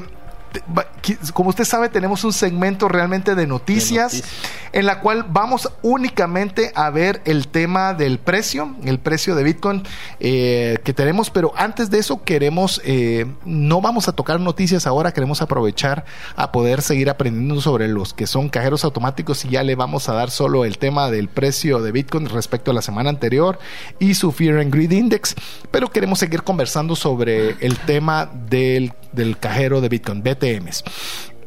como 1.33 1.49
usted 1.49 1.65
sabe, 1.65 1.89
tenemos 1.89 2.23
un 2.23 2.33
segmento 2.33 2.87
realmente 2.87 3.35
de 3.35 3.47
noticias, 3.47 4.23
en 4.71 4.85
la 4.85 4.99
cual 4.99 5.25
vamos 5.27 5.69
únicamente 5.81 6.71
a 6.75 6.89
ver 6.89 7.21
el 7.25 7.47
tema 7.47 7.93
del 7.93 8.19
precio, 8.19 8.75
el 8.83 8.99
precio 8.99 9.35
de 9.35 9.43
Bitcoin 9.43 9.83
eh, 10.19 10.77
que 10.83 10.93
tenemos, 10.93 11.29
pero 11.29 11.53
antes 11.55 11.89
de 11.89 11.99
eso 11.99 12.23
queremos, 12.23 12.81
eh, 12.85 13.25
no 13.45 13.81
vamos 13.81 14.07
a 14.07 14.11
tocar 14.13 14.39
noticias 14.39 14.85
ahora, 14.87 15.13
queremos 15.13 15.41
aprovechar 15.41 16.05
a 16.35 16.51
poder 16.51 16.81
seguir 16.81 17.09
aprendiendo 17.09 17.61
sobre 17.61 17.87
los 17.87 18.13
que 18.13 18.27
son 18.27 18.49
cajeros 18.49 18.83
automáticos 18.83 19.43
y 19.45 19.49
ya 19.49 19.63
le 19.63 19.75
vamos 19.75 20.09
a 20.09 20.13
dar 20.13 20.29
solo 20.29 20.65
el 20.65 20.77
tema 20.77 21.09
del 21.09 21.29
precio 21.29 21.81
de 21.81 21.91
Bitcoin 21.91 22.27
respecto 22.27 22.71
a 22.71 22.73
la 22.73 22.81
semana 22.81 23.09
anterior 23.09 23.59
y 23.99 24.13
su 24.13 24.31
Fear 24.31 24.59
and 24.59 24.73
Greed 24.73 24.91
Index, 24.91 25.35
pero 25.71 25.89
queremos 25.89 26.19
seguir 26.19 26.43
conversando 26.43 26.95
sobre 26.95 27.55
el 27.65 27.77
tema 27.79 28.29
del, 28.49 28.93
del 29.11 29.37
cajero 29.37 29.81
de 29.81 29.89
Bitcoin, 29.89 30.21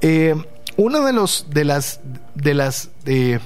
Eh, 0.01 0.35
una 0.77 1.01
de 1.01 1.13
los 1.13 1.47
de 1.51 1.65
las 1.65 2.01
de 2.35 2.55
las 2.55 2.91
eh, 3.07 3.39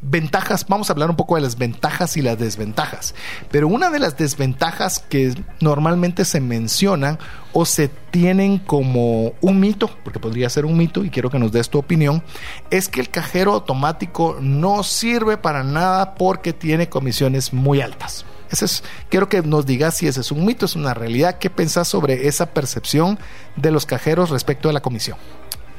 ventajas, 0.00 0.66
vamos 0.68 0.90
a 0.90 0.92
hablar 0.92 1.10
un 1.10 1.16
poco 1.16 1.34
de 1.34 1.40
las 1.40 1.58
ventajas 1.58 2.16
y 2.16 2.22
las 2.22 2.38
desventajas, 2.38 3.14
pero 3.50 3.68
una 3.68 3.90
de 3.90 3.98
las 3.98 4.16
desventajas 4.16 5.00
que 5.00 5.34
normalmente 5.60 6.24
se 6.24 6.40
mencionan 6.40 7.18
o 7.52 7.64
se 7.64 7.88
tienen 7.88 8.58
como 8.58 9.32
un 9.40 9.60
mito, 9.60 9.90
porque 10.04 10.20
podría 10.20 10.48
ser 10.50 10.66
un 10.66 10.76
mito 10.76 11.04
y 11.04 11.10
quiero 11.10 11.30
que 11.30 11.38
nos 11.38 11.52
des 11.52 11.68
tu 11.68 11.78
opinión, 11.78 12.22
es 12.70 12.88
que 12.88 13.00
el 13.00 13.10
cajero 13.10 13.54
automático 13.54 14.38
no 14.40 14.82
sirve 14.82 15.36
para 15.36 15.64
nada 15.64 16.14
porque 16.14 16.52
tiene 16.52 16.88
comisiones 16.88 17.52
muy 17.52 17.80
altas. 17.80 18.24
Ese 18.50 18.64
es, 18.64 18.84
quiero 19.08 19.28
que 19.28 19.42
nos 19.42 19.66
digas 19.66 19.96
si 19.96 20.06
ese 20.06 20.20
es 20.20 20.32
un 20.32 20.44
mito, 20.44 20.66
es 20.66 20.76
una 20.76 20.94
realidad. 20.94 21.38
¿Qué 21.38 21.50
pensás 21.50 21.88
sobre 21.88 22.28
esa 22.28 22.46
percepción 22.46 23.18
de 23.56 23.70
los 23.70 23.86
cajeros 23.86 24.30
respecto 24.30 24.68
a 24.68 24.72
la 24.72 24.80
comisión? 24.80 25.18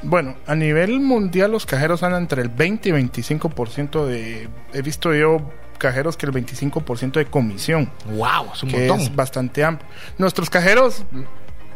Bueno, 0.02 0.36
a 0.46 0.54
nivel 0.54 1.00
mundial 1.00 1.52
los 1.52 1.66
cajeros 1.66 2.02
andan 2.02 2.22
entre 2.22 2.42
el 2.42 2.48
20 2.48 2.88
y 2.88 2.92
25% 2.92 4.06
de... 4.06 4.48
He 4.72 4.82
visto 4.82 5.14
yo 5.14 5.38
cajeros 5.78 6.16
que 6.16 6.26
el 6.26 6.32
25% 6.32 7.12
de 7.12 7.26
comisión. 7.26 7.90
¡Wow! 8.06 8.52
Es 8.54 8.62
un 8.62 8.70
que 8.70 8.86
Es 8.86 9.14
bastante 9.14 9.64
amplio. 9.64 9.88
Nuestros 10.18 10.48
cajeros 10.48 11.04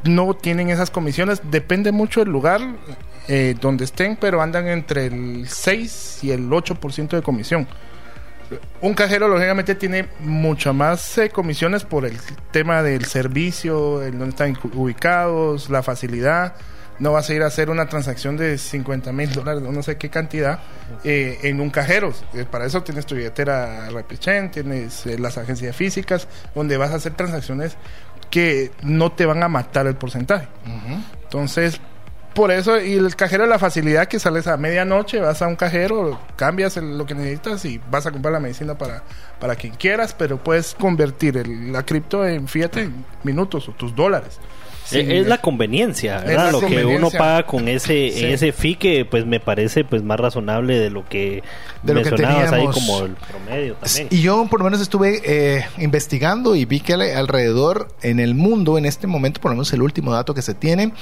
no 0.05 0.34
tienen 0.34 0.70
esas 0.70 0.90
comisiones. 0.90 1.40
Depende 1.51 1.90
mucho 1.92 2.20
del 2.20 2.30
lugar 2.30 2.61
eh, 3.28 3.57
donde 3.61 3.84
estén, 3.84 4.16
pero 4.16 4.40
andan 4.40 4.68
entre 4.68 5.07
el 5.07 5.49
6 5.49 6.20
y 6.22 6.30
el 6.30 6.49
8% 6.49 7.09
de 7.09 7.22
comisión. 7.22 7.66
Un 8.80 8.94
cajero, 8.94 9.28
lógicamente, 9.28 9.74
tiene 9.74 10.09
muchas 10.20 10.74
más 10.74 11.18
eh, 11.18 11.30
comisiones 11.30 11.84
por 11.84 12.05
el 12.05 12.16
tema 12.50 12.82
del 12.82 13.05
servicio, 13.05 14.02
el 14.02 14.18
donde 14.18 14.30
están 14.30 14.59
ubicados, 14.74 15.70
la 15.70 15.82
facilidad 15.82 16.55
no 16.98 17.12
vas 17.12 17.28
a 17.28 17.34
ir 17.34 17.42
a 17.42 17.46
hacer 17.46 17.70
una 17.70 17.86
transacción 17.86 18.36
de 18.36 18.57
50 18.59 19.12
mil 19.12 19.32
dólares, 19.32 19.62
no 19.62 19.82
sé 19.82 19.96
qué 19.96 20.11
cantidad, 20.11 20.61
eh, 21.02 21.38
en 21.42 21.61
un 21.61 21.70
cajero. 21.70 22.12
Eh, 22.34 22.46
para 22.48 22.66
eso 22.66 22.82
tienes 22.82 23.07
tu 23.07 23.14
billetera 23.14 23.88
Chain, 24.18 24.50
tienes 24.50 25.07
eh, 25.07 25.18
las 25.18 25.36
agencias 25.38 25.74
físicas, 25.74 26.28
donde 26.55 26.76
vas 26.76 26.90
a 26.90 26.96
hacer 26.96 27.14
transacciones 27.14 27.76
que 28.30 28.70
no 28.82 29.12
te 29.12 29.26
van 29.26 29.42
a 29.42 29.48
matar 29.48 29.86
el 29.86 29.96
porcentaje. 29.96 30.48
Entonces, 31.24 31.80
por 32.35 32.51
eso, 32.51 32.80
y 32.80 32.95
el 32.95 33.14
cajero, 33.16 33.47
la 33.47 33.59
facilidad 33.59 34.09
que 34.09 34.18
sales 34.18 34.47
a 34.47 34.57
medianoche, 34.57 35.20
vas 35.20 35.41
a 35.41 35.47
un 35.47 35.57
cajero, 35.57 36.18
cambias 36.37 36.76
lo 36.76 37.07
que 37.07 37.14
necesitas 37.14 37.64
y 37.64 37.80
vas 37.91 38.07
a 38.07 38.11
comprar 38.11 38.32
la 38.32 38.41
medicina 38.41 38.76
para, 38.76 39.03
para 39.41 39.57
quien 39.57 39.74
quieras, 39.74 40.14
pero 40.16 40.43
puedes 40.43 40.74
convertir 40.74 41.47
la 41.47 41.85
cripto 41.85 42.26
en 42.26 42.49
fiat 42.49 42.76
en 42.76 43.05
minutos 43.22 43.68
o 43.68 43.72
tus 43.72 43.95
dólares 43.95 44.41
es 44.93 45.26
la 45.26 45.39
conveniencia, 45.39 46.20
¿verdad? 46.20 46.53
lo 46.53 46.61
que 46.61 46.85
uno 46.85 47.11
paga 47.11 47.45
con 47.45 47.68
ese 47.68 48.32
ese 48.32 48.53
fee 48.53 48.76
que 48.76 49.05
pues 49.05 49.26
me 49.26 49.41
parece 49.41 49.85
pues 49.85 50.03
más 50.03 50.18
razonable 50.20 50.78
de 50.78 50.91
lo 50.91 51.09
que 51.09 51.43
de 51.82 51.95
mencionabas 51.95 52.53
ahí 52.53 52.66
como 52.66 53.01
el 53.01 53.14
promedio 53.14 53.74
también. 53.74 54.09
Y 54.11 54.20
yo 54.20 54.47
por 54.51 54.61
lo 54.61 54.64
menos 54.64 54.80
estuve 54.80 55.20
eh, 55.24 55.64
investigando 55.78 56.55
y 56.55 56.64
vi 56.64 56.80
que 56.80 56.95
alrededor 56.95 57.89
en 58.03 58.20
el 58.20 58.35
mundo 58.35 58.78
en 58.78 58.87
este 58.87 59.07
momento, 59.07 59.41
por 59.41 59.51
lo 59.51 59.57
menos 59.57 59.72
el 59.72 59.82
último 59.82 60.12
dato 60.12 60.35
que 60.35 60.43
se 60.43 60.55
tiene, 60.55 60.93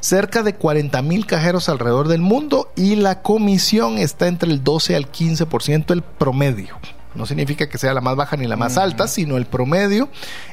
cerca 0.00 0.42
de 0.42 0.54
40 0.54 1.02
mil 1.02 1.26
cajeros 1.26 1.68
alrededor 1.68 2.08
del 2.08 2.20
mundo 2.20 2.72
y 2.76 2.96
la 2.96 3.22
comisión 3.22 3.98
está 3.98 4.28
entre 4.28 4.50
el 4.50 4.64
12 4.64 4.96
al 4.96 5.10
15% 5.10 5.92
el 5.92 6.02
promedio. 6.02 6.78
No 7.14 7.26
significa 7.26 7.68
que 7.68 7.78
sea 7.78 7.94
la 7.94 8.00
más 8.00 8.16
baja 8.16 8.36
ni 8.36 8.46
la 8.46 8.56
más 8.56 8.76
alta, 8.78 9.06
sino 9.08 9.36
el 9.36 9.46
promedio 9.46 10.08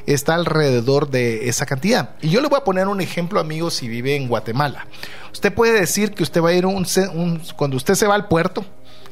está 0.06 0.34
alrededor 0.34 1.10
de 1.10 1.48
esa 1.48 1.66
cantidad. 1.66 2.10
Y 2.20 2.30
yo 2.30 2.40
le 2.40 2.48
voy 2.48 2.58
a 2.58 2.64
poner 2.64 2.88
un 2.88 3.00
ejemplo, 3.00 3.40
amigo, 3.40 3.70
si 3.70 3.88
vive 3.88 4.16
en 4.16 4.28
Guatemala. 4.28 4.86
Usted 5.32 5.52
puede 5.52 5.80
decir 5.80 6.12
que 6.12 6.22
usted 6.22 6.42
va 6.42 6.50
a 6.50 6.52
ir 6.52 6.66
un, 6.66 6.86
un 7.14 7.42
cuando 7.56 7.76
usted 7.76 7.94
se 7.94 8.06
va 8.06 8.14
al 8.14 8.28
puerto 8.28 8.64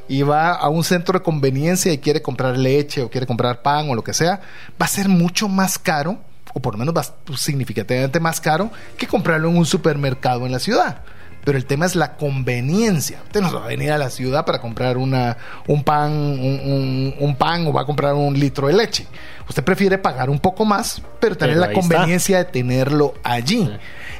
y 0.08 0.22
va 0.22 0.52
a 0.52 0.68
un 0.68 0.84
centro 0.84 1.18
de 1.18 1.22
conveniencia 1.22 1.92
y 1.92 1.98
quiere 1.98 2.22
comprar 2.22 2.56
leche 2.56 3.02
o 3.02 3.10
quiere 3.10 3.26
comprar 3.26 3.62
pan 3.62 3.90
o 3.90 3.94
lo 3.94 4.02
que 4.02 4.14
sea, 4.14 4.40
va 4.80 4.86
a 4.86 4.88
ser 4.88 5.08
mucho 5.08 5.48
más 5.48 5.78
caro, 5.78 6.18
o 6.54 6.60
por 6.60 6.74
lo 6.74 6.78
menos 6.78 6.94
va, 6.96 7.04
significativamente 7.36 8.18
más 8.20 8.40
caro, 8.40 8.70
que 8.96 9.06
comprarlo 9.06 9.50
en 9.50 9.56
un 9.56 9.66
supermercado 9.66 10.46
en 10.46 10.52
la 10.52 10.58
ciudad 10.58 11.02
pero 11.48 11.56
el 11.56 11.64
tema 11.64 11.86
es 11.86 11.96
la 11.96 12.18
conveniencia. 12.18 13.22
Usted 13.24 13.40
no 13.40 13.50
va 13.50 13.64
a 13.64 13.68
venir 13.68 13.90
a 13.90 13.96
la 13.96 14.10
ciudad 14.10 14.44
para 14.44 14.60
comprar 14.60 14.98
una, 14.98 15.38
un 15.66 15.82
pan, 15.82 16.12
un, 16.12 17.36
pan 17.38 17.66
o 17.66 17.72
va 17.72 17.80
a 17.80 17.84
comprar 17.86 18.12
un 18.12 18.38
litro 18.38 18.66
de 18.66 18.74
leche. 18.74 19.06
Usted 19.48 19.64
prefiere 19.64 19.96
pagar 19.96 20.28
un 20.28 20.40
poco 20.40 20.66
más, 20.66 21.00
pero 21.18 21.38
tener 21.38 21.56
la 21.56 21.72
conveniencia 21.72 22.36
de 22.36 22.44
tenerlo 22.44 23.14
allí. 23.22 23.66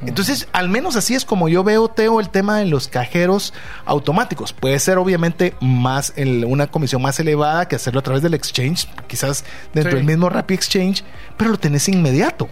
Entonces, 0.07 0.49
al 0.53 0.70
menos 0.70 0.97
así 0.97 1.14
es 1.14 1.26
como 1.26 1.51
yo 1.51 1.62
veo, 1.62 1.89
Teo, 1.89 2.18
el 2.18 2.31
tema 2.31 2.61
de 2.61 2.64
los 2.64 2.89
cajeros 2.89 3.53
automáticos. 3.85 4.55
Puede 4.55 4.79
ser 4.79 4.97
obviamente 4.97 5.53
más 5.61 6.14
una 6.47 6.68
comisión 6.68 7.03
más 7.03 7.20
elevada 7.20 7.68
que 7.68 7.76
hacerlo 7.76 8.01
a 8.01 8.05
través 8.05 8.22
del 8.22 8.33
exchange, 8.33 8.89
quizás 9.07 9.45
dentro 9.74 9.97
del 9.97 10.05
mismo 10.05 10.31
Rappi 10.31 10.55
Exchange, 10.55 11.05
pero 11.37 11.51
lo 11.51 11.59
tenés 11.59 11.91
inmediato. 11.91 12.49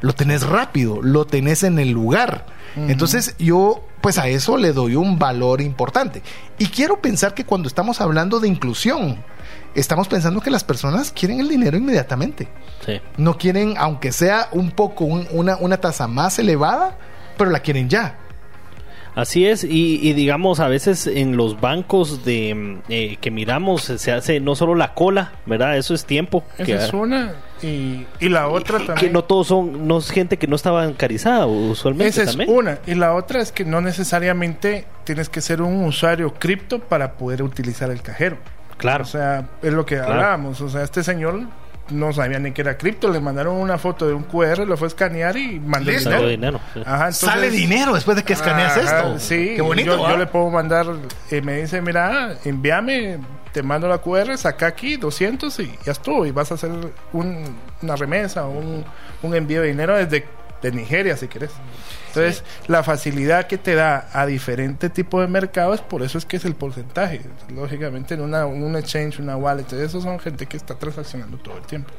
Lo 0.00 0.12
tenés 0.14 0.46
rápido, 0.46 1.00
lo 1.02 1.24
tenés 1.26 1.62
en 1.62 1.78
el 1.78 1.90
lugar. 1.90 2.46
Entonces 2.76 3.34
yo 3.38 3.84
pues 4.00 4.18
a 4.18 4.28
eso 4.28 4.56
le 4.56 4.72
doy 4.72 4.94
un 4.94 5.18
valor 5.18 5.60
importante. 5.60 6.22
Y 6.58 6.66
quiero 6.66 7.00
pensar 7.00 7.34
que 7.34 7.44
cuando 7.44 7.66
estamos 7.66 8.00
hablando 8.00 8.38
de 8.38 8.46
inclusión, 8.46 9.24
estamos 9.74 10.06
pensando 10.06 10.40
que 10.40 10.50
las 10.52 10.62
personas 10.62 11.10
quieren 11.10 11.40
el 11.40 11.48
dinero 11.48 11.76
inmediatamente. 11.76 12.48
Sí. 12.86 13.00
No 13.16 13.36
quieren, 13.38 13.74
aunque 13.76 14.12
sea 14.12 14.48
un 14.52 14.70
poco 14.70 15.04
un- 15.04 15.26
una, 15.32 15.56
una 15.56 15.78
tasa 15.78 16.06
más 16.06 16.38
elevada, 16.38 16.96
pero 17.36 17.50
la 17.50 17.58
quieren 17.60 17.88
ya. 17.88 18.18
Así 19.14 19.46
es, 19.46 19.64
y, 19.64 19.98
y 20.02 20.12
digamos, 20.12 20.60
a 20.60 20.68
veces 20.68 21.06
en 21.06 21.36
los 21.36 21.60
bancos 21.60 22.24
de 22.24 22.78
eh, 22.88 23.16
que 23.20 23.30
miramos 23.30 23.90
eh, 23.90 23.98
se 23.98 24.12
hace 24.12 24.38
no 24.40 24.54
solo 24.54 24.74
la 24.74 24.94
cola, 24.94 25.32
¿verdad? 25.46 25.76
Eso 25.76 25.94
es 25.94 26.04
tiempo. 26.04 26.44
Esa 26.54 26.64
que, 26.64 26.74
es 26.74 26.92
una. 26.92 27.32
Y, 27.62 28.06
y 28.20 28.28
la 28.28 28.46
otra 28.48 28.78
que 28.78 28.84
también. 28.86 29.12
no 29.12 29.24
todos 29.24 29.48
son, 29.48 29.88
no 29.88 29.98
es 29.98 30.10
gente 30.10 30.36
que 30.36 30.46
no 30.46 30.54
está 30.54 30.70
bancarizada 30.70 31.46
usualmente 31.46 32.22
Esa 32.22 32.30
es 32.30 32.48
una. 32.48 32.78
Y 32.86 32.94
la 32.94 33.14
otra 33.14 33.40
es 33.40 33.50
que 33.50 33.64
no 33.64 33.80
necesariamente 33.80 34.84
tienes 35.04 35.28
que 35.28 35.40
ser 35.40 35.62
un 35.62 35.84
usuario 35.84 36.34
cripto 36.34 36.78
para 36.78 37.14
poder 37.14 37.42
utilizar 37.42 37.90
el 37.90 38.00
cajero. 38.02 38.36
Claro. 38.76 39.02
O 39.02 39.06
sea, 39.08 39.48
es 39.62 39.72
lo 39.72 39.84
que 39.84 39.96
Claro. 39.96 40.12
hablábamos. 40.12 40.60
O 40.60 40.68
sea, 40.68 40.84
este 40.84 41.02
señor 41.02 41.40
no 41.90 42.12
sabía 42.12 42.38
ni 42.38 42.52
que 42.52 42.60
era 42.62 42.76
cripto. 42.76 43.10
Le 43.10 43.20
mandaron 43.20 43.56
una 43.56 43.78
foto 43.78 44.06
de 44.06 44.14
un 44.14 44.24
QR, 44.24 44.66
lo 44.66 44.76
fue 44.76 44.86
a 44.86 44.88
escanear 44.88 45.36
y 45.36 45.58
Listo. 45.58 46.10
Salió 46.10 46.28
dinero. 46.28 46.28
dinero. 46.28 46.60
sí. 46.74 46.80
Ajá, 46.84 46.96
entonces- 47.08 47.28
Sale 47.28 47.50
dinero 47.50 47.94
después 47.94 48.16
de 48.16 48.22
que 48.24 48.32
escaneas 48.32 48.76
Ajá, 48.76 48.80
esto. 48.80 49.18
Sí, 49.18 49.52
Qué 49.56 49.62
bonito. 49.62 49.96
Yo, 49.96 50.06
¿ah? 50.06 50.10
yo 50.10 50.16
le 50.18 50.26
puedo 50.26 50.50
mandar, 50.50 50.86
eh, 51.30 51.40
me 51.42 51.60
dice, 51.62 51.80
mira, 51.82 52.36
envíame, 52.44 53.18
te 53.52 53.62
mando 53.62 53.88
la 53.88 53.98
QR, 53.98 54.36
saca 54.36 54.66
aquí 54.66 54.96
200 54.96 55.58
y 55.60 55.72
ya 55.84 55.92
estuvo. 55.92 56.26
Y 56.26 56.30
vas 56.32 56.50
a 56.50 56.54
hacer 56.54 56.70
un- 57.12 57.56
una 57.82 57.96
remesa 57.96 58.46
o 58.46 58.50
un, 58.50 58.84
un 59.22 59.34
envío 59.34 59.62
de 59.62 59.68
dinero 59.68 59.96
desde 59.96 60.26
de 60.60 60.72
Nigeria, 60.72 61.16
si 61.16 61.28
quieres. 61.28 61.50
Entonces, 62.18 62.44
la 62.66 62.82
facilidad 62.82 63.46
que 63.46 63.58
te 63.58 63.74
da 63.74 64.08
a 64.12 64.26
diferente 64.26 64.90
tipo 64.90 65.20
de 65.20 65.28
mercados, 65.28 65.80
por 65.80 66.02
eso 66.02 66.18
es 66.18 66.24
que 66.24 66.36
es 66.36 66.44
el 66.44 66.54
porcentaje. 66.54 67.20
Lógicamente, 67.54 68.14
en 68.14 68.20
una, 68.20 68.46
un 68.46 68.76
exchange, 68.76 69.20
una 69.20 69.36
wallet, 69.36 69.72
esos 69.72 70.02
son 70.02 70.18
gente 70.18 70.46
que 70.46 70.56
está 70.56 70.74
transaccionando 70.74 71.38
todo 71.38 71.58
el 71.58 71.64
tiempo. 71.64 71.90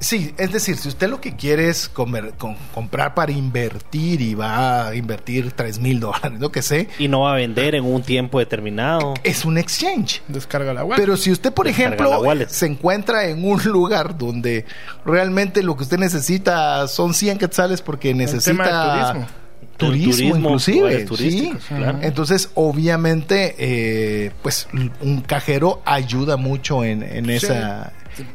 Sí, 0.00 0.32
es 0.38 0.52
decir, 0.52 0.76
si 0.76 0.86
usted 0.88 1.08
lo 1.10 1.20
que 1.20 1.34
quiere 1.34 1.68
es 1.68 1.88
comer- 1.88 2.34
con- 2.38 2.54
comprar 2.72 3.14
para 3.14 3.32
invertir 3.32 4.20
y 4.20 4.34
va 4.34 4.86
a 4.88 4.94
invertir 4.94 5.50
3 5.52 5.80
mil 5.80 5.98
dólares, 5.98 6.38
lo 6.38 6.52
que 6.52 6.62
sé, 6.62 6.88
Y 7.00 7.08
no 7.08 7.22
va 7.22 7.32
a 7.32 7.36
vender 7.36 7.74
en 7.74 7.84
un 7.84 8.02
tiempo 8.02 8.38
determinado. 8.38 9.14
es 9.24 9.44
un 9.44 9.58
exchange. 9.58 10.22
Descarga 10.28 10.72
la 10.72 10.84
wallet. 10.84 11.00
Pero 11.02 11.16
si 11.16 11.32
usted, 11.32 11.52
por 11.52 11.66
Descarga 11.66 11.96
ejemplo, 11.96 12.46
se 12.48 12.66
encuentra 12.66 13.26
en 13.26 13.44
un 13.44 13.60
lugar 13.64 14.16
donde 14.16 14.66
realmente 15.04 15.62
lo 15.64 15.76
que 15.76 15.82
usted 15.82 15.98
necesita 15.98 16.86
son 16.86 17.12
100 17.12 17.38
quetzales 17.38 17.82
porque 17.82 18.14
necesita 18.14 19.14
turismo. 19.14 19.26
turismo, 19.76 20.12
Turismo, 20.12 20.36
inclusive, 20.90 21.06
sí. 21.16 21.52
claro. 21.68 21.98
Entonces, 22.02 22.50
obviamente, 22.54 23.54
eh, 23.58 24.30
pues 24.42 24.68
un 25.00 25.20
cajero 25.22 25.82
ayuda 25.84 26.36
mucho 26.36 26.84
en, 26.84 27.02
en 27.02 27.26
Sí. 27.26 27.32
esa 27.46 27.92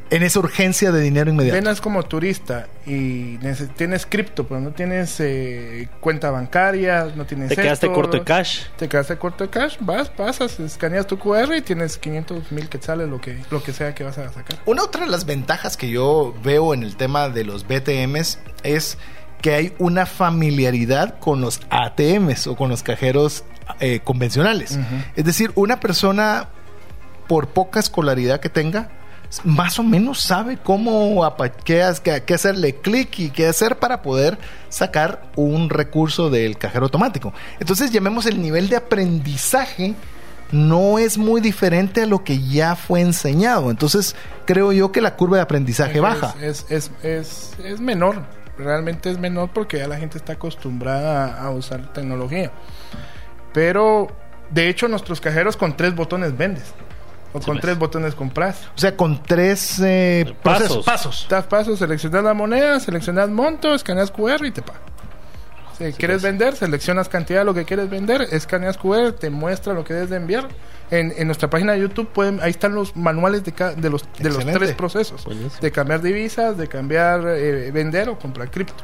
en 0.09 0.23
esa 0.23 0.39
urgencia 0.39 0.91
de 0.91 1.01
dinero 1.01 1.29
inmediato. 1.29 1.55
Venas 1.55 1.81
como 1.81 2.03
turista 2.03 2.67
y 2.86 3.38
tienes 3.75 4.05
cripto, 4.05 4.47
pero 4.47 4.61
no 4.61 4.71
tienes 4.71 5.19
eh, 5.19 5.88
cuenta 5.99 6.31
bancaria, 6.31 7.07
no 7.15 7.25
tienes 7.25 7.49
Te 7.49 7.55
quedaste 7.55 7.88
esto, 7.88 7.95
corto 7.95 8.17
de 8.17 8.23
cash. 8.23 8.63
Te 8.77 8.88
quedaste 8.88 9.17
corto 9.17 9.43
de 9.43 9.49
cash, 9.49 9.77
vas, 9.79 10.09
pasas, 10.09 10.59
escaneas 10.59 11.07
tu 11.07 11.17
QR 11.17 11.55
y 11.55 11.61
tienes 11.61 11.97
500 11.97 12.51
mil 12.51 12.69
quetzales, 12.69 13.09
lo 13.09 13.19
que, 13.19 13.38
lo 13.49 13.63
que 13.63 13.73
sea 13.73 13.93
que 13.95 14.03
vas 14.03 14.17
a 14.17 14.31
sacar. 14.31 14.59
Una 14.65 14.84
otra 14.84 15.05
de 15.05 15.11
las 15.11 15.25
ventajas 15.25 15.77
que 15.77 15.89
yo 15.89 16.34
veo 16.43 16.73
en 16.73 16.84
el 16.84 16.95
tema 16.95 17.29
de 17.29 17.43
los 17.43 17.65
BTMs 17.67 18.39
es 18.63 18.97
que 19.41 19.53
hay 19.53 19.73
una 19.77 20.05
familiaridad 20.05 21.19
con 21.19 21.41
los 21.41 21.59
ATMs 21.69 22.47
o 22.47 22.55
con 22.55 22.69
los 22.69 22.81
cajeros 22.81 23.43
eh, 23.79 23.99
convencionales. 24.01 24.79
Es 25.15 25.25
decir, 25.25 25.51
una 25.55 25.79
persona, 25.79 26.47
por 27.27 27.47
poca 27.47 27.79
escolaridad 27.79 28.39
que 28.39 28.49
tenga, 28.49 28.89
más 29.43 29.79
o 29.79 29.84
menos 29.84 30.19
sabe 30.19 30.57
cómo 30.57 31.25
qué, 31.63 31.81
ha- 31.84 31.93
qué- 31.95 32.23
qué 32.25 32.34
hacerle 32.34 32.75
clic 32.75 33.19
y 33.19 33.29
qué 33.31 33.47
hacer 33.47 33.77
para 33.79 34.01
poder 34.01 34.38
sacar 34.69 35.23
un 35.36 35.69
recurso 35.69 36.29
del 36.29 36.57
cajero 36.57 36.86
automático. 36.86 37.34
Entonces 37.59 37.91
llamemos 37.91 38.25
el 38.25 38.41
nivel 38.41 38.69
de 38.69 38.75
aprendizaje 38.75 39.95
no 40.51 40.99
es 40.99 41.17
muy 41.17 41.41
diferente 41.41 42.03
a 42.03 42.05
lo 42.05 42.23
que 42.23 42.39
ya 42.39 42.75
fue 42.75 43.01
enseñado. 43.01 43.71
Entonces 43.71 44.15
creo 44.45 44.71
yo 44.71 44.91
que 44.91 45.01
la 45.01 45.15
curva 45.15 45.38
de 45.38 45.43
aprendizaje 45.43 45.99
baja. 45.99 46.36
Es, 46.39 46.65
es, 46.69 46.91
es, 47.01 47.53
es 47.63 47.79
menor, 47.79 48.23
realmente 48.57 49.09
es 49.09 49.17
menor 49.17 49.49
porque 49.51 49.79
ya 49.79 49.88
la 49.88 49.97
gente 49.97 50.17
está 50.19 50.34
acostumbrada 50.34 51.39
a, 51.41 51.45
a 51.47 51.49
usar 51.49 51.91
tecnología. 51.91 52.51
Pero, 53.53 54.07
de 54.51 54.69
hecho, 54.69 54.88
nuestros 54.88 55.21
cajeros 55.21 55.57
con 55.57 55.75
tres 55.75 55.95
botones 55.95 56.38
vendes. 56.38 56.65
O 57.34 57.39
con 57.39 57.55
pues. 57.55 57.61
tres 57.61 57.77
botones 57.79 58.13
compras. 58.15 58.61
O 58.75 58.77
sea, 58.79 58.95
con 58.95 59.21
tres 59.23 59.79
eh, 59.84 60.36
Pasos. 60.43 60.86
pasos. 60.86 61.25
Das 61.29 61.45
paso, 61.47 61.75
seleccionas 61.75 62.23
la 62.23 62.34
moneda, 62.36 62.79
seleccionas 62.79 63.29
monto, 63.29 63.73
escaneas 63.73 64.11
QR 64.11 64.45
y 64.45 64.51
te 64.51 64.61
paga. 64.61 64.79
Si 65.77 65.91
quieres 65.93 66.21
vender, 66.21 66.55
seleccionas 66.55 67.09
cantidad 67.09 67.39
de 67.39 67.45
lo 67.45 67.53
que 67.55 67.65
quieres 67.65 67.89
vender, 67.89 68.21
escaneas 68.31 68.77
QR, 68.77 69.11
te 69.13 69.31
muestra 69.31 69.73
lo 69.73 69.84
que 69.84 69.95
debes 69.95 70.11
de 70.11 70.17
enviar. 70.17 70.47
En, 70.91 71.11
en 71.17 71.25
nuestra 71.25 71.49
página 71.49 71.71
de 71.73 71.79
YouTube 71.79 72.07
pueden, 72.09 72.39
ahí 72.41 72.51
están 72.51 72.75
los 72.75 72.95
manuales 72.95 73.43
de, 73.43 73.53
ca- 73.53 73.73
de 73.73 73.89
los 73.89 74.03
de 74.19 74.29
los 74.29 74.45
tres 74.45 74.73
procesos. 74.73 75.25
Buenísimo. 75.25 75.59
De 75.59 75.71
cambiar 75.71 76.01
divisas, 76.03 76.55
de 76.57 76.67
cambiar, 76.67 77.23
eh, 77.27 77.71
vender 77.71 78.09
o 78.09 78.19
comprar 78.19 78.51
cripto. 78.51 78.84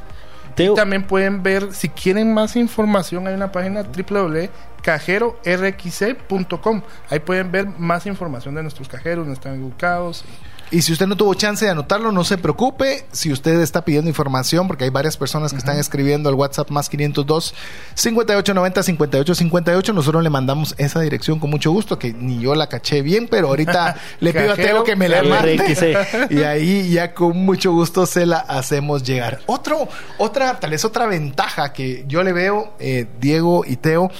Teo, 0.60 0.74
También 0.74 1.04
pueden 1.04 1.42
ver, 1.42 1.74
si 1.74 1.88
quieren 1.88 2.34
más 2.34 2.58
información, 2.58 3.26
hay 3.28 3.34
una 3.34 3.50
página 3.50 3.84
www.cajerorxc.com. 3.84 6.82
Ahí 7.10 7.20
pueden 7.20 7.50
ver 7.50 7.68
más 7.78 8.06
información 8.06 8.56
de 8.56 8.64
nuestros 8.64 8.90
cajeros, 8.90 9.20
donde 9.20 9.36
están 9.36 9.64
ubicados. 9.64 10.26
Y 10.26 10.28
si 10.72 10.94
usted 10.94 11.08
no 11.08 11.18
tuvo 11.18 11.34
chance 11.34 11.66
de 11.66 11.72
anotarlo, 11.72 12.12
no 12.12 12.24
se 12.24 12.38
preocupe. 12.38 13.06
Si 13.12 13.32
usted 13.32 13.60
está 13.60 13.84
pidiendo 13.84 14.08
información, 14.10 14.68
porque 14.68 14.84
hay 14.84 14.92
varias 14.92 15.18
personas 15.18 15.52
que 15.52 15.58
están 15.58 15.80
escribiendo 15.80 16.30
al 16.30 16.36
WhatsApp 16.36 16.70
más 16.70 16.90
502 16.90 17.56
5890 17.96 18.84
5858, 18.84 19.94
nosotros 19.94 20.24
le 20.24 20.30
mandamos 20.30 20.76
esa 20.78 21.02
dirección 21.02 21.40
con 21.40 21.50
mucho 21.50 21.72
gusto, 21.72 21.98
que 21.98 22.14
ni 22.14 22.40
yo 22.40 22.54
la 22.54 22.68
caché 22.68 23.02
bien, 23.02 23.28
pero 23.28 23.48
ahorita 23.48 23.96
le 24.20 24.32
pido 24.32 24.54
a 24.54 24.56
Teo 24.56 24.84
que 24.84 24.96
me 24.96 25.10
la 25.10 25.24
mande. 25.24 25.60
Y 26.30 26.44
ahí 26.44 26.92
ya 26.92 27.14
con 27.14 27.38
mucho 27.38 27.72
gusto 27.72 28.06
se 28.06 28.26
la 28.26 28.38
hacemos 28.38 29.04
llegar. 29.04 29.40
Otro, 29.48 29.88
otra, 30.18 30.60
tal 30.60 30.72
vez 30.72 30.86
otra 30.86 31.08
ventaja 31.08 31.74
que 31.74 32.04
yo 32.08 32.24
le 32.24 32.34
veo, 32.34 32.74
eh, 32.80 33.08
Diego 33.20 33.64
y 33.66 33.78
Teo, 33.78 34.12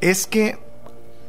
es 0.00 0.26
que 0.26 0.63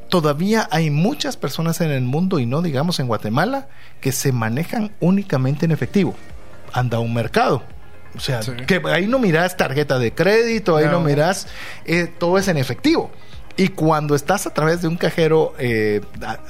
todavía 0.10 0.68
hay 0.72 0.90
muchas 0.90 1.38
personas 1.38 1.82
en 1.82 1.92
el 1.92 2.02
mundo 2.04 2.40
y 2.40 2.46
no 2.46 2.62
digamos 2.62 3.00
en 3.00 3.08
Guatemala 3.08 3.68
que 4.02 4.12
se 4.12 4.32
manejan 4.32 4.92
únicamente 5.00 5.66
en 5.66 5.72
efectivo. 5.72 6.16
Anda 6.74 6.98
a 6.98 7.00
un 7.00 7.14
mercado. 7.14 7.64
O 8.16 8.20
sea, 8.20 8.42
Sí. 8.44 8.52
que 8.68 8.82
ahí 8.86 9.08
no 9.08 9.20
miras 9.20 9.58
tarjeta 9.58 10.00
de 10.00 10.14
crédito, 10.14 10.78
ahí 10.78 10.86
no, 10.86 10.92
No. 10.94 11.00
miras, 11.02 11.48
eh, 11.86 12.08
todo 12.18 12.38
es 12.38 12.48
en 12.48 12.58
efectivo. 12.58 13.12
Y 13.58 13.70
cuando 13.70 14.16
estás 14.16 14.46
a 14.48 14.54
través 14.54 14.82
de 14.82 14.88
un 14.88 14.98
cajero, 14.98 15.54
eh, 15.58 16.02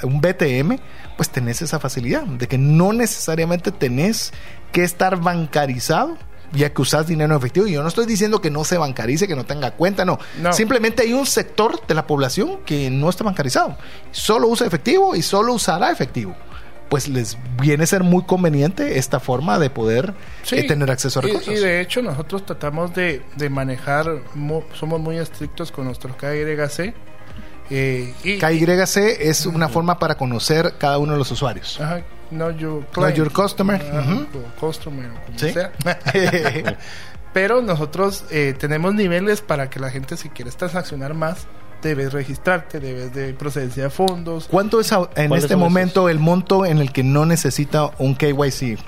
un 0.03 0.21
BTM, 0.21 0.79
pues 1.17 1.29
tenés 1.29 1.61
esa 1.61 1.79
facilidad 1.79 2.23
de 2.23 2.47
que 2.47 2.57
no 2.57 2.93
necesariamente 2.93 3.71
tenés 3.71 4.33
que 4.71 4.83
estar 4.83 5.15
bancarizado 5.21 6.17
ya 6.55 6.73
que 6.73 6.81
usas 6.81 7.07
dinero 7.07 7.33
en 7.33 7.37
efectivo. 7.37 7.67
Y 7.67 7.73
yo 7.73 7.81
no 7.81 7.87
estoy 7.89 8.05
diciendo 8.05 8.41
que 8.41 8.49
no 8.49 8.63
se 8.63 8.77
bancarice, 8.77 9.27
que 9.27 9.35
no 9.35 9.45
tenga 9.45 9.71
cuenta, 9.71 10.05
no. 10.05 10.17
No. 10.41 10.53
Simplemente 10.53 11.03
hay 11.03 11.13
un 11.13 11.25
sector 11.25 11.85
de 11.85 11.93
la 11.93 12.07
población 12.07 12.59
que 12.65 12.89
no 12.89 13.09
está 13.09 13.23
bancarizado. 13.23 13.77
Solo 14.11 14.47
usa 14.47 14.65
efectivo 14.67 15.15
y 15.15 15.21
solo 15.21 15.53
usará 15.53 15.91
efectivo. 15.91 16.35
Pues 16.89 17.07
les 17.07 17.37
viene 17.59 17.83
a 17.83 17.87
ser 17.87 18.03
muy 18.03 18.23
conveniente 18.25 18.99
esta 18.99 19.19
forma 19.19 19.57
de 19.57 19.69
poder 19.71 20.13
Sí. 20.43 20.57
eh, 20.57 20.63
tener 20.63 20.91
acceso 20.91 21.19
a 21.19 21.23
recursos. 21.23 21.53
Y, 21.53 21.57
de 21.57 21.81
hecho 21.81 22.01
nosotros 22.03 22.45
tratamos 22.45 22.93
de, 22.93 23.23
de 23.35 23.49
manejar, 23.49 24.05
somos 24.73 24.99
muy 24.99 25.17
estrictos 25.17 25.71
con 25.71 25.85
nuestros 25.85 26.15
KYC. 26.15 26.93
Eh, 27.71 28.13
y, 28.23 28.37
KYC 28.37 28.97
es 29.19 29.47
una 29.47 29.67
forma 29.67 29.97
para 29.97 30.15
conocer 30.15 30.75
cada 30.77 30.99
uno 30.99 31.13
de 31.13 31.17
los 31.17 31.31
usuarios. 31.31 31.81
Ajá, 31.81 32.03
know 32.31 32.51
your, 32.51 32.81
Know 32.81 32.91
client. 32.91 33.17
your 33.17 33.31
customer, 33.31 33.81
o 33.81 34.59
customer, 34.59 35.09
o 35.11 35.25
como 35.25 35.39
¿Sí? 35.39 35.51
sea. 35.51 35.71
Pero 37.33 37.61
nosotros 37.61 38.23
eh, 38.31 38.55
tenemos 38.57 38.93
niveles 38.93 39.41
para 39.41 39.69
que 39.69 39.79
la 39.79 39.89
gente, 39.89 40.15
si 40.15 40.29
quieres 40.29 40.55
transaccionar 40.55 41.13
más, 41.13 41.47
debes 41.81 42.13
registrarte, 42.13 42.79
debes 42.79 43.13
de 43.13 43.33
procedencia 43.33 43.83
de 43.83 43.89
fondos. 43.89 44.47
¿Cuánto 44.49 44.79
es 44.79 44.91
en 44.91 45.27
¿Cuáles 45.27 45.43
este 45.43 45.55
momento 45.55 46.07
el 46.09 46.19
monto 46.19 46.65
en 46.65 46.79
el 46.79 46.91
que 46.93 47.03
no 47.03 47.25
necesita 47.25 47.91
un 47.99 48.15
KYC? 48.15 48.79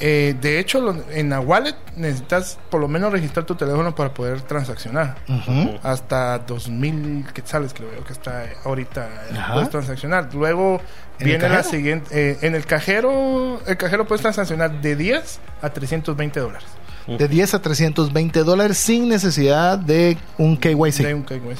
Eh, 0.00 0.34
de 0.40 0.58
hecho, 0.58 0.80
lo- 0.80 0.96
en 1.10 1.30
la 1.30 1.40
wallet 1.40 1.74
necesitas 1.96 2.58
por 2.70 2.80
lo 2.80 2.88
menos 2.88 3.12
registrar 3.12 3.44
tu 3.46 3.54
teléfono 3.54 3.94
para 3.94 4.12
poder 4.12 4.40
transaccionar. 4.42 5.16
Ujú. 5.28 5.78
Hasta 5.82 6.38
2000 6.40 7.24
quetzales, 7.32 7.72
creo 7.74 8.02
que 8.04 8.12
está 8.12 8.44
ahorita. 8.64 9.08
Ajá. 9.32 9.52
Puedes 9.54 9.70
transaccionar. 9.70 10.28
Luego 10.34 10.80
¿En 11.18 11.26
el 11.28 11.38
viene 11.38 11.48
la 11.48 11.62
siguiente. 11.62 12.08
eh, 12.32 12.38
en 12.42 12.54
el 12.54 12.66
cajero, 12.66 13.60
el 13.66 13.76
cajero 13.76 14.06
puedes 14.06 14.22
transaccionar 14.22 14.80
de 14.80 14.96
10 14.96 15.38
a 15.60 15.70
320 15.70 16.40
dólares. 16.40 16.68
de 17.06 17.26
10 17.28 17.54
a 17.54 17.60
320 17.60 18.44
dólares 18.44 18.76
sin 18.78 19.08
necesidad 19.08 19.76
de 19.78 20.16
un 20.38 20.56
KYC. 20.56 21.02
De 21.04 21.14
un 21.14 21.24
KYC. 21.24 21.58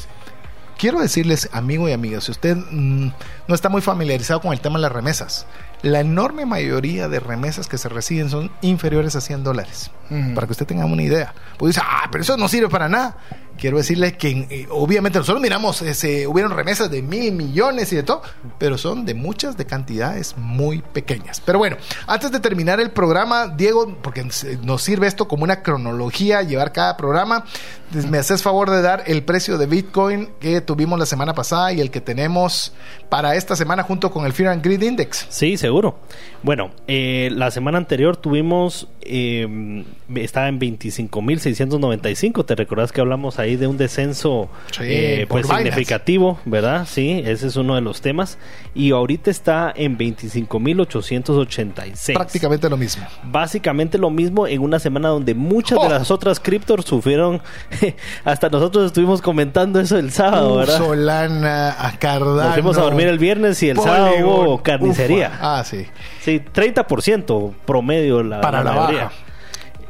Quiero 0.78 1.00
decirles, 1.00 1.48
amigo 1.52 1.88
y 1.88 1.92
amiga, 1.92 2.20
si 2.20 2.30
usted 2.30 2.56
mm, 2.56 3.12
no 3.48 3.54
está 3.54 3.68
muy 3.68 3.82
familiarizado 3.82 4.40
con 4.40 4.52
el 4.52 4.60
tema 4.60 4.78
de 4.78 4.82
las 4.82 4.92
remesas, 4.92 5.46
la 5.82 6.00
enorme 6.00 6.46
mayoría 6.46 7.08
de 7.08 7.20
remesas 7.20 7.68
que 7.68 7.78
se 7.78 7.88
reciben 7.88 8.30
son 8.30 8.50
inferiores 8.62 9.16
a 9.16 9.20
100 9.20 9.44
dólares. 9.44 9.90
Para 10.34 10.46
que 10.46 10.52
usted 10.52 10.66
tenga 10.66 10.84
una 10.84 11.02
idea. 11.02 11.32
Pues 11.56 11.74
dice, 11.74 11.86
ah, 11.88 12.08
pero 12.12 12.22
eso 12.22 12.36
no 12.36 12.46
sirve 12.46 12.68
para 12.68 12.88
nada. 12.88 13.16
Quiero 13.62 13.76
decirle 13.76 14.16
que 14.16 14.28
eh, 14.50 14.66
obviamente 14.70 15.20
nosotros 15.20 15.40
miramos, 15.40 15.82
ese, 15.82 16.26
hubieron 16.26 16.50
remesas 16.50 16.90
de 16.90 17.00
mil 17.00 17.30
millones 17.32 17.92
y 17.92 17.96
de 17.96 18.02
todo, 18.02 18.20
pero 18.58 18.76
son 18.76 19.04
de 19.06 19.14
muchas, 19.14 19.56
de 19.56 19.66
cantidades 19.66 20.34
muy 20.36 20.82
pequeñas. 20.82 21.40
Pero 21.40 21.60
bueno, 21.60 21.76
antes 22.08 22.32
de 22.32 22.40
terminar 22.40 22.80
el 22.80 22.90
programa, 22.90 23.46
Diego, 23.46 23.96
porque 24.02 24.26
nos 24.64 24.82
sirve 24.82 25.06
esto 25.06 25.28
como 25.28 25.44
una 25.44 25.62
cronología, 25.62 26.42
llevar 26.42 26.72
cada 26.72 26.96
programa, 26.96 27.44
des- 27.92 28.10
me 28.10 28.18
haces 28.18 28.42
favor 28.42 28.68
de 28.68 28.82
dar 28.82 29.04
el 29.06 29.22
precio 29.22 29.56
de 29.58 29.66
Bitcoin 29.66 30.30
que 30.40 30.60
tuvimos 30.60 30.98
la 30.98 31.06
semana 31.06 31.32
pasada 31.32 31.72
y 31.72 31.80
el 31.80 31.92
que 31.92 32.00
tenemos 32.00 32.72
para 33.08 33.36
esta 33.36 33.54
semana 33.54 33.84
junto 33.84 34.10
con 34.10 34.26
el 34.26 34.32
Fear 34.32 34.54
and 34.54 34.64
Greed 34.64 34.82
Index. 34.82 35.26
Sí, 35.28 35.56
seguro. 35.56 36.00
Bueno, 36.42 36.72
eh, 36.88 37.28
la 37.30 37.52
semana 37.52 37.78
anterior 37.78 38.16
tuvimos, 38.16 38.88
eh, 39.02 39.84
estaba 40.16 40.48
en 40.48 40.58
25.695. 40.58 42.44
Te 42.44 42.54
recordás 42.54 42.90
que 42.92 43.00
hablamos 43.00 43.38
ahí 43.38 43.51
de 43.56 43.66
un 43.66 43.76
descenso 43.76 44.48
Sí, 44.70 44.82
eh, 44.84 45.26
pues 45.28 45.44
Binance. 45.46 45.64
significativo, 45.64 46.38
¿verdad? 46.44 46.86
Sí, 46.88 47.22
ese 47.24 47.46
es 47.46 47.56
uno 47.56 47.74
de 47.74 47.80
los 47.80 48.00
temas. 48.00 48.38
Y 48.74 48.92
ahorita 48.92 49.30
está 49.30 49.72
en 49.76 49.98
25.886. 49.98 52.14
Prácticamente 52.14 52.68
lo 52.68 52.76
mismo. 52.76 53.04
Básicamente 53.24 53.98
lo 53.98 54.10
mismo 54.10 54.46
en 54.46 54.60
una 54.62 54.78
semana 54.78 55.08
donde 55.08 55.34
muchas 55.34 55.78
de 55.80 55.86
¡Oh! 55.86 55.90
las 55.90 56.10
otras 56.10 56.40
criptos 56.40 56.84
sufrieron, 56.84 57.40
hasta 58.24 58.48
nosotros 58.48 58.86
estuvimos 58.86 59.20
comentando 59.22 59.80
eso 59.80 59.98
el 59.98 60.10
sábado, 60.12 60.56
¿verdad? 60.56 60.78
Solana, 60.78 61.86
a 61.86 61.98
Cardano. 61.98 62.42
Nos 62.44 62.54
fuimos 62.54 62.78
a 62.78 62.82
dormir 62.82 63.08
el 63.08 63.18
viernes 63.18 63.62
y 63.62 63.68
el 63.70 63.76
Polygon, 63.76 63.96
sábado 63.96 64.26
hubo 64.26 64.62
carnicería. 64.62 65.28
ufa. 65.34 65.58
Ah, 65.58 65.64
sí. 65.64 65.86
Sí, 66.22 66.40
30% 66.54 67.52
promedio 67.66 68.22
la, 68.22 68.40
Para 68.40 68.62
la 68.62 68.72
mayoría. 68.72 69.04
baja. 69.04 69.14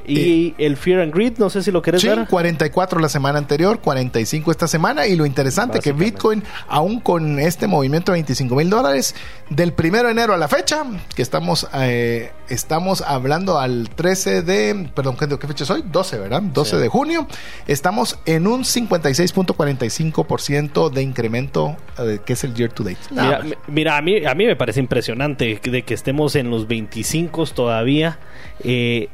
Y 0.06 0.54
el 0.58 0.76
Fear 0.76 1.00
and 1.00 1.14
Greed, 1.14 1.38
no 1.38 1.50
sé 1.50 1.62
si 1.62 1.70
lo 1.70 1.82
querés 1.82 2.00
Sí, 2.00 2.08
ver. 2.08 2.26
44 2.28 3.00
la 3.00 3.08
semana 3.08 3.38
anterior, 3.38 3.80
45 3.80 4.50
esta 4.50 4.66
semana. 4.66 5.06
Y 5.06 5.16
lo 5.16 5.26
interesante 5.26 5.80
que. 5.80 5.92
Bitcoin, 5.92 6.42
aún 6.68 7.00
con 7.00 7.38
este 7.38 7.66
movimiento 7.66 8.12
de 8.12 8.16
25 8.16 8.54
mil 8.56 8.70
dólares, 8.70 9.14
del 9.50 9.74
1 9.78 10.02
de 10.04 10.10
enero 10.10 10.34
a 10.34 10.36
la 10.36 10.48
fecha, 10.48 10.84
que 11.14 11.22
estamos, 11.22 11.68
eh, 11.74 12.30
estamos 12.48 13.02
hablando 13.02 13.58
al 13.58 13.90
13 13.90 14.42
de, 14.42 14.90
perdón, 14.94 15.16
¿qué, 15.16 15.26
fecha 15.46 15.64
es 15.64 15.70
hoy? 15.70 15.84
12, 15.86 16.18
¿verdad? 16.18 16.42
12 16.42 16.76
Sí. 16.76 16.82
de 16.82 16.88
junio. 16.88 17.26
Estamos 17.66 18.18
en 18.24 18.46
un 18.46 18.64
56.45% 18.64 20.90
de 20.90 21.02
incremento, 21.02 21.76
eh, 21.98 22.18
que 22.24 22.32
es 22.32 22.44
el 22.44 22.54
year 22.54 22.72
to 22.72 22.84
date. 22.84 22.98
Mira, 23.10 23.42
mira, 23.66 23.96
a, 23.96 24.02
mí, 24.02 24.24
a 24.24 24.34
mí 24.34 24.46
me 24.46 24.56
parece 24.56 24.80
impresionante 24.80 25.60
de 25.62 25.82
que 25.82 25.94
estemos 25.94 26.34
en 26.36 26.50
los 26.50 26.66
25 26.66 27.46
todavía, 27.46 28.18
eh, 28.64 29.08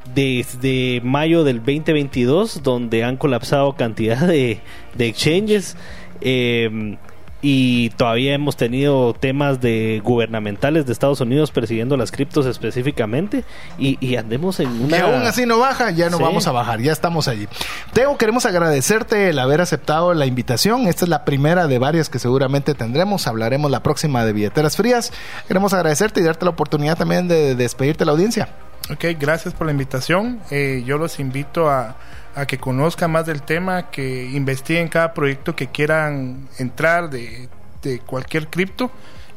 mayo 1.04 1.44
del 1.44 1.58
2022, 1.58 2.62
donde 2.62 3.04
han 3.04 3.16
colapsado 3.16 3.74
cantidad 3.74 4.18
de, 4.26 4.60
de 4.96 5.06
exchanges. 5.06 5.76
eh, 6.20 6.96
y 7.40 7.90
todavía 7.90 8.34
hemos 8.34 8.56
tenido 8.56 9.14
temas 9.14 9.60
de 9.60 10.00
gubernamentales 10.02 10.86
de 10.86 10.92
Estados 10.92 11.20
Unidos 11.20 11.52
persiguiendo 11.52 11.96
las 11.96 12.10
criptos 12.10 12.46
específicamente 12.46 13.44
y, 13.78 13.96
y 14.04 14.16
andemos 14.16 14.58
en 14.58 14.68
una 14.82 15.00
aún 15.02 15.22
así 15.22 15.46
no 15.46 15.60
baja, 15.60 15.92
ya 15.92 16.10
no 16.10 16.16
Sí. 16.16 16.22
vamos 16.24 16.48
a 16.48 16.50
bajar, 16.50 16.80
ya 16.80 16.90
estamos 16.90 17.28
allí. 17.28 17.46
Teo, 17.92 18.16
queremos 18.18 18.44
agradecerte 18.44 19.28
el 19.28 19.38
haber 19.38 19.60
aceptado 19.60 20.12
la 20.14 20.26
invitación. 20.26 20.88
Esta 20.88 21.04
es 21.04 21.08
la 21.10 21.24
primera 21.24 21.68
de 21.68 21.78
varias 21.78 22.08
que 22.08 22.18
seguramente 22.18 22.74
tendremos. 22.74 23.28
Hablaremos 23.28 23.70
la 23.70 23.84
próxima 23.84 24.24
de 24.24 24.32
billeteras 24.32 24.76
frías. 24.76 25.12
Queremos 25.46 25.72
agradecerte 25.72 26.18
y 26.18 26.24
darte 26.24 26.44
la 26.44 26.50
oportunidad 26.50 26.98
también 26.98 27.28
de, 27.28 27.54
de 27.54 27.54
despedirte 27.54 28.00
de 28.00 28.06
la 28.06 28.12
audiencia. 28.12 28.48
Ok, 28.90 29.04
gracias 29.20 29.52
por 29.52 29.66
la 29.66 29.72
invitación. 29.72 30.40
Eh, 30.50 30.82
yo 30.86 30.96
los 30.96 31.20
invito 31.20 31.68
a, 31.68 31.96
a 32.34 32.46
que 32.46 32.56
conozcan 32.56 33.10
más 33.10 33.26
del 33.26 33.42
tema, 33.42 33.90
que 33.90 34.30
investiguen 34.32 34.88
cada 34.88 35.12
proyecto 35.12 35.54
que 35.54 35.66
quieran 35.66 36.48
entrar 36.58 37.10
de, 37.10 37.50
de 37.82 37.98
cualquier 38.00 38.48
cripto, 38.48 38.90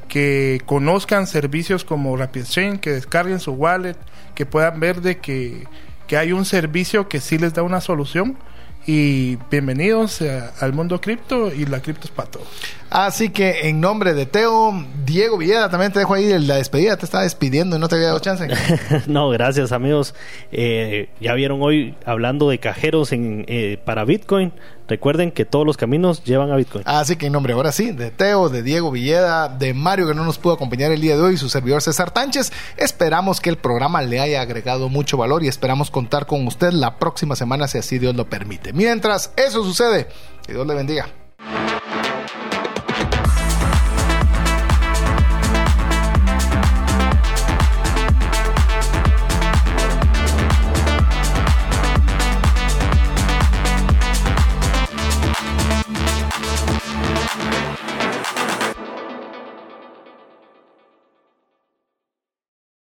que 0.08 0.62
conozcan 0.66 1.28
servicios 1.28 1.84
como 1.84 2.16
RapidChain, 2.16 2.80
que 2.80 2.92
descarguen 2.92 3.42
su 3.42 3.52
wallet, 3.52 3.98
que 4.36 4.46
puedan 4.46 4.80
ver 4.80 5.02
de 5.02 5.18
que, 5.18 5.68
que 6.08 6.16
hay 6.16 6.32
un 6.32 6.46
servicio 6.46 7.10
que 7.10 7.20
sí 7.20 7.38
les 7.38 7.54
da 7.54 7.62
una 7.62 7.82
solución. 7.82 8.38
Y 8.88 9.36
bienvenidos 9.52 10.22
eh, 10.22 10.42
al 10.60 10.74
mundo 10.74 11.00
cripto 11.00 11.54
y 11.54 11.66
la 11.66 11.82
cripto 11.82 12.06
es 12.06 12.12
para 12.12 12.32
todos. 12.32 12.48
Así 12.90 13.30
que 13.30 13.70
en 13.70 13.80
nombre 13.80 14.16
de 14.16 14.26
Teo, 14.26 14.74
Diego 15.06 15.38
Villeda, 15.38 15.70
también 15.70 15.92
te 15.94 16.00
dejo 16.00 16.16
ahí 16.16 16.38
la 16.40 16.56
despedida. 16.56 16.98
Te 16.98 17.06
estaba 17.06 17.24
despidiendo 17.24 17.76
y 17.76 17.80
no 17.80 17.88
te 17.88 17.96
había 17.96 18.08
dado 18.08 18.20
chance. 18.20 18.48
no, 19.08 19.30
gracias 19.30 19.72
amigos. 19.72 20.16
Eh, 20.52 21.10
ya 21.20 21.34
vieron 21.36 21.62
hoy 21.62 21.96
hablando 22.06 22.50
de 22.50 22.58
cajeros 22.58 23.12
en, 23.12 23.46
eh, 23.48 23.80
para 23.86 24.04
Bitcoin. 24.04 24.52
Recuerden 24.92 25.32
que 25.32 25.46
todos 25.46 25.66
los 25.66 25.78
caminos 25.78 26.22
llevan 26.26 26.52
a 26.52 26.58
Bitcoin. 26.58 26.84
Así 26.86 27.16
que 27.16 27.28
en 27.28 27.32
nombre 27.32 27.54
ahora 27.54 27.72
sí, 27.72 27.92
de 27.92 28.12
Teo, 28.12 28.50
de 28.50 28.62
Diego 28.62 28.92
Villeda, 28.92 29.48
de 29.48 29.74
Mario 29.74 30.06
que 30.06 30.14
no 30.14 30.26
nos 30.26 30.38
pudo 30.38 30.52
acompañar 30.52 30.92
el 30.92 31.00
día 31.00 31.16
de 31.16 31.22
hoy 31.22 31.38
su 31.38 31.48
servidor 31.48 31.82
César 31.82 32.12
Tánchez, 32.12 32.52
esperamos 32.76 33.40
que 33.40 33.50
el 33.50 33.58
programa 33.58 34.02
le 34.02 34.20
haya 34.20 34.42
agregado 34.42 34.90
mucho 34.90 35.16
valor 35.16 35.44
y 35.44 35.48
esperamos 35.48 35.92
contar 35.92 36.26
con 36.26 36.46
usted 36.46 36.74
la 36.74 37.00
próxima 37.00 37.38
semana 37.38 37.70
si 37.70 37.78
así 37.78 38.00
Dios 38.00 38.18
lo 38.18 38.30
permite. 38.30 38.74
Mientras 38.74 39.32
eso 39.38 39.64
sucede, 39.64 40.08
que 40.46 40.52
Dios 40.52 40.68
le 40.68 40.76
bendiga. 40.76 41.08